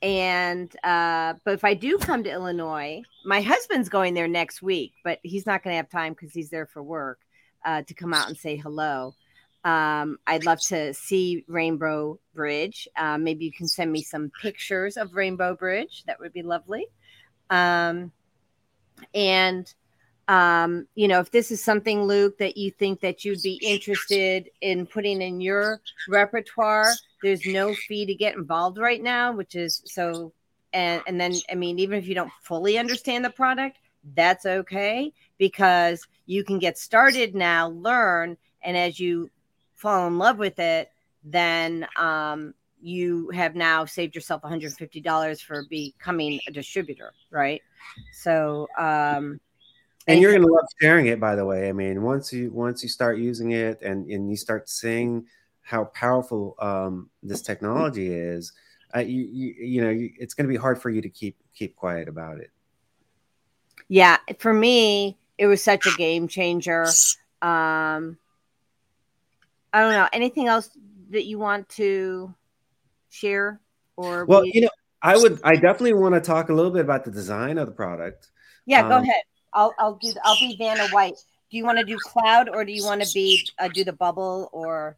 and 0.00 0.74
uh 0.84 1.34
but 1.44 1.54
if 1.54 1.64
i 1.64 1.74
do 1.74 1.96
come 1.98 2.24
to 2.24 2.30
illinois 2.30 3.00
my 3.24 3.40
husband's 3.40 3.88
going 3.88 4.14
there 4.14 4.26
next 4.26 4.60
week 4.60 4.94
but 5.04 5.18
he's 5.22 5.46
not 5.46 5.62
going 5.62 5.72
to 5.72 5.76
have 5.76 5.88
time 5.88 6.12
because 6.12 6.32
he's 6.32 6.50
there 6.50 6.66
for 6.66 6.82
work 6.82 7.20
uh 7.64 7.82
to 7.82 7.94
come 7.94 8.12
out 8.12 8.26
and 8.28 8.36
say 8.36 8.56
hello. 8.56 9.14
Um 9.64 10.18
i'd 10.26 10.44
love 10.44 10.60
to 10.68 10.92
see 10.94 11.44
rainbow 11.46 12.18
bridge. 12.34 12.88
Uh, 12.96 13.18
maybe 13.18 13.44
you 13.44 13.52
can 13.52 13.68
send 13.68 13.92
me 13.92 14.02
some 14.02 14.32
pictures 14.40 14.96
of 14.96 15.14
rainbow 15.14 15.54
bridge. 15.54 16.02
That 16.06 16.18
would 16.18 16.32
be 16.32 16.42
lovely. 16.42 16.86
Um 17.50 18.10
and 19.14 19.72
um, 20.32 20.86
you 20.94 21.08
know, 21.08 21.20
if 21.20 21.30
this 21.30 21.50
is 21.50 21.62
something, 21.62 22.04
Luke, 22.04 22.38
that 22.38 22.56
you 22.56 22.70
think 22.70 23.00
that 23.00 23.22
you'd 23.22 23.42
be 23.42 23.54
interested 23.62 24.48
in 24.62 24.86
putting 24.86 25.20
in 25.20 25.42
your 25.42 25.82
repertoire, 26.08 26.90
there's 27.22 27.44
no 27.44 27.74
fee 27.74 28.06
to 28.06 28.14
get 28.14 28.34
involved 28.34 28.78
right 28.78 29.02
now, 29.02 29.32
which 29.32 29.54
is 29.54 29.82
so. 29.84 30.32
And 30.72 31.02
and 31.06 31.20
then 31.20 31.34
I 31.50 31.54
mean, 31.54 31.78
even 31.78 31.98
if 31.98 32.08
you 32.08 32.14
don't 32.14 32.32
fully 32.42 32.78
understand 32.78 33.26
the 33.26 33.30
product, 33.30 33.76
that's 34.14 34.46
okay 34.46 35.12
because 35.36 36.06
you 36.24 36.44
can 36.44 36.58
get 36.58 36.78
started 36.78 37.34
now, 37.34 37.68
learn, 37.68 38.38
and 38.62 38.74
as 38.74 38.98
you 38.98 39.28
fall 39.74 40.06
in 40.06 40.16
love 40.16 40.38
with 40.38 40.58
it, 40.58 40.90
then 41.24 41.86
um, 41.98 42.54
you 42.80 43.28
have 43.34 43.54
now 43.54 43.84
saved 43.84 44.14
yourself 44.14 44.40
$150 44.40 45.42
for 45.42 45.64
becoming 45.68 46.40
a 46.48 46.52
distributor, 46.52 47.12
right? 47.30 47.60
So, 48.14 48.66
um, 48.78 49.38
and 50.06 50.20
you're 50.20 50.32
gonna 50.32 50.46
love 50.46 50.64
sharing 50.80 51.06
it. 51.06 51.20
By 51.20 51.34
the 51.34 51.44
way, 51.44 51.68
I 51.68 51.72
mean, 51.72 52.02
once 52.02 52.32
you 52.32 52.50
once 52.50 52.82
you 52.82 52.88
start 52.88 53.18
using 53.18 53.52
it 53.52 53.80
and 53.82 54.08
and 54.10 54.30
you 54.30 54.36
start 54.36 54.68
seeing 54.68 55.26
how 55.62 55.84
powerful 55.86 56.56
um, 56.58 57.08
this 57.22 57.40
technology 57.40 58.12
is, 58.12 58.52
uh, 58.94 59.00
you, 59.00 59.22
you 59.22 59.54
you 59.58 59.80
know 59.82 59.90
you, 59.90 60.10
it's 60.18 60.34
going 60.34 60.46
to 60.46 60.52
be 60.52 60.56
hard 60.56 60.80
for 60.80 60.90
you 60.90 61.00
to 61.00 61.08
keep 61.08 61.36
keep 61.54 61.76
quiet 61.76 62.08
about 62.08 62.38
it. 62.38 62.50
Yeah, 63.88 64.18
for 64.38 64.52
me, 64.52 65.18
it 65.38 65.46
was 65.46 65.62
such 65.62 65.86
a 65.86 65.96
game 65.96 66.28
changer. 66.28 66.86
Um, 67.40 68.18
I 69.72 69.80
don't 69.80 69.92
know 69.92 70.08
anything 70.12 70.46
else 70.46 70.70
that 71.10 71.24
you 71.24 71.38
want 71.38 71.68
to 71.70 72.34
share 73.10 73.60
or 73.96 74.24
well, 74.24 74.44
you 74.44 74.62
know, 74.62 74.70
I 75.02 75.16
would 75.16 75.40
I 75.44 75.54
definitely 75.54 75.94
want 75.94 76.14
to 76.14 76.20
talk 76.20 76.48
a 76.48 76.54
little 76.54 76.70
bit 76.70 76.82
about 76.82 77.04
the 77.04 77.10
design 77.10 77.58
of 77.58 77.66
the 77.66 77.72
product. 77.72 78.30
Yeah, 78.66 78.82
um, 78.82 78.88
go 78.88 78.96
ahead. 78.98 79.22
I'll 79.52 79.74
I'll 79.78 79.94
do 79.94 80.12
I'll 80.24 80.38
be 80.38 80.56
Vanna 80.56 80.88
White. 80.88 81.16
Do 81.50 81.56
you 81.56 81.64
want 81.64 81.78
to 81.78 81.84
do 81.84 81.98
cloud 81.98 82.48
or 82.48 82.64
do 82.64 82.72
you 82.72 82.84
want 82.84 83.02
to 83.02 83.12
be 83.12 83.46
uh, 83.58 83.68
do 83.68 83.84
the 83.84 83.92
bubble 83.92 84.48
or? 84.52 84.96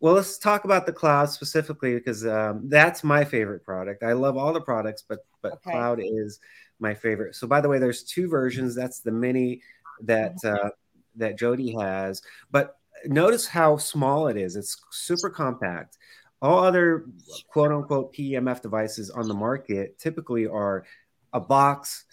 Well, 0.00 0.14
let's 0.14 0.36
talk 0.36 0.64
about 0.64 0.84
the 0.84 0.92
cloud 0.92 1.30
specifically 1.30 1.94
because 1.94 2.26
um, 2.26 2.68
that's 2.68 3.02
my 3.02 3.24
favorite 3.24 3.64
product. 3.64 4.02
I 4.02 4.12
love 4.12 4.36
all 4.36 4.52
the 4.52 4.60
products, 4.60 5.04
but 5.08 5.20
but 5.42 5.52
okay. 5.52 5.70
cloud 5.70 6.00
is 6.02 6.40
my 6.80 6.94
favorite. 6.94 7.34
So 7.34 7.46
by 7.46 7.60
the 7.60 7.68
way, 7.68 7.78
there's 7.78 8.02
two 8.02 8.28
versions. 8.28 8.74
That's 8.74 9.00
the 9.00 9.12
mini 9.12 9.62
that 10.02 10.36
uh, 10.44 10.70
that 11.16 11.38
Jodi 11.38 11.74
has, 11.78 12.20
but 12.50 12.76
notice 13.06 13.46
how 13.46 13.76
small 13.76 14.28
it 14.28 14.36
is. 14.36 14.56
It's 14.56 14.82
super 14.90 15.30
compact. 15.30 15.98
All 16.42 16.58
other 16.62 17.06
quote 17.48 17.72
unquote 17.72 18.14
PEMF 18.14 18.60
devices 18.60 19.10
on 19.10 19.28
the 19.28 19.34
market 19.34 19.98
typically 19.98 20.46
are 20.46 20.84
a 21.32 21.40
box 21.40 22.05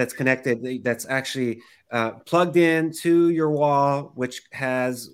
that's 0.00 0.14
connected, 0.14 0.82
that's 0.82 1.04
actually 1.10 1.60
uh, 1.92 2.12
plugged 2.24 2.56
in 2.56 2.90
to 3.02 3.28
your 3.28 3.50
wall, 3.50 4.12
which 4.14 4.40
has 4.52 5.10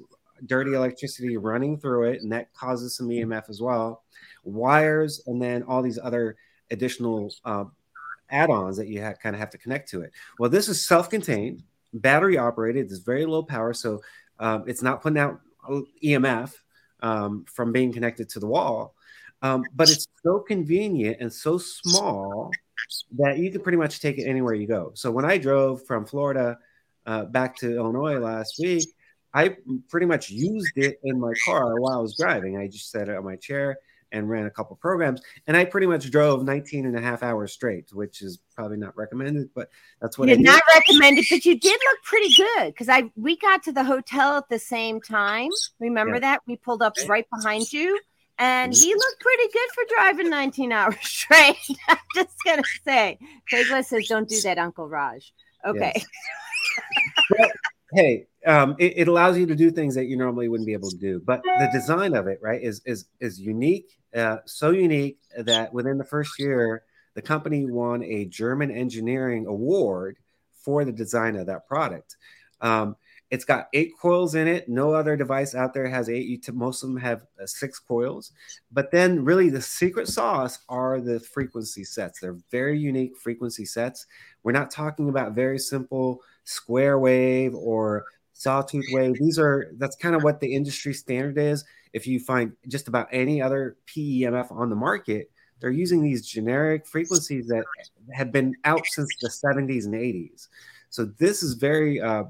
dirty 0.46 0.75
electricity 0.75 1.37
running 1.37 1.77
through 1.77 2.05
it, 2.05 2.22
and 2.22 2.31
that 2.31 2.55
causes 2.55 2.96
some 2.96 3.09
EMF 3.09 3.51
as 3.51 3.61
well. 3.61 4.05
Wires, 4.44 5.22
and 5.27 5.42
then 5.42 5.64
all 5.64 5.83
these 5.83 5.99
other 6.01 6.37
additional 6.70 7.35
uh, 7.44 7.64
add-ons 8.31 8.77
that 8.77 8.87
you 8.87 9.03
ha- 9.03 9.14
kind 9.20 9.35
of 9.35 9.40
have 9.40 9.51
to 9.51 9.59
connect 9.59 9.90
to 9.90 10.03
it. 10.03 10.12
Well, 10.38 10.51
this 10.51 10.68
is 10.68 10.87
self-contained, 10.87 11.64
battery 11.92 12.38
operated. 12.38 12.87
It's 12.87 12.99
very 12.99 13.27
low 13.27 13.42
power, 13.42 13.72
so 13.72 14.01
um, 14.38 14.62
it's 14.68 14.83
not 14.83 15.03
putting 15.03 15.18
out 15.18 15.40
EMF 16.05 16.55
um, 17.01 17.44
from 17.53 17.72
being 17.72 17.92
connected 17.92 18.29
to 18.29 18.38
the 18.38 18.46
wall. 18.46 18.94
Um, 19.42 19.64
but 19.75 19.90
it's 19.90 20.07
so 20.22 20.38
convenient 20.38 21.16
and 21.18 21.33
so 21.33 21.59
small 21.59 22.53
that 23.19 23.39
you 23.39 23.51
can 23.51 23.61
pretty 23.61 23.79
much 23.79 24.01
take 24.01 24.19
it 24.19 24.25
anywhere 24.25 24.55
you 24.55 24.67
go. 24.67 24.93
So 24.95 25.11
when 25.11 25.25
I 25.25 25.39
drove 25.39 25.87
from 25.87 26.07
Florida 26.07 26.59
uh, 27.07 27.25
back 27.25 27.57
to 27.59 27.77
Illinois 27.77 28.19
last 28.19 28.59
week, 28.59 28.89
I 29.35 29.57
pretty 29.89 30.07
much 30.07 30.31
used 30.31 30.77
it 30.77 30.99
in 31.05 31.21
my 31.21 31.33
car 31.45 31.79
while 31.81 31.99
I 31.99 32.01
was 32.01 32.17
driving. 32.17 32.57
I 32.57 32.69
just 32.69 32.91
set 32.91 33.09
it 33.09 33.17
on 33.17 33.25
my 33.25 33.37
chair 33.37 33.79
and 34.12 34.29
ran 34.29 34.47
a 34.47 34.51
couple 34.51 34.77
programs 34.77 35.21
and 35.47 35.57
i 35.57 35.65
pretty 35.65 35.87
much 35.87 36.11
drove 36.11 36.45
19 36.45 36.87
and 36.87 36.97
a 36.97 37.01
half 37.01 37.23
hours 37.23 37.53
straight 37.53 37.93
which 37.93 38.23
is 38.23 38.39
probably 38.55 38.77
not 38.77 38.97
recommended 38.97 39.49
but 39.55 39.69
that's 40.01 40.19
what 40.19 40.29
you 40.29 40.37
did 40.37 40.45
not 40.45 40.62
recommend 40.75 41.19
it 41.19 41.27
but 41.29 41.45
you 41.45 41.59
did 41.59 41.73
look 41.73 42.03
pretty 42.05 42.33
good 42.35 42.67
because 42.67 42.89
i 42.89 43.03
we 43.17 43.37
got 43.37 43.62
to 43.62 43.73
the 43.73 43.85
hotel 43.85 44.37
at 44.37 44.49
the 44.49 44.59
same 44.59 45.01
time 45.01 45.51
remember 45.81 46.15
yeah. 46.15 46.21
that 46.21 46.41
we 46.47 46.57
pulled 46.57 46.83
up 46.83 46.95
right 47.09 47.27
behind 47.31 47.73
you 47.73 47.99
and 48.38 48.75
he 48.75 48.94
looked 48.94 49.20
pretty 49.20 49.53
good 49.53 49.70
for 49.75 49.85
driving 49.94 50.31
19 50.31 50.72
hours 50.72 50.96
straight 51.03 51.57
i'm 51.88 51.96
just 52.14 52.37
gonna 52.44 52.62
say 52.85 53.18
Craigslist 53.51 53.87
says 53.87 54.09
don't 54.09 54.29
do 54.29 54.40
that 54.42 54.59
uncle 54.59 54.88
raj 54.88 55.33
okay 55.66 55.92
yes. 55.94 56.07
well, 57.38 57.51
hey 57.92 58.27
um, 58.46 58.77
it, 58.79 58.92
it, 58.96 59.09
allows 59.09 59.37
you 59.37 59.44
to 59.46 59.57
do 59.57 59.72
things 59.72 59.96
that 59.96 60.07
you 60.07 60.16
normally 60.16 60.49
wouldn't 60.49 60.68
be 60.68 60.72
able 60.72 60.88
to 60.90 60.96
do. 60.96 61.20
But 61.25 61.42
the 61.42 61.68
design 61.72 62.14
of 62.14 62.29
it, 62.29 62.38
right, 62.40 62.62
is 62.62 62.81
is 62.87 63.07
is 63.18 63.40
unique, 63.40 63.99
uh, 64.14 64.38
so 64.46 64.70
unique 64.70 65.18
that 65.37 65.75
within 65.75 65.99
the 65.99 66.05
first 66.05 66.38
year, 66.38 66.85
the 67.14 67.22
company 67.22 67.66
won 67.66 68.05
a 68.05 68.27
German 68.27 68.70
engineering 68.70 69.46
award 69.46 70.18
for 70.55 70.85
the 70.85 70.92
design 70.92 71.35
of 71.35 71.46
that 71.46 71.66
product. 71.66 72.16
Um, 72.61 72.96
it's 73.31 73.45
got 73.45 73.69
eight 73.73 73.93
coils 74.01 74.35
in 74.35 74.47
it. 74.47 74.69
No 74.69 74.95
other 74.95 75.17
device 75.17 75.55
out 75.55 75.75
there 75.75 75.89
has 75.89 76.09
eight. 76.09 76.49
Most 76.53 76.83
of 76.83 76.91
them 76.91 76.99
have 76.99 77.23
uh, 77.43 77.47
six 77.47 77.79
coils. 77.79 78.33
But 78.71 78.91
then, 78.93 79.25
really, 79.25 79.51
the 79.51 79.61
secret 79.61 80.09
sauce 80.09 80.61
are 80.69 81.01
the 81.01 81.19
frequency 81.19 81.83
sets. 81.83 82.21
They're 82.21 82.39
very 82.51 82.79
unique 82.79 83.17
frequency 83.17 83.65
sets. 83.65 84.07
We're 84.45 84.53
not 84.53 84.71
talking 84.71 85.09
about 85.09 85.33
very 85.35 85.59
simple 85.59 86.21
square 86.45 86.99
wave 87.01 87.55
or 87.55 88.05
sawtooth 88.33 88.87
wave. 88.91 89.15
These 89.19 89.39
are 89.39 89.73
that's 89.79 89.97
kind 89.97 90.15
of 90.15 90.23
what 90.23 90.39
the 90.41 90.55
industry 90.55 90.95
standard 90.95 91.39
is. 91.39 91.65
If 91.93 92.07
you 92.07 92.21
find 92.21 92.53
just 92.69 92.87
about 92.87 93.09
any 93.11 93.43
other 93.43 93.77
PEMF 93.87 94.53
on 94.53 94.71
the 94.71 94.77
market, 94.77 95.31
they're 95.61 95.71
using 95.71 96.03
these 96.03 96.27
generic 96.27 96.87
frequencies 96.87 97.49
that 97.49 97.65
have 98.12 98.31
been 98.31 98.55
out 98.65 98.87
since 98.87 99.09
the 99.21 99.29
70s 99.29 99.87
and 99.87 99.95
80s. 99.95 100.49
So 100.97 101.05
this 101.19 101.43
is 101.43 101.53
very 101.53 102.01
uh, 102.01 102.25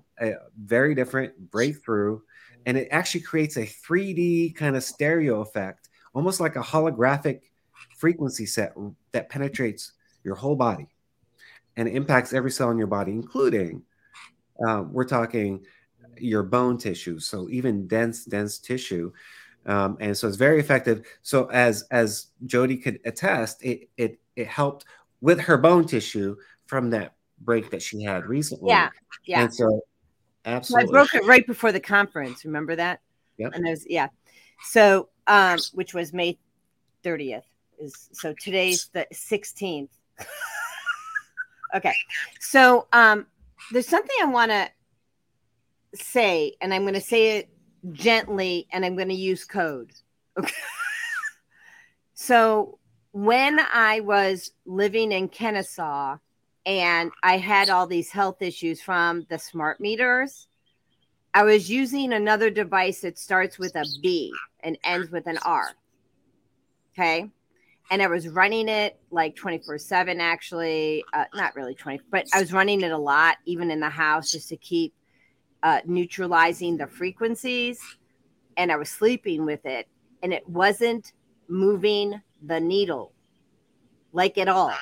very 0.60 0.96
different 0.96 1.52
breakthrough, 1.52 2.18
and 2.66 2.76
it 2.76 2.88
actually 2.90 3.20
creates 3.20 3.56
a 3.56 3.60
3D 3.60 4.56
kind 4.56 4.74
of 4.74 4.82
stereo 4.82 5.40
effect, 5.40 5.88
almost 6.14 6.40
like 6.40 6.56
a 6.56 6.60
holographic 6.60 7.42
frequency 7.96 8.44
set 8.44 8.74
that 9.12 9.28
penetrates 9.28 9.92
your 10.24 10.34
whole 10.34 10.56
body 10.56 10.88
and 11.76 11.88
impacts 11.88 12.32
every 12.32 12.50
cell 12.50 12.72
in 12.72 12.76
your 12.76 12.88
body, 12.88 13.12
including 13.12 13.84
uh, 14.66 14.82
we're 14.90 15.04
talking 15.04 15.64
your 16.18 16.42
bone 16.42 16.76
tissue. 16.76 17.20
So 17.20 17.48
even 17.48 17.86
dense, 17.86 18.24
dense 18.24 18.58
tissue. 18.58 19.12
Um, 19.66 19.96
and 20.00 20.16
so 20.16 20.26
it's 20.26 20.36
very 20.36 20.58
effective. 20.58 21.06
So 21.22 21.46
as 21.52 21.84
as 21.92 22.32
Jodi 22.46 22.78
could 22.78 22.98
attest, 23.04 23.64
it 23.64 23.90
it 23.96 24.18
it 24.34 24.48
helped 24.48 24.86
with 25.20 25.38
her 25.38 25.56
bone 25.56 25.86
tissue 25.86 26.34
from 26.66 26.90
that 26.90 27.15
break 27.40 27.70
that 27.70 27.82
she 27.82 28.02
had 28.02 28.26
recently. 28.26 28.70
Yeah, 28.70 28.90
yeah. 29.24 29.42
And 29.42 29.54
so 29.54 29.80
absolutely, 30.44 30.86
so 30.86 30.90
I 30.90 30.92
broke 30.92 31.14
it 31.14 31.24
right 31.24 31.46
before 31.46 31.72
the 31.72 31.80
conference. 31.80 32.44
Remember 32.44 32.76
that? 32.76 33.00
Yeah. 33.38 33.48
And 33.52 33.64
there's 33.64 33.86
yeah. 33.86 34.08
So 34.64 35.08
um, 35.26 35.58
which 35.72 35.94
was 35.94 36.12
May 36.12 36.38
30th 37.04 37.42
is 37.78 38.08
so 38.12 38.34
today's 38.40 38.88
the 38.92 39.06
16th. 39.12 39.88
okay, 41.74 41.94
so 42.40 42.86
um, 42.92 43.26
there's 43.72 43.88
something 43.88 44.16
I 44.22 44.26
want 44.26 44.50
to 44.50 44.68
say, 45.94 46.54
and 46.60 46.72
I'm 46.72 46.82
going 46.82 46.94
to 46.94 47.00
say 47.00 47.38
it 47.38 47.50
gently, 47.92 48.66
and 48.72 48.84
I'm 48.84 48.96
going 48.96 49.08
to 49.08 49.14
use 49.14 49.44
code. 49.44 49.92
Okay. 50.38 50.52
so 52.14 52.78
when 53.12 53.58
I 53.72 54.00
was 54.00 54.52
living 54.64 55.12
in 55.12 55.28
Kennesaw 55.28 56.18
and 56.66 57.12
I 57.22 57.38
had 57.38 57.70
all 57.70 57.86
these 57.86 58.10
health 58.10 58.42
issues 58.42 58.82
from 58.82 59.24
the 59.30 59.38
smart 59.38 59.80
meters, 59.80 60.48
I 61.32 61.44
was 61.44 61.70
using 61.70 62.12
another 62.12 62.50
device 62.50 63.00
that 63.02 63.18
starts 63.18 63.58
with 63.58 63.76
a 63.76 63.86
B 64.02 64.32
and 64.60 64.76
ends 64.84 65.10
with 65.10 65.26
an 65.28 65.38
R. 65.44 65.70
Okay. 66.92 67.30
And 67.90 68.02
I 68.02 68.08
was 68.08 68.28
running 68.28 68.68
it 68.68 68.98
like 69.12 69.36
24 69.36 69.78
7, 69.78 70.20
actually. 70.20 71.04
Uh, 71.12 71.26
not 71.34 71.54
really 71.54 71.74
20, 71.74 72.00
but 72.10 72.26
I 72.34 72.40
was 72.40 72.52
running 72.52 72.80
it 72.82 72.90
a 72.90 72.98
lot, 72.98 73.36
even 73.44 73.70
in 73.70 73.78
the 73.78 73.88
house, 73.88 74.32
just 74.32 74.48
to 74.48 74.56
keep 74.56 74.92
uh, 75.62 75.80
neutralizing 75.86 76.76
the 76.76 76.86
frequencies 76.86 77.80
and 78.56 78.72
I 78.72 78.76
was 78.76 78.88
sleeping 78.88 79.44
with 79.44 79.64
it 79.66 79.86
and 80.22 80.32
it 80.32 80.48
wasn't 80.48 81.12
moving 81.48 82.20
the 82.42 82.60
needle 82.60 83.12
like 84.12 84.38
at 84.38 84.48
all. 84.48 84.72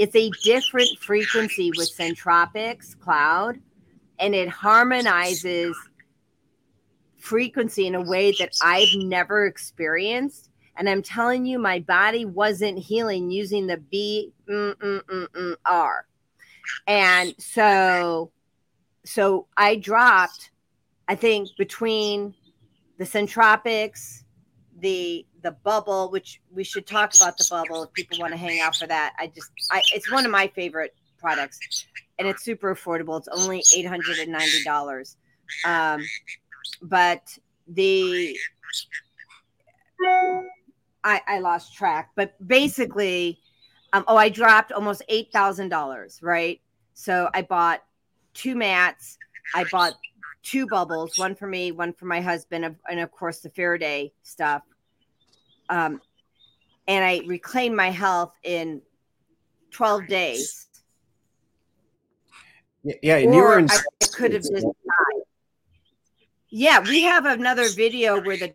It's 0.00 0.16
a 0.16 0.30
different 0.42 0.88
frequency 0.98 1.72
with 1.76 1.94
Centropix 1.94 2.98
Cloud 2.98 3.60
and 4.18 4.34
it 4.34 4.48
harmonizes 4.48 5.76
frequency 7.18 7.86
in 7.86 7.94
a 7.94 8.00
way 8.00 8.32
that 8.38 8.48
I've 8.62 8.94
never 8.94 9.44
experienced. 9.44 10.48
And 10.78 10.88
I'm 10.88 11.02
telling 11.02 11.44
you, 11.44 11.58
my 11.58 11.80
body 11.80 12.24
wasn't 12.24 12.78
healing 12.78 13.30
using 13.30 13.66
the 13.66 13.76
B 13.76 14.32
mm, 14.48 14.74
mm, 14.74 15.02
mm, 15.02 15.56
R. 15.66 16.06
And 16.86 17.34
so 17.36 18.32
so 19.04 19.48
I 19.58 19.76
dropped, 19.76 20.50
I 21.08 21.14
think 21.14 21.50
between 21.58 22.34
the 22.96 23.04
Centropix, 23.04 24.24
the 24.80 25.26
the 25.42 25.52
bubble, 25.52 26.10
which 26.10 26.40
we 26.52 26.64
should 26.64 26.86
talk 26.86 27.14
about 27.14 27.36
the 27.38 27.46
bubble 27.50 27.84
if 27.84 27.92
people 27.92 28.18
want 28.18 28.32
to 28.32 28.38
hang 28.38 28.60
out 28.60 28.74
for 28.76 28.86
that. 28.86 29.14
I 29.18 29.28
just, 29.28 29.50
I 29.70 29.82
it's 29.94 30.10
one 30.10 30.24
of 30.24 30.30
my 30.30 30.48
favorite 30.48 30.94
products, 31.18 31.86
and 32.18 32.28
it's 32.28 32.44
super 32.44 32.74
affordable. 32.74 33.18
It's 33.18 33.28
only 33.28 33.62
eight 33.76 33.86
hundred 33.86 34.18
and 34.18 34.32
ninety 34.32 34.62
dollars. 34.64 35.16
Um, 35.66 36.02
but 36.82 37.38
the 37.68 38.36
I, 41.04 41.20
I 41.26 41.38
lost 41.40 41.74
track, 41.74 42.10
but 42.14 42.34
basically, 42.46 43.38
um, 43.92 44.04
oh, 44.08 44.16
I 44.16 44.28
dropped 44.28 44.72
almost 44.72 45.02
eight 45.08 45.30
thousand 45.32 45.68
dollars, 45.68 46.20
right? 46.22 46.60
So 46.94 47.30
I 47.34 47.42
bought 47.42 47.82
two 48.34 48.54
mats. 48.54 49.16
I 49.54 49.64
bought 49.64 49.94
two 50.42 50.66
bubbles, 50.66 51.18
one 51.18 51.34
for 51.34 51.46
me, 51.46 51.72
one 51.72 51.92
for 51.92 52.06
my 52.06 52.20
husband, 52.20 52.76
and 52.88 53.00
of 53.00 53.10
course 53.10 53.40
the 53.40 53.50
Faraday 53.50 54.12
stuff. 54.22 54.62
Um, 55.70 56.00
and 56.86 57.04
I 57.04 57.22
reclaimed 57.26 57.76
my 57.76 57.90
health 57.90 58.34
in 58.42 58.82
twelve 59.70 60.06
days. 60.06 60.66
Yeah, 62.82 63.16
and 63.16 63.34
you 63.34 63.40
were 63.40 63.58
in. 63.58 63.70
I 63.70 63.78
could 64.12 64.32
have 64.32 64.42
just 64.42 64.52
died. 64.64 65.22
Yeah, 66.50 66.80
we 66.80 67.02
have 67.02 67.24
another 67.24 67.68
video 67.68 68.20
where 68.20 68.36
the 68.36 68.54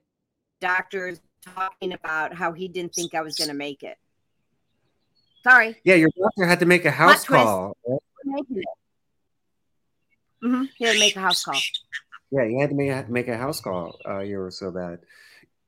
doctor 0.60 1.08
is 1.08 1.22
talking 1.46 1.94
about 1.94 2.34
how 2.34 2.52
he 2.52 2.68
didn't 2.68 2.94
think 2.94 3.16
I 3.16 3.22
was 3.22 3.36
going 3.36 3.50
to 3.50 3.56
make 3.56 3.84
it. 3.84 3.98
Sorry. 5.44 5.80
Yeah, 5.84 5.96
your 5.96 6.10
doctor 6.20 6.46
had 6.46 6.60
to 6.60 6.66
make 6.66 6.86
a 6.86 6.92
house 6.92 7.24
call. 7.24 7.78
Mm-hmm. 10.44 10.64
He 10.76 10.86
had 10.86 10.94
to 10.94 11.00
make 11.00 11.16
a 11.16 11.22
house 11.22 11.44
call. 11.44 11.60
Yeah, 12.32 12.44
you 12.44 12.60
had 12.60 12.72
to 12.72 12.76
make 12.76 12.90
a, 12.90 13.06
make 13.08 13.28
a 13.28 13.38
house 13.38 13.62
call. 13.62 14.00
Uh, 14.08 14.20
you 14.20 14.40
were 14.40 14.52
so 14.52 14.72
bad. 14.72 15.00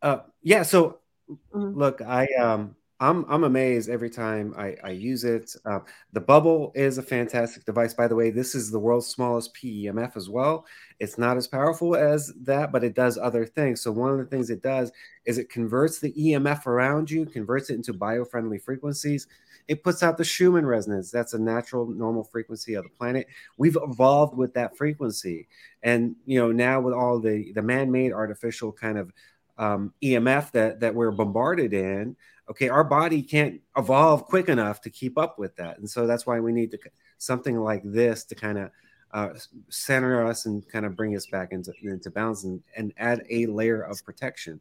Uh, 0.02 0.20
yeah. 0.42 0.64
So, 0.64 0.98
mm-hmm. 1.30 1.78
look, 1.78 2.02
I 2.02 2.28
um, 2.40 2.76
I'm 3.00 3.26
I'm 3.30 3.44
amazed 3.44 3.90
every 3.90 4.10
time 4.10 4.56
I, 4.58 4.76
I 4.84 4.90
use 4.90 5.24
it. 5.24 5.56
Uh, 5.66 5.80
the 6.14 6.22
Bubble 6.22 6.72
is 6.74 6.98
a 6.98 7.04
fantastic 7.04 7.64
device, 7.64 7.94
by 7.94 8.08
the 8.08 8.16
way. 8.16 8.32
This 8.32 8.56
is 8.56 8.72
the 8.72 8.80
world's 8.80 9.06
smallest 9.06 9.56
PEMF 9.56 10.18
as 10.18 10.30
well. 10.30 10.66
It's 11.00 11.18
not 11.18 11.38
as 11.38 11.48
powerful 11.48 11.96
as 11.96 12.34
that, 12.42 12.72
but 12.72 12.84
it 12.84 12.96
does 12.96 13.18
other 13.18 13.46
things. 13.46 13.82
So 13.82 13.92
one 13.92 14.12
of 14.12 14.18
the 14.18 14.26
things 14.26 14.50
it 14.50 14.64
does 14.64 14.92
is 15.26 15.38
it 15.38 15.50
converts 15.50 16.00
the 16.00 16.12
EMF 16.14 16.66
around 16.66 17.12
you, 17.12 17.28
converts 17.28 17.70
it 17.70 17.76
into 17.76 17.94
biofriendly 17.94 18.62
frequencies. 18.64 19.28
It 19.68 19.84
puts 19.84 20.02
out 20.02 20.18
the 20.18 20.24
Schumann 20.24 20.66
resonance. 20.66 21.12
That's 21.12 21.34
a 21.34 21.40
natural, 21.40 21.86
normal 21.88 22.24
frequency 22.24 22.74
of 22.74 22.84
the 22.84 22.90
planet. 22.90 23.28
We've 23.58 23.78
evolved 23.80 24.36
with 24.36 24.56
that 24.56 24.76
frequency, 24.76 25.48
and 25.84 26.16
you 26.26 26.40
know 26.40 26.52
now 26.52 26.82
with 26.82 26.96
all 26.96 27.20
the 27.20 27.52
the 27.52 27.62
man-made 27.62 28.12
artificial 28.12 28.72
kind 28.72 28.98
of 28.98 29.12
um, 29.58 29.94
EMF 30.04 30.52
that 30.52 30.80
that 30.80 30.94
we're 30.94 31.12
bombarded 31.12 31.74
in 31.74 32.16
okay 32.50 32.70
our 32.70 32.84
body 32.84 33.22
can't 33.22 33.60
evolve 33.78 34.26
quick 34.26 34.50
enough 34.50 34.82
to 34.82 34.90
keep 34.90 35.18
up 35.18 35.38
with 35.38 35.56
that. 35.58 35.80
And 35.80 35.90
so 35.90 36.08
that's 36.08 36.26
why 36.26 36.40
we 36.40 36.52
need 36.52 36.72
to 36.72 36.80
something 37.18 37.58
like 37.60 37.82
this 37.84 38.24
to 38.26 38.36
kind 38.36 38.58
of 38.58 38.72
uh, 39.12 39.30
center 39.70 40.26
us 40.26 40.46
and 40.46 40.68
kind 40.70 40.86
of 40.86 40.96
bring 40.96 41.16
us 41.16 41.26
back 41.26 41.52
into, 41.52 41.74
into 41.82 42.12
balance 42.12 42.44
and, 42.44 42.62
and 42.76 42.94
add 42.98 43.24
a 43.30 43.46
layer 43.48 43.82
of 43.82 44.04
protection. 44.04 44.60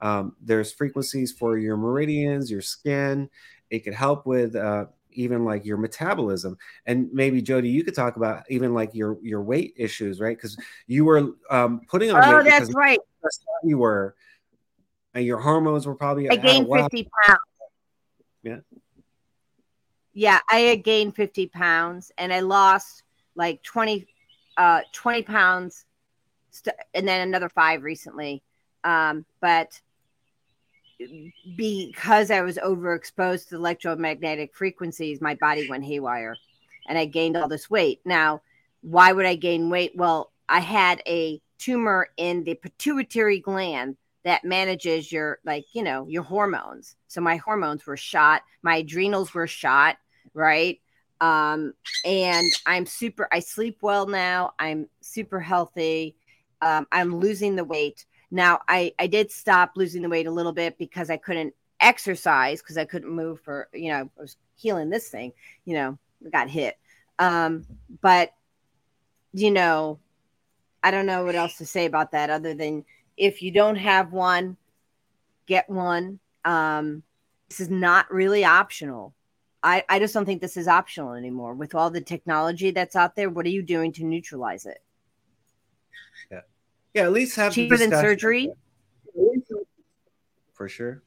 Um, 0.00 0.36
there's 0.40 0.72
frequencies 0.72 1.32
for 1.32 1.58
your 1.58 1.76
meridians 1.76 2.50
your 2.50 2.60
skin. 2.60 3.28
It 3.70 3.80
could 3.80 3.94
help 3.94 4.26
with 4.26 4.54
uh, 4.54 4.86
even 5.12 5.44
like 5.44 5.64
your 5.64 5.76
metabolism. 5.76 6.56
And 6.86 7.08
maybe 7.12 7.42
jodi 7.42 7.68
you 7.68 7.82
could 7.82 7.94
talk 7.94 8.16
about 8.16 8.44
even 8.48 8.74
like 8.74 8.94
your 8.94 9.18
your 9.22 9.42
weight 9.42 9.74
issues 9.76 10.20
right? 10.20 10.36
Because 10.36 10.56
you 10.86 11.04
were 11.04 11.32
um, 11.50 11.80
putting 11.88 12.10
on 12.12 12.20
weight. 12.20 12.34
oh 12.34 12.42
that's 12.42 12.72
right 12.74 12.98
you 13.64 13.78
were 13.78 14.14
and 15.14 15.24
your 15.24 15.38
hormones 15.38 15.86
were 15.86 15.94
probably. 15.94 16.30
I 16.30 16.36
gained 16.36 16.68
fifty 16.72 17.08
pounds. 17.24 17.40
Yeah. 18.42 18.58
Yeah, 20.12 20.38
I 20.50 20.58
had 20.60 20.84
gained 20.84 21.14
fifty 21.14 21.46
pounds, 21.46 22.10
and 22.18 22.32
I 22.32 22.40
lost 22.40 23.04
like 23.34 23.62
20, 23.62 24.04
uh, 24.56 24.80
20 24.92 25.22
pounds, 25.22 25.84
st- 26.50 26.74
and 26.92 27.06
then 27.06 27.20
another 27.20 27.48
five 27.48 27.84
recently. 27.84 28.42
Um, 28.82 29.24
but 29.40 29.80
because 31.56 32.32
I 32.32 32.40
was 32.40 32.56
overexposed 32.56 33.48
to 33.50 33.56
electromagnetic 33.56 34.56
frequencies, 34.56 35.20
my 35.20 35.34
body 35.36 35.68
went 35.70 35.84
haywire, 35.84 36.36
and 36.88 36.98
I 36.98 37.04
gained 37.04 37.36
all 37.36 37.48
this 37.48 37.70
weight. 37.70 38.00
Now, 38.04 38.42
why 38.80 39.12
would 39.12 39.26
I 39.26 39.36
gain 39.36 39.70
weight? 39.70 39.92
Well, 39.94 40.32
I 40.48 40.58
had 40.60 41.00
a 41.06 41.40
tumor 41.58 42.08
in 42.16 42.42
the 42.42 42.54
pituitary 42.54 43.38
gland 43.38 43.96
that 44.28 44.44
manages 44.44 45.10
your 45.10 45.38
like 45.44 45.64
you 45.72 45.82
know 45.82 46.06
your 46.08 46.22
hormones. 46.22 46.96
So 47.08 47.20
my 47.20 47.36
hormones 47.36 47.86
were 47.86 47.96
shot 47.96 48.42
my 48.62 48.76
adrenals 48.76 49.34
were 49.34 49.46
shot 49.46 49.96
right? 50.34 50.80
Um 51.20 51.72
and 52.04 52.46
i'm 52.66 52.86
super 52.86 53.28
i 53.32 53.40
sleep 53.40 53.78
well 53.80 54.06
now 54.06 54.52
i'm 54.58 54.88
super 55.00 55.40
healthy 55.40 56.14
um, 56.60 56.86
i'm 56.92 57.16
losing 57.16 57.56
the 57.56 57.64
weight. 57.64 58.06
Now 58.30 58.60
i 58.68 58.92
i 58.98 59.06
did 59.06 59.32
stop 59.32 59.72
losing 59.74 60.02
the 60.02 60.08
weight 60.08 60.26
a 60.26 60.30
little 60.30 60.52
bit 60.52 60.78
because 60.78 61.10
i 61.10 61.16
couldn't 61.16 61.54
exercise 61.80 62.60
because 62.60 62.76
i 62.78 62.84
couldn't 62.84 63.10
move 63.10 63.40
for 63.40 63.68
you 63.72 63.90
know 63.90 64.10
i 64.18 64.20
was 64.20 64.36
healing 64.56 64.90
this 64.90 65.08
thing 65.08 65.32
you 65.64 65.74
know 65.74 65.98
got 66.30 66.48
hit. 66.48 66.76
Um 67.18 67.64
but 68.00 68.32
you 69.32 69.50
know 69.50 69.98
i 70.82 70.90
don't 70.90 71.06
know 71.06 71.24
what 71.24 71.34
else 71.34 71.58
to 71.58 71.66
say 71.66 71.86
about 71.86 72.12
that 72.12 72.30
other 72.30 72.54
than 72.54 72.84
if 73.18 73.42
you 73.42 73.50
don't 73.50 73.76
have 73.76 74.12
one, 74.12 74.56
get 75.46 75.68
one. 75.68 76.20
Um, 76.44 77.02
this 77.48 77.60
is 77.60 77.68
not 77.68 78.10
really 78.10 78.44
optional. 78.44 79.14
I, 79.62 79.84
I 79.88 79.98
just 79.98 80.14
don't 80.14 80.24
think 80.24 80.40
this 80.40 80.56
is 80.56 80.68
optional 80.68 81.14
anymore. 81.14 81.54
With 81.54 81.74
all 81.74 81.90
the 81.90 82.00
technology 82.00 82.70
that's 82.70 82.94
out 82.94 83.16
there, 83.16 83.28
what 83.28 83.44
are 83.44 83.50
you 83.50 83.62
doing 83.62 83.92
to 83.94 84.04
neutralize 84.04 84.66
it? 84.66 84.78
Yeah. 86.30 86.40
Yeah, 86.94 87.02
at 87.02 87.12
least 87.12 87.36
have 87.36 87.52
cheaper 87.52 87.76
than 87.76 87.90
surgery. 87.90 88.50
For 90.54 90.68
sure. 90.68 91.02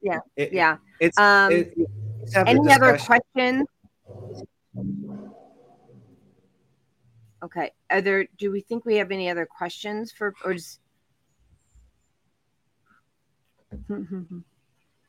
Yeah. 0.00 0.20
It, 0.36 0.52
yeah. 0.52 0.76
It's 1.00 1.18
um 1.18 1.52
it, 1.52 1.74
any 2.34 2.72
other 2.72 2.98
questions? 2.98 3.66
Okay. 7.42 7.70
Are 7.90 8.00
there? 8.00 8.26
Do 8.38 8.50
we 8.50 8.60
think 8.60 8.84
we 8.84 8.96
have 8.96 9.10
any 9.10 9.30
other 9.30 9.46
questions 9.46 10.12
for 10.12 10.34
or 10.44 10.54
just? 10.54 10.80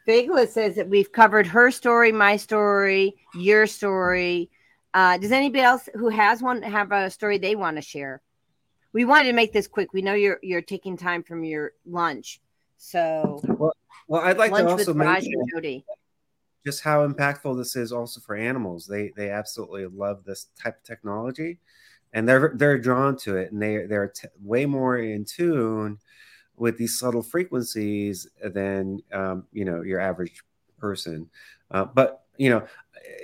Figla 0.07 0.47
says 0.47 0.75
that 0.75 0.89
we've 0.89 1.11
covered 1.11 1.47
her 1.47 1.71
story, 1.71 2.11
my 2.11 2.37
story, 2.37 3.15
your 3.35 3.67
story. 3.67 4.49
Uh, 4.93 5.17
does 5.17 5.31
anybody 5.31 5.63
else 5.63 5.87
who 5.93 6.09
has 6.09 6.41
one 6.41 6.61
have 6.61 6.91
a 6.91 7.09
story 7.09 7.37
they 7.37 7.55
want 7.55 7.77
to 7.77 7.81
share? 7.81 8.21
We 8.93 9.05
wanted 9.05 9.25
to 9.25 9.33
make 9.33 9.53
this 9.53 9.67
quick. 9.67 9.93
We 9.93 10.01
know 10.01 10.13
you're 10.13 10.39
you're 10.41 10.61
taking 10.61 10.97
time 10.97 11.23
from 11.23 11.43
your 11.43 11.73
lunch, 11.85 12.41
so 12.77 13.41
well, 13.43 13.73
well 14.07 14.21
I'd 14.21 14.37
like 14.37 14.53
to 14.53 14.67
also 14.67 14.93
mention 14.93 15.83
just 16.65 16.83
how 16.83 17.07
impactful 17.07 17.57
this 17.57 17.75
is 17.75 17.91
also 17.91 18.19
for 18.19 18.35
animals. 18.35 18.85
They 18.85 19.11
they 19.15 19.29
absolutely 19.29 19.85
love 19.85 20.23
this 20.25 20.47
type 20.61 20.77
of 20.77 20.83
technology 20.83 21.59
and 22.13 22.27
they're 22.27 22.53
they're 22.55 22.77
drawn 22.77 23.17
to 23.17 23.37
it, 23.37 23.51
and 23.51 23.61
they 23.61 23.85
they're 23.85 24.09
t- 24.09 24.27
way 24.41 24.65
more 24.65 24.97
in 24.97 25.25
tune 25.25 25.99
with 26.57 26.77
these 26.77 26.99
subtle 26.99 27.23
frequencies 27.23 28.27
than 28.43 28.99
um, 29.11 29.45
you 29.51 29.65
know 29.65 29.81
your 29.81 29.99
average 29.99 30.43
person. 30.77 31.29
Uh, 31.71 31.85
but 31.85 32.25
you 32.37 32.49
know, 32.49 32.65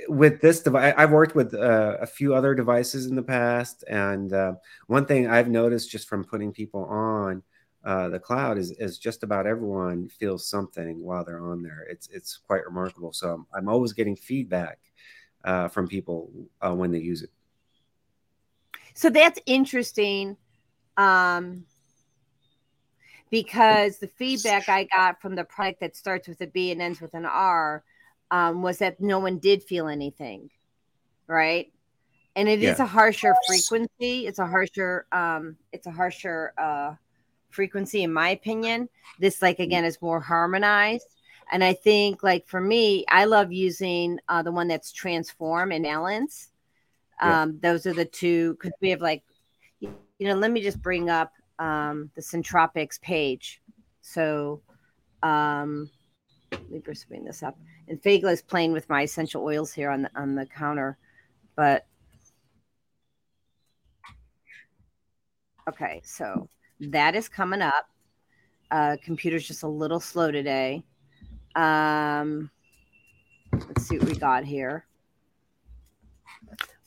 with 0.08 0.42
this 0.42 0.62
device, 0.62 0.94
I've 0.98 1.12
worked 1.12 1.36
with 1.36 1.54
uh, 1.54 1.98
a 2.00 2.08
few 2.08 2.34
other 2.36 2.56
devices 2.56 3.08
in 3.08 3.16
the 3.16 3.24
past, 3.24 3.84
and 3.90 4.32
uh, 4.34 4.54
one 4.88 5.06
thing 5.06 5.28
I've 5.28 5.50
noticed 5.50 5.90
just 5.90 6.08
from 6.08 6.24
putting 6.24 6.52
people 6.52 6.86
on 6.86 7.44
uh, 7.88 8.10
the 8.10 8.20
cloud 8.20 8.58
is, 8.58 8.72
is 8.72 8.98
just 8.98 9.24
about 9.24 9.48
everyone 9.48 10.10
feels 10.10 10.50
something 10.50 11.02
while 11.02 11.24
they're 11.24 11.44
on 11.44 11.62
there. 11.62 11.86
It's 11.90 12.10
it's 12.10 12.38
quite 12.38 12.66
remarkable. 12.66 13.14
So 13.14 13.34
I'm, 13.34 13.46
I'm 13.54 13.70
always 13.70 13.94
getting 13.94 14.16
feedback 14.16 14.80
uh, 15.46 15.70
from 15.70 15.88
people 15.88 16.30
uh, 16.62 16.74
when 16.74 16.92
they 16.92 17.00
use 17.00 17.22
it. 17.22 17.30
So 18.98 19.12
that's 19.12 19.40
interesting. 19.46 20.38
Um, 20.98 21.66
because 23.30 24.00
the 24.00 24.08
feedback 24.08 24.70
I 24.70 24.86
got 24.86 25.22
from 25.22 25.36
the 25.36 25.44
product 25.44 25.82
that 25.82 25.96
starts 25.96 26.28
with 26.28 26.42
a 26.42 26.48
B 26.48 26.72
and 26.72 26.82
ends 26.82 27.00
with 27.00 27.14
an 27.14 27.26
R 27.26 27.84
um, 28.32 28.64
was 28.64 28.80
that 28.80 29.00
no 29.00 29.20
one 29.20 29.38
did 29.38 29.62
feel 29.62 29.88
anything, 29.88 30.50
right? 31.28 31.72
And 32.36 32.50
it 32.50 32.60
yeah. 32.60 32.72
is 32.72 32.80
a 32.80 32.88
harsher 32.88 33.36
frequency. 33.48 34.26
It's 34.26 34.40
a 34.40 34.48
harsher, 34.48 35.06
um, 35.12 35.58
it's 35.72 35.86
a 35.86 35.92
harsher 35.92 36.54
uh, 36.58 36.96
frequency, 37.52 38.02
in 38.02 38.12
my 38.12 38.30
opinion. 38.30 38.90
This, 39.20 39.44
like 39.44 39.60
again, 39.60 39.86
is 39.86 40.02
more 40.02 40.22
harmonized. 40.22 41.08
And 41.52 41.64
I 41.64 41.74
think, 41.74 42.24
like 42.24 42.48
for 42.48 42.60
me, 42.60 43.06
I 43.10 43.26
love 43.26 43.52
using 43.52 44.20
uh, 44.28 44.42
the 44.42 44.52
one 44.52 44.68
that's 44.68 44.92
transform 44.92 45.72
and 45.72 45.84
balance 45.84 46.50
Um, 47.20 47.60
yeah. 47.62 47.72
Those 47.72 47.86
are 47.86 47.94
the 47.94 48.06
two 48.06 48.54
because 48.54 48.74
we 48.82 48.90
have 48.90 49.02
like, 49.02 49.24
you 49.80 49.92
know, 50.20 50.36
let 50.36 50.52
me 50.52 50.62
just 50.62 50.82
bring 50.82 51.10
up 51.10 51.34
um, 51.60 52.12
the 52.16 52.22
Centropix 52.22 53.00
page. 53.02 53.62
So 54.02 54.62
um, 55.24 55.90
let 56.52 56.70
me 56.70 56.82
just 56.86 57.08
bring 57.10 57.24
this 57.24 57.44
up. 57.44 57.58
And 57.88 58.02
Fagla 58.02 58.34
is 58.34 58.42
playing 58.42 58.74
with 58.74 58.88
my 58.90 59.04
essential 59.04 59.44
oils 59.44 59.72
here 59.74 59.90
on 59.90 60.04
the 60.04 60.12
on 60.16 60.36
the 60.36 60.46
counter, 60.46 60.98
but 61.56 61.86
okay, 65.70 66.02
so 66.04 66.50
that 66.80 67.16
is 67.16 67.30
coming 67.30 67.62
up. 67.62 67.90
Uh, 68.70 68.98
computer's 69.04 69.48
just 69.48 69.64
a 69.64 69.68
little 69.68 70.00
slow 70.00 70.32
today. 70.32 70.84
Um, 71.56 72.50
let's 73.54 73.88
see 73.88 73.98
what 73.98 74.08
we 74.10 74.16
got 74.16 74.44
here. 74.44 74.86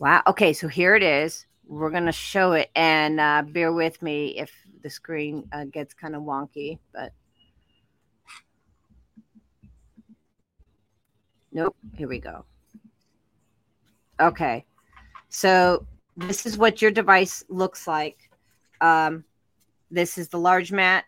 Wow. 0.01 0.23
Okay, 0.27 0.55
so 0.55 0.67
here 0.67 0.95
it 0.95 1.03
is. 1.03 1.45
We're 1.67 1.91
gonna 1.91 2.11
show 2.11 2.53
it, 2.53 2.71
and 2.75 3.21
uh, 3.21 3.43
bear 3.47 3.71
with 3.71 4.01
me 4.01 4.39
if 4.39 4.51
the 4.83 4.89
screen 4.89 5.47
uh, 5.53 5.65
gets 5.65 5.93
kind 5.93 6.17
of 6.17 6.23
wonky, 6.23 6.79
but 6.91 7.13
nope. 11.53 11.77
Here 11.99 12.09
we 12.09 12.19
go. 12.19 12.47
Okay, 14.19 14.65
so 15.29 15.85
this 16.17 16.47
is 16.47 16.57
what 16.57 16.81
your 16.81 16.91
device 16.91 17.45
looks 17.51 17.87
like. 17.87 18.31
Um, 18.81 19.23
this 19.91 20.17
is 20.17 20.29
the 20.29 20.39
large 20.39 20.73
mat. 20.73 21.05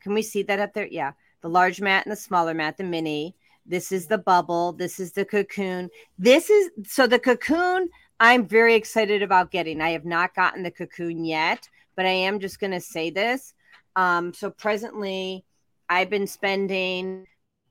Can 0.00 0.14
we 0.14 0.22
see 0.22 0.44
that 0.44 0.60
up 0.60 0.74
there? 0.74 0.86
Yeah, 0.86 1.10
the 1.42 1.48
large 1.48 1.80
mat 1.80 2.06
and 2.06 2.12
the 2.12 2.16
smaller 2.16 2.54
mat, 2.54 2.76
the 2.76 2.84
mini. 2.84 3.34
This 3.66 3.90
is 3.90 4.06
the 4.06 4.16
bubble. 4.16 4.72
This 4.72 5.00
is 5.00 5.10
the 5.10 5.24
cocoon. 5.24 5.90
This 6.20 6.50
is 6.50 6.70
so 6.86 7.08
the 7.08 7.18
cocoon. 7.18 7.90
I'm 8.20 8.46
very 8.46 8.74
excited 8.74 9.22
about 9.22 9.50
getting. 9.50 9.80
I 9.80 9.90
have 9.90 10.04
not 10.04 10.34
gotten 10.34 10.62
the 10.62 10.70
cocoon 10.70 11.24
yet, 11.24 11.68
but 11.96 12.04
I 12.04 12.10
am 12.10 12.40
just 12.40 12.58
going 12.58 12.72
to 12.72 12.80
say 12.80 13.10
this. 13.10 13.54
Um, 13.94 14.32
so 14.34 14.50
presently, 14.50 15.44
I've 15.88 16.10
been 16.10 16.26
spending 16.26 17.26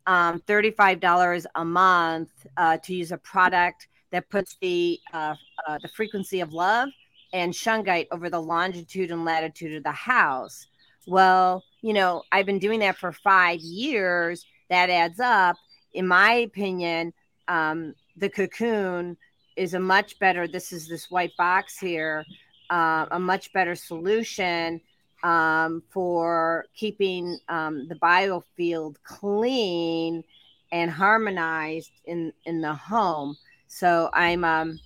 um, 0.05 0.39
$35 0.47 1.45
a 1.55 1.65
month 1.65 2.29
uh, 2.55 2.77
to 2.77 2.95
use 2.95 3.11
a 3.11 3.17
product 3.17 3.87
that 4.11 4.29
puts 4.29 4.55
the 4.61 4.99
uh, 5.13 5.35
uh, 5.67 5.77
the 5.81 5.89
frequency 5.89 6.39
of 6.39 6.53
love 6.53 6.89
and 7.33 7.53
shungite 7.53 8.07
over 8.11 8.29
the 8.29 8.41
longitude 8.41 9.11
and 9.11 9.25
latitude 9.25 9.75
of 9.75 9.83
the 9.83 9.91
house. 9.91 10.67
Well, 11.05 11.63
you 11.81 11.93
know, 11.93 12.23
I've 12.31 12.45
been 12.45 12.59
doing 12.59 12.79
that 12.79 12.97
for 12.97 13.11
five 13.11 13.59
years. 13.59 14.45
That 14.69 14.89
adds 14.89 15.19
up. 15.19 15.57
In 15.93 16.07
my 16.07 16.31
opinion, 16.33 17.13
um, 17.49 17.93
the 18.15 18.29
cocoon 18.29 19.17
is 19.57 19.73
a 19.73 19.79
much 19.79 20.19
better. 20.19 20.47
This 20.47 20.71
is 20.71 20.87
this 20.87 21.11
white 21.11 21.35
box 21.37 21.77
here, 21.79 22.25
uh, 22.69 23.07
a 23.11 23.19
much 23.19 23.51
better 23.53 23.75
solution 23.75 24.79
um, 25.23 25.83
for 25.89 26.65
keeping 26.75 27.37
um, 27.49 27.87
the 27.87 27.95
biofield 27.95 28.95
clean 29.03 30.23
and 30.71 30.91
harmonized 30.91 31.91
in 32.05 32.31
in 32.45 32.61
the 32.61 32.73
home. 32.73 33.35
So 33.67 34.09
I'm 34.13 34.43
um, 34.43 34.79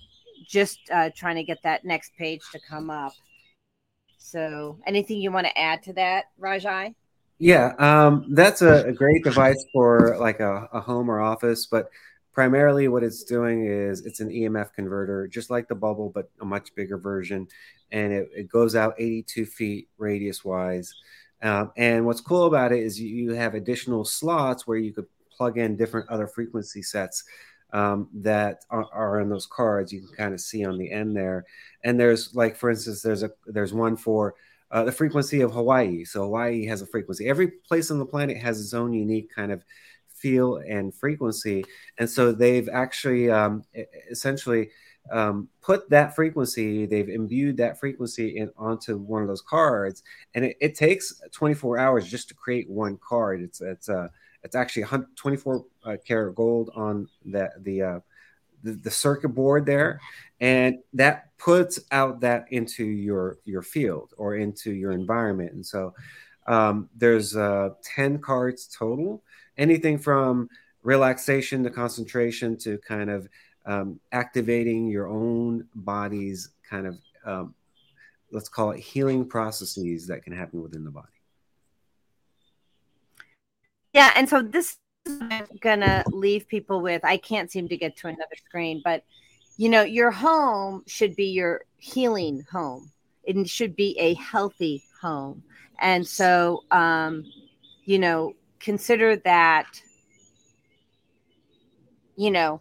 just 0.48 0.80
uh, 0.92 1.10
trying 1.14 1.36
to 1.36 1.44
get 1.44 1.62
that 1.62 1.84
next 1.84 2.16
page 2.16 2.42
to 2.52 2.60
come 2.60 2.90
up. 2.90 3.12
So, 4.18 4.78
anything 4.86 5.18
you 5.18 5.32
want 5.32 5.46
to 5.46 5.58
add 5.58 5.82
to 5.84 5.92
that, 5.94 6.26
Rajai? 6.40 6.94
Yeah, 7.38 7.72
um, 7.78 8.26
that's 8.30 8.62
a, 8.62 8.84
a, 8.84 8.92
great 8.92 9.24
device 9.24 9.64
for 9.72 10.16
like 10.20 10.38
a, 10.38 10.68
a, 10.72 10.80
home 10.80 11.10
or 11.10 11.20
office, 11.20 11.66
but 11.66 11.90
primarily 12.32 12.88
what 12.88 13.02
it's 13.02 13.24
doing 13.24 13.66
is 13.66 14.06
it's 14.06 14.20
an 14.20 14.30
EMF 14.30 14.72
converter, 14.72 15.28
just 15.28 15.50
like 15.50 15.68
the 15.68 15.74
bubble, 15.74 16.10
but 16.14 16.30
a 16.40 16.44
much 16.44 16.74
bigger 16.74 16.98
version. 16.98 17.46
And 17.90 18.12
it, 18.12 18.30
it 18.34 18.48
goes 18.48 18.74
out 18.74 18.94
82 18.98 19.46
feet 19.46 19.88
radius 19.98 20.44
wise. 20.44 20.94
Um, 21.42 21.72
and 21.76 22.06
what's 22.06 22.20
cool 22.20 22.46
about 22.46 22.72
it 22.72 22.78
is 22.78 23.00
you, 23.00 23.32
have 23.32 23.54
additional 23.54 24.04
slots 24.04 24.66
where 24.66 24.78
you 24.78 24.92
could 24.92 25.06
plug 25.36 25.58
in 25.58 25.76
different 25.76 26.08
other 26.08 26.26
frequency 26.26 26.82
sets 26.82 27.24
um, 27.72 28.08
that 28.14 28.64
are, 28.70 28.86
are 28.92 29.20
in 29.20 29.28
those 29.28 29.46
cards. 29.46 29.92
You 29.92 30.00
can 30.00 30.16
kind 30.16 30.34
of 30.34 30.40
see 30.40 30.64
on 30.64 30.78
the 30.78 30.90
end 30.90 31.16
there. 31.16 31.44
And 31.84 31.98
there's 31.98 32.34
like, 32.34 32.56
for 32.56 32.70
instance, 32.70 33.02
there's 33.02 33.22
a 33.22 33.30
there's 33.46 33.74
one 33.74 33.96
for 33.96 34.34
uh, 34.70 34.84
the 34.84 34.92
frequency 34.92 35.40
of 35.40 35.52
Hawaii. 35.52 36.04
So 36.04 36.22
Hawaii 36.22 36.64
has 36.66 36.80
a 36.80 36.86
frequency. 36.86 37.28
Every 37.28 37.48
place 37.48 37.90
on 37.90 37.98
the 37.98 38.06
planet 38.06 38.36
has 38.36 38.60
its 38.60 38.74
own 38.74 38.92
unique 38.92 39.34
kind 39.34 39.52
of 39.52 39.64
feel 40.22 40.56
and 40.56 40.94
frequency. 40.94 41.64
And 41.98 42.08
so 42.08 42.32
they've 42.32 42.68
actually 42.72 43.30
um, 43.30 43.64
essentially 44.10 44.70
um, 45.10 45.48
put 45.60 45.90
that 45.90 46.14
frequency, 46.14 46.86
they've 46.86 47.08
imbued 47.08 47.56
that 47.56 47.80
frequency 47.80 48.38
in, 48.38 48.50
onto 48.56 48.96
one 48.96 49.22
of 49.22 49.28
those 49.28 49.42
cards. 49.42 50.04
And 50.34 50.44
it, 50.44 50.56
it 50.60 50.74
takes 50.76 51.20
24 51.32 51.78
hours 51.78 52.08
just 52.08 52.28
to 52.28 52.34
create 52.34 52.70
one 52.70 52.98
card. 52.98 53.42
It's, 53.42 53.60
it's, 53.60 53.88
uh, 53.88 54.08
it's 54.44 54.54
actually 54.54 54.84
24 55.16 55.64
uh, 55.84 55.96
karat 56.06 56.34
gold 56.34 56.70
on 56.74 57.08
the 57.24 57.50
the, 57.60 57.82
uh, 57.82 58.00
the, 58.62 58.72
the 58.72 58.90
circuit 58.90 59.30
board 59.30 59.66
there, 59.66 60.00
and 60.40 60.78
that 60.94 61.36
puts 61.38 61.80
out 61.90 62.20
that 62.20 62.46
into 62.50 62.84
your 62.84 63.38
your 63.44 63.62
field 63.62 64.14
or 64.16 64.36
into 64.36 64.72
your 64.72 64.92
environment. 64.92 65.52
And 65.52 65.64
so 65.64 65.94
um, 66.46 66.88
there's 66.96 67.36
uh, 67.36 67.70
10 67.82 68.18
cards 68.18 68.66
total, 68.66 69.22
anything 69.58 69.98
from 69.98 70.48
relaxation 70.82 71.62
to 71.62 71.70
concentration 71.70 72.56
to 72.58 72.78
kind 72.78 73.10
of 73.10 73.28
um, 73.66 74.00
activating 74.10 74.88
your 74.88 75.06
own 75.06 75.66
body's 75.74 76.50
kind 76.68 76.86
of 76.86 76.98
um, 77.24 77.54
let's 78.32 78.48
call 78.48 78.70
it 78.70 78.80
healing 78.80 79.28
processes 79.28 80.06
that 80.06 80.24
can 80.24 80.32
happen 80.32 80.62
within 80.62 80.84
the 80.84 80.90
body. 80.90 81.06
Yeah, 83.92 84.10
and 84.16 84.28
so 84.28 84.40
this 84.42 84.78
is 85.06 85.48
gonna 85.60 86.02
leave 86.08 86.48
people 86.48 86.80
with. 86.80 87.04
I 87.04 87.18
can't 87.18 87.50
seem 87.50 87.68
to 87.68 87.76
get 87.76 87.96
to 87.98 88.08
another 88.08 88.36
screen, 88.46 88.80
but 88.84 89.04
you 89.58 89.68
know, 89.68 89.82
your 89.82 90.10
home 90.10 90.82
should 90.86 91.14
be 91.14 91.26
your 91.26 91.62
healing 91.76 92.44
home. 92.50 92.90
It 93.22 93.48
should 93.48 93.76
be 93.76 93.96
a 93.98 94.14
healthy 94.14 94.82
home, 95.00 95.42
and 95.78 96.06
so 96.06 96.64
um, 96.70 97.24
you 97.84 97.98
know, 97.98 98.34
consider 98.62 99.16
that. 99.16 99.82
You 102.14 102.30
know 102.30 102.60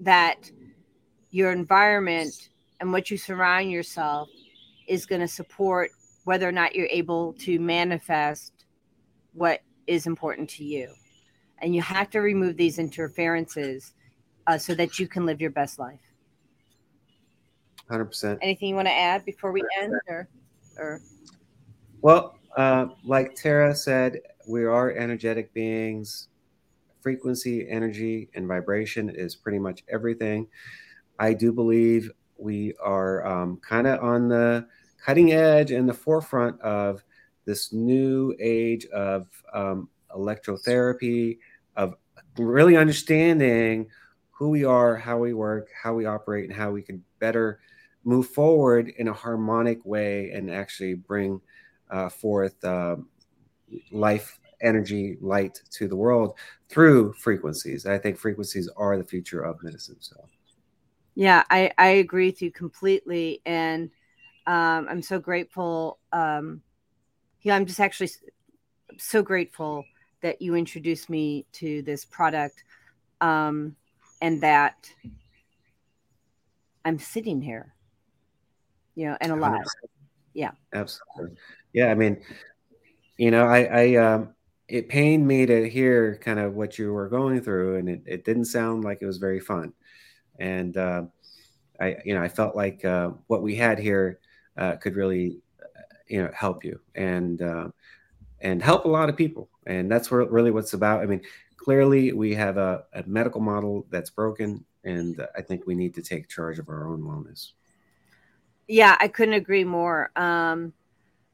that 0.00 0.50
your 1.30 1.50
environment 1.50 2.50
and 2.80 2.92
what 2.92 3.10
you 3.10 3.16
surround 3.16 3.70
yourself 3.70 4.28
is 4.86 5.06
going 5.06 5.20
to 5.20 5.28
support 5.28 5.90
whether 6.24 6.48
or 6.48 6.52
not 6.52 6.74
you're 6.74 6.88
able 6.90 7.32
to 7.34 7.58
manifest 7.58 8.66
what 9.32 9.60
is 9.86 10.06
important 10.06 10.48
to 10.50 10.64
you. 10.64 10.92
And 11.60 11.74
you 11.74 11.82
have 11.82 12.10
to 12.10 12.20
remove 12.20 12.56
these 12.56 12.78
interferences 12.78 13.94
uh, 14.46 14.58
so 14.58 14.74
that 14.74 14.98
you 14.98 15.08
can 15.08 15.26
live 15.26 15.40
your 15.40 15.50
best 15.50 15.78
life. 15.78 16.00
100%. 17.90 18.38
Anything 18.42 18.68
you 18.68 18.74
want 18.74 18.88
to 18.88 18.94
add 18.94 19.24
before 19.24 19.52
we 19.52 19.62
end 19.80 19.94
or, 20.08 20.28
or? 20.78 21.00
Well, 22.02 22.37
uh, 22.58 22.88
like 23.04 23.36
Tara 23.36 23.72
said, 23.72 24.18
we 24.48 24.64
are 24.64 24.90
energetic 24.90 25.54
beings. 25.54 26.26
Frequency, 27.00 27.68
energy, 27.70 28.28
and 28.34 28.48
vibration 28.48 29.08
is 29.10 29.36
pretty 29.36 29.60
much 29.60 29.84
everything. 29.88 30.48
I 31.20 31.34
do 31.34 31.52
believe 31.52 32.10
we 32.36 32.74
are 32.82 33.24
um, 33.24 33.58
kind 33.58 33.86
of 33.86 34.02
on 34.02 34.28
the 34.28 34.66
cutting 35.00 35.32
edge 35.32 35.70
and 35.70 35.88
the 35.88 35.94
forefront 35.94 36.60
of 36.60 37.04
this 37.44 37.72
new 37.72 38.34
age 38.40 38.86
of 38.86 39.28
um, 39.54 39.88
electrotherapy, 40.10 41.38
of 41.76 41.94
really 42.38 42.76
understanding 42.76 43.86
who 44.32 44.48
we 44.48 44.64
are, 44.64 44.96
how 44.96 45.16
we 45.18 45.32
work, 45.32 45.68
how 45.80 45.94
we 45.94 46.06
operate, 46.06 46.50
and 46.50 46.58
how 46.58 46.72
we 46.72 46.82
can 46.82 47.04
better 47.20 47.60
move 48.02 48.26
forward 48.26 48.92
in 48.98 49.06
a 49.06 49.12
harmonic 49.12 49.78
way 49.84 50.32
and 50.32 50.50
actually 50.50 50.94
bring 50.94 51.40
uh, 51.90 52.08
forth 52.08 52.62
uh, 52.64 52.96
life, 53.90 54.38
energy, 54.60 55.16
light 55.20 55.60
to 55.70 55.88
the 55.88 55.96
world 55.96 56.36
through 56.68 57.12
frequencies. 57.14 57.86
I 57.86 57.98
think 57.98 58.18
frequencies 58.18 58.68
are 58.76 58.96
the 58.96 59.04
future 59.04 59.42
of 59.42 59.62
medicine. 59.62 59.96
So, 60.00 60.16
yeah, 61.14 61.44
I, 61.50 61.72
I 61.78 61.88
agree 61.88 62.26
with 62.26 62.42
you 62.42 62.50
completely. 62.50 63.42
And 63.46 63.90
um, 64.46 64.86
I'm 64.88 65.02
so 65.02 65.18
grateful 65.18 65.98
um, 66.12 66.62
yeah, 67.42 67.54
I'm 67.54 67.66
just 67.66 67.80
actually 67.80 68.10
so 68.98 69.22
grateful 69.22 69.84
that 70.22 70.42
you 70.42 70.54
introduced 70.54 71.08
me 71.08 71.46
to 71.52 71.82
this 71.82 72.04
product 72.04 72.64
um, 73.20 73.76
and 74.20 74.40
that 74.42 74.90
I'm 76.84 76.98
sitting 76.98 77.40
here, 77.40 77.74
you 78.94 79.06
know, 79.06 79.16
and 79.20 79.32
alive. 79.32 79.62
100%. 79.62 79.64
Yeah. 80.38 80.52
Absolutely. 80.72 81.36
Yeah. 81.72 81.90
I 81.90 81.94
mean, 81.94 82.22
you 83.16 83.30
know, 83.30 83.46
I, 83.46 83.60
I, 83.64 83.94
um, 83.96 84.34
it 84.68 84.88
pained 84.88 85.26
me 85.26 85.46
to 85.46 85.68
hear 85.68 86.18
kind 86.18 86.38
of 86.38 86.54
what 86.54 86.78
you 86.78 86.92
were 86.92 87.08
going 87.08 87.40
through, 87.40 87.76
and 87.76 87.88
it, 87.88 88.02
it 88.06 88.24
didn't 88.24 88.46
sound 88.46 88.84
like 88.84 88.98
it 89.00 89.06
was 89.06 89.18
very 89.18 89.40
fun. 89.40 89.72
and 90.38 90.76
uh, 90.78 91.04
I 91.80 91.98
you 92.04 92.14
know 92.14 92.22
I 92.22 92.28
felt 92.28 92.56
like 92.56 92.84
uh, 92.84 93.10
what 93.28 93.42
we 93.42 93.56
had 93.56 93.78
here 93.78 94.20
uh, 94.58 94.76
could 94.76 94.96
really 94.96 95.40
uh, 95.62 95.82
you 96.08 96.22
know 96.22 96.30
help 96.34 96.64
you 96.64 96.80
and 96.96 97.42
uh, 97.42 97.68
and 98.40 98.62
help 98.62 98.84
a 98.86 98.88
lot 98.88 99.08
of 99.10 99.16
people, 99.16 99.50
and 99.66 99.90
that's 99.90 100.10
where, 100.10 100.24
really 100.26 100.50
what's 100.52 100.74
about. 100.74 101.02
I 101.02 101.06
mean, 101.06 101.22
clearly 101.58 102.12
we 102.12 102.34
have 102.36 102.58
a, 102.58 102.84
a 102.94 103.04
medical 103.06 103.40
model 103.42 103.86
that's 103.90 104.10
broken, 104.10 104.64
and 104.84 105.26
I 105.36 105.42
think 105.42 105.66
we 105.66 105.74
need 105.76 105.94
to 105.96 106.02
take 106.02 106.28
charge 106.28 106.58
of 106.60 106.68
our 106.70 106.88
own 106.88 107.02
wellness. 107.02 107.52
Yeah, 108.68 108.96
I 109.00 109.08
couldn't 109.08 109.34
agree 109.34 109.64
more. 109.64 110.10
Um, 110.14 110.74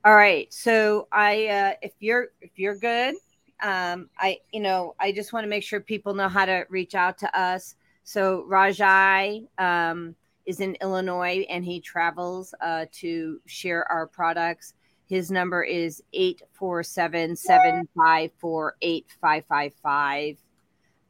all 0.05 0.15
right, 0.15 0.53
so 0.53 1.09
I 1.11 1.47
uh, 1.47 1.73
if 1.83 1.93
you're 1.99 2.29
if 2.41 2.53
you're 2.57 2.77
good, 2.77 3.17
um, 3.63 4.09
I 4.19 4.39
you 4.53 4.61
know 4.61 4.95
I 5.01 5.13
just 5.13 5.33
want 5.33 5.45
to 5.45 5.49
make 5.49 5.65
sure 5.65 5.81
people 5.81 6.15
know 6.15 6.29
how 6.29 6.45
to 6.47 6.65
reach 6.69 6.95
out 6.95 7.19
to 7.19 7.39
us. 7.39 7.75
So 8.05 8.47
Rajai 8.49 9.47
um, 9.59 10.15
is 10.47 10.61
in 10.61 10.77
Illinois 10.81 11.47
and 11.49 11.65
he 11.65 11.81
travels 11.81 12.55
uh, 12.61 12.87
to 12.93 13.41
share 13.47 13.91
our 13.91 14.07
products. 14.07 14.75
His 15.07 15.31
number 15.31 15.63
is 15.63 16.03
847 16.13 17.37
754 17.37 18.77
8555. 18.81 20.37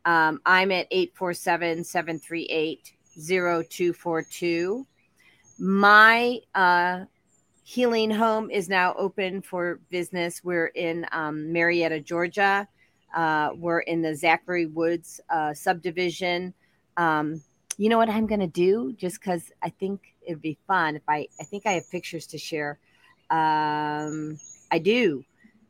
Um, 0.05 0.41
I'm 0.47 0.71
at 0.71 0.87
847 0.91 1.85
738 1.85 2.93
0242. 3.17 4.87
My 5.59 6.41
uh, 6.55 7.05
healing 7.63 8.11
home 8.11 8.51
is 8.51 8.69
now 8.69 8.95
open 8.95 9.41
for 9.43 9.81
business. 9.91 10.43
We're 10.43 10.67
in 10.67 11.07
um, 11.13 11.53
Marietta, 11.53 12.01
Georgia. 12.01 12.69
Uh, 13.15 13.51
we're 13.57 13.81
in 13.81 14.03
the 14.03 14.15
Zachary 14.15 14.67
Woods 14.67 15.21
uh, 15.31 15.55
subdivision. 15.55 16.53
Um, 16.97 17.43
you 17.77 17.89
know 17.89 17.99
what 17.99 18.09
I'm 18.09 18.27
going 18.27 18.41
to 18.41 18.47
do? 18.47 18.93
Just 18.93 19.21
because 19.21 19.51
I 19.63 19.71
think 19.71 20.01
it'd 20.27 20.43
be 20.43 20.59
fun 20.67 20.97
if 20.97 21.03
I, 21.09 21.29
I 21.41 21.45
think 21.45 21.67
I 21.67 21.73
have 21.73 21.91
pictures 21.91 22.27
to 22.29 22.39
share. 22.39 22.79
Um, 23.31 24.39
I 24.71 24.79
do. 24.79 25.25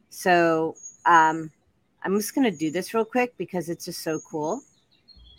So 0.09 0.77
um, 1.07 1.51
I'm 2.03 2.17
just 2.17 2.35
going 2.35 2.51
to 2.51 2.57
do 2.57 2.71
this 2.71 2.95
real 2.95 3.05
quick 3.05 3.37
because 3.37 3.69
it's 3.69 3.85
just 3.85 4.03
so 4.03 4.21
cool. 4.31 4.63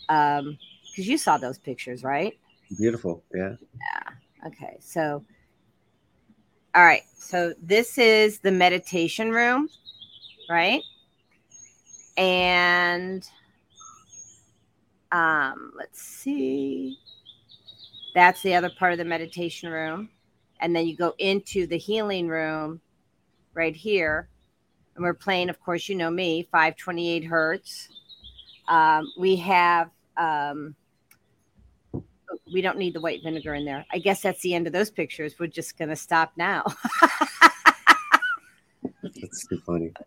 Um, 0.08 0.58
because 0.90 1.08
you 1.08 1.18
saw 1.18 1.36
those 1.36 1.58
pictures, 1.58 2.02
right? 2.04 2.38
Beautiful. 2.78 3.22
Yeah. 3.34 3.56
Yeah. 3.60 4.12
Okay. 4.46 4.76
So, 4.80 5.24
all 6.74 6.84
right. 6.84 7.02
So 7.18 7.54
this 7.60 7.98
is 7.98 8.38
the 8.38 8.52
meditation 8.52 9.30
room, 9.30 9.68
right? 10.48 10.82
And 12.16 13.28
um, 15.10 15.72
let's 15.76 16.00
see. 16.00 16.98
That's 18.14 18.40
the 18.42 18.54
other 18.54 18.70
part 18.78 18.92
of 18.92 18.98
the 18.98 19.04
meditation 19.04 19.70
room. 19.70 20.10
And 20.60 20.74
then 20.74 20.86
you 20.86 20.96
go 20.96 21.14
into 21.18 21.66
the 21.66 21.76
healing 21.76 22.28
room 22.28 22.80
right 23.52 23.74
here. 23.74 24.28
And 24.94 25.04
we're 25.04 25.14
playing, 25.14 25.50
of 25.50 25.60
course, 25.60 25.88
you 25.88 25.94
know 25.94 26.10
me, 26.10 26.48
528 26.50 27.24
hertz. 27.24 27.88
Um, 28.68 29.12
we 29.18 29.36
have, 29.36 29.90
um, 30.16 30.74
we 32.52 32.60
don't 32.60 32.78
need 32.78 32.94
the 32.94 33.00
white 33.00 33.22
vinegar 33.22 33.54
in 33.54 33.64
there. 33.64 33.84
I 33.92 33.98
guess 33.98 34.22
that's 34.22 34.42
the 34.42 34.54
end 34.54 34.66
of 34.66 34.72
those 34.72 34.90
pictures. 34.90 35.34
We're 35.38 35.46
just 35.48 35.76
going 35.78 35.88
to 35.88 35.96
stop 35.96 36.32
now. 36.36 36.64
that's 39.02 39.46
too 39.46 39.60
funny. 39.64 39.92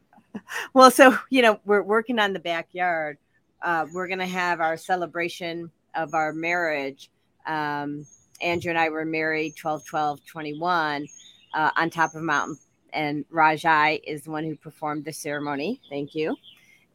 Well, 0.73 0.91
so, 0.91 1.17
you 1.31 1.41
know, 1.41 1.59
we're 1.65 1.81
working 1.81 2.19
on 2.19 2.33
the 2.33 2.39
backyard 2.39 3.17
uh, 3.61 3.85
we're 3.93 4.07
going 4.07 4.19
to 4.19 4.25
have 4.25 4.61
our 4.61 4.77
celebration 4.77 5.71
of 5.95 6.13
our 6.13 6.33
marriage. 6.33 7.09
Um, 7.45 8.05
Andrew 8.41 8.69
and 8.69 8.79
I 8.79 8.89
were 8.89 9.05
married 9.05 9.55
12 9.55 9.85
12 9.85 10.25
21 10.25 11.07
uh, 11.53 11.71
on 11.75 11.89
top 11.89 12.11
of 12.11 12.21
a 12.21 12.23
mountain. 12.23 12.57
And 12.93 13.25
Rajai 13.29 14.01
is 14.05 14.23
the 14.23 14.31
one 14.31 14.43
who 14.43 14.55
performed 14.55 15.05
the 15.05 15.13
ceremony. 15.13 15.81
Thank 15.89 16.15
you. 16.15 16.35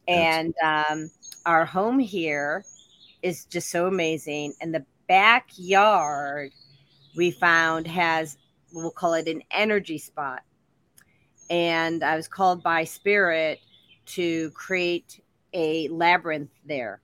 And 0.09 0.55
um, 0.63 1.11
our 1.47 1.65
home 1.65 1.99
here 1.99 2.65
is 3.23 3.45
just 3.45 3.71
so 3.71 3.87
amazing. 3.87 4.55
And 4.61 4.75
the 4.75 4.85
backyard 5.07 6.53
we 7.17 7.31
found 7.31 7.87
has, 7.87 8.37
we'll 8.73 8.91
call 8.91 9.15
it 9.15 9.29
an 9.29 9.43
energy 9.51 9.99
spot. 9.99 10.43
And 11.51 12.03
I 12.03 12.17
was 12.17 12.29
called 12.29 12.63
by 12.63 12.85
Spirit 12.85 13.61
to 14.07 14.51
create 14.51 15.21
a 15.53 15.89
labyrinth 15.89 16.51
there. 16.65 17.01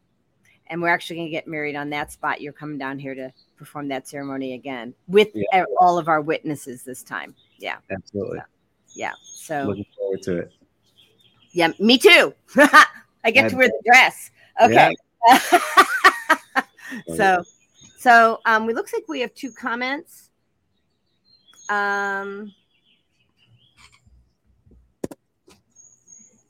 And 0.66 0.80
we're 0.80 0.88
actually 0.88 1.16
going 1.16 1.26
to 1.28 1.32
get 1.32 1.48
married 1.48 1.76
on 1.76 1.90
that 1.90 2.12
spot. 2.12 2.40
You're 2.40 2.52
coming 2.52 2.78
down 2.78 2.98
here 2.98 3.14
to 3.14 3.32
perform 3.56 3.88
that 3.88 4.06
ceremony 4.08 4.54
again 4.54 4.94
with 5.08 5.28
yeah. 5.34 5.64
all 5.78 5.98
of 5.98 6.08
our 6.08 6.20
witnesses 6.20 6.84
this 6.84 7.02
time. 7.02 7.34
Yeah. 7.58 7.76
Absolutely. 7.90 8.38
So, 8.38 8.44
yeah. 8.94 9.12
So 9.22 9.64
looking 9.64 9.86
forward 9.96 10.22
to 10.22 10.38
it. 10.38 10.52
Yeah, 11.52 11.72
me 11.80 11.98
too. 11.98 12.32
I 13.24 13.30
get 13.32 13.50
to 13.50 13.56
wear 13.56 13.68
the 13.68 13.82
dress. 13.84 14.30
Okay. 14.62 14.94
Yeah. 15.28 15.38
so 17.16 17.44
so 18.00 18.40
um 18.46 18.64
we 18.64 18.72
looks 18.72 18.94
like 18.94 19.04
we 19.08 19.20
have 19.20 19.34
two 19.34 19.52
comments. 19.52 20.30
Um 21.68 22.54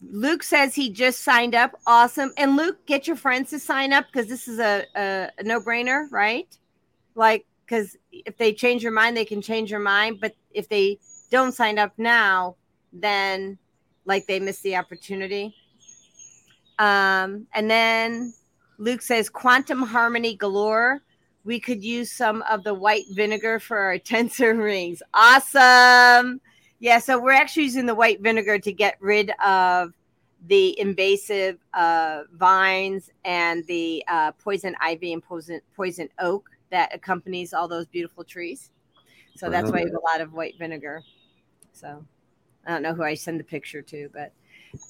Luke 0.00 0.44
says 0.44 0.74
he 0.74 0.90
just 0.90 1.20
signed 1.20 1.54
up. 1.54 1.72
Awesome. 1.86 2.32
And 2.36 2.56
Luke, 2.56 2.86
get 2.86 3.06
your 3.08 3.16
friends 3.16 3.50
to 3.50 3.58
sign 3.58 3.92
up 3.92 4.06
because 4.06 4.28
this 4.28 4.48
is 4.48 4.60
a, 4.60 4.84
a, 4.96 5.30
a 5.38 5.42
no 5.42 5.60
brainer, 5.60 6.06
right? 6.10 6.48
Like, 7.14 7.46
because 7.64 7.96
if 8.10 8.36
they 8.36 8.52
change 8.52 8.82
your 8.82 8.92
mind, 8.92 9.16
they 9.16 9.24
can 9.24 9.42
change 9.42 9.70
your 9.70 9.80
mind. 9.80 10.20
But 10.20 10.34
if 10.52 10.68
they 10.68 10.98
don't 11.30 11.52
sign 11.52 11.78
up 11.78 11.92
now, 11.98 12.56
then 12.92 13.58
like 14.04 14.26
they 14.26 14.40
miss 14.40 14.60
the 14.60 14.76
opportunity. 14.76 15.54
Um, 16.78 17.46
and 17.52 17.70
then 17.70 18.32
Luke 18.78 19.02
says 19.02 19.28
quantum 19.28 19.82
harmony 19.82 20.34
galore. 20.34 21.02
We 21.44 21.58
could 21.58 21.82
use 21.82 22.12
some 22.12 22.42
of 22.42 22.64
the 22.64 22.74
white 22.74 23.04
vinegar 23.12 23.60
for 23.60 23.78
our 23.78 23.98
tensor 23.98 24.56
rings. 24.56 25.02
Awesome. 25.14 26.40
Yeah, 26.78 26.98
so 26.98 27.20
we're 27.20 27.32
actually 27.32 27.64
using 27.64 27.86
the 27.86 27.94
white 27.94 28.20
vinegar 28.20 28.58
to 28.58 28.72
get 28.72 28.96
rid 29.00 29.30
of 29.44 29.92
the 30.46 30.78
invasive 30.80 31.58
uh, 31.74 32.22
vines 32.32 33.10
and 33.24 33.66
the 33.66 34.02
uh, 34.08 34.32
poison 34.32 34.74
ivy 34.80 35.12
and 35.12 35.22
poison 35.22 35.60
poison 35.76 36.08
oak 36.18 36.48
that 36.70 36.94
accompanies 36.94 37.52
all 37.52 37.68
those 37.68 37.86
beautiful 37.86 38.24
trees. 38.24 38.70
So 39.36 39.50
that's 39.50 39.70
why 39.70 39.80
you 39.80 39.86
have 39.86 39.94
a 39.94 40.12
lot 40.12 40.20
of 40.20 40.32
white 40.32 40.58
vinegar. 40.58 41.02
So 41.72 42.04
I 42.66 42.70
don't 42.70 42.82
know 42.82 42.94
who 42.94 43.02
I 43.02 43.14
send 43.14 43.40
the 43.40 43.44
picture 43.44 43.82
to, 43.82 44.10
but 44.12 44.32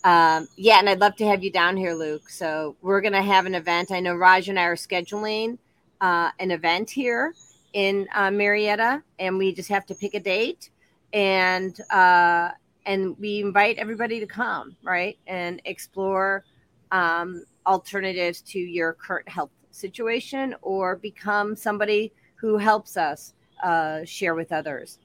um, 0.05 0.49
yeah, 0.57 0.79
and 0.79 0.89
I'd 0.89 1.01
love 1.01 1.17
to 1.17 1.27
have 1.27 1.43
you 1.43 1.51
down 1.51 1.77
here, 1.77 1.95
Luke. 1.95 2.29
So 2.29 2.77
we're 2.83 3.01
gonna 3.01 3.23
have 3.23 3.47
an 3.47 3.55
event. 3.55 3.91
I 3.91 4.01
know 4.01 4.15
Raj 4.15 4.49
and 4.49 4.59
I 4.59 4.65
are 4.65 4.77
scheduling 4.77 5.59
uh, 6.01 6.31
an 6.39 6.51
event 6.51 6.91
here 6.91 7.35
in 7.73 8.09
uh, 8.15 8.31
Marietta, 8.31 9.03
and 9.19 9.39
we 9.39 9.55
just 9.55 9.69
have 9.69 9.87
to 9.87 9.95
pick 9.95 10.15
a 10.15 10.21
date 10.21 10.71
and 11.13 11.81
uh, 11.91 12.51
and 12.87 13.17
we 13.19 13.41
invite 13.41 13.79
everybody 13.79 14.21
to 14.21 14.27
come 14.27 14.77
right 14.83 15.19
and 15.27 15.61
explore 15.65 16.45
um, 16.93 17.45
alternatives 17.67 18.41
to 18.41 18.59
your 18.59 18.95
current 18.95 19.29
health 19.29 19.51
situation 19.71 20.55
or 20.63 20.97
become 20.97 21.55
somebody 21.55 22.13
who 22.37 22.57
helps 22.57 22.97
us 22.97 23.35
uh, 23.63 24.05
share 24.05 24.35
with 24.35 24.53
others 24.53 24.99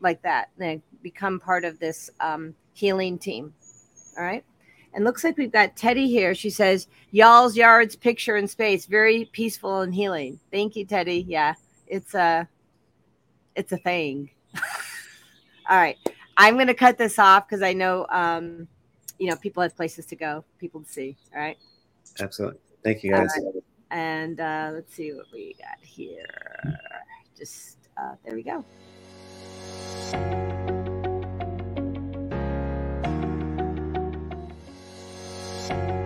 like 0.00 0.20
that 0.22 0.50
and 0.58 0.82
become 1.02 1.38
part 1.38 1.64
of 1.64 1.78
this 1.78 2.10
um, 2.20 2.54
healing 2.72 3.18
team. 3.18 3.54
All 4.18 4.24
right 4.24 4.44
and 4.94 5.04
looks 5.04 5.24
like 5.24 5.36
we've 5.36 5.52
got 5.52 5.76
teddy 5.76 6.08
here 6.08 6.34
she 6.34 6.50
says 6.50 6.86
y'all's 7.10 7.56
yards 7.56 7.96
picture 7.96 8.36
in 8.36 8.48
space 8.48 8.86
very 8.86 9.26
peaceful 9.26 9.80
and 9.80 9.94
healing 9.94 10.38
thank 10.50 10.76
you 10.76 10.84
teddy 10.84 11.24
yeah 11.28 11.54
it's 11.86 12.14
a 12.14 12.48
it's 13.56 13.72
a 13.72 13.78
thing 13.78 14.30
All 15.68 15.76
right. 15.76 15.96
I'm 16.36 16.56
to 16.66 16.74
cut 16.74 16.98
this 16.98 17.18
off 17.18 17.48
because 17.48 17.62
I 17.62 17.72
know, 17.72 18.06
um, 18.10 18.66
you 19.18 19.28
know, 19.28 19.36
people 19.36 19.62
have 19.62 19.76
places 19.76 20.06
to 20.06 20.16
go, 20.16 20.44
people 20.58 20.82
to 20.82 20.88
see. 20.88 21.16
All 21.34 21.40
right. 21.40 21.56
Absolutely. 22.20 22.60
Thank 22.82 23.02
you, 23.02 23.12
guys. 23.12 23.30
And 23.90 24.40
uh, 24.40 24.70
let's 24.72 24.94
see 24.94 25.12
what 25.12 25.26
we 25.32 25.54
got 25.58 25.78
here. 25.80 26.26
Just 27.36 27.78
uh, 27.96 28.14
there 28.24 28.34
we 28.34 28.42
go. 28.42 28.64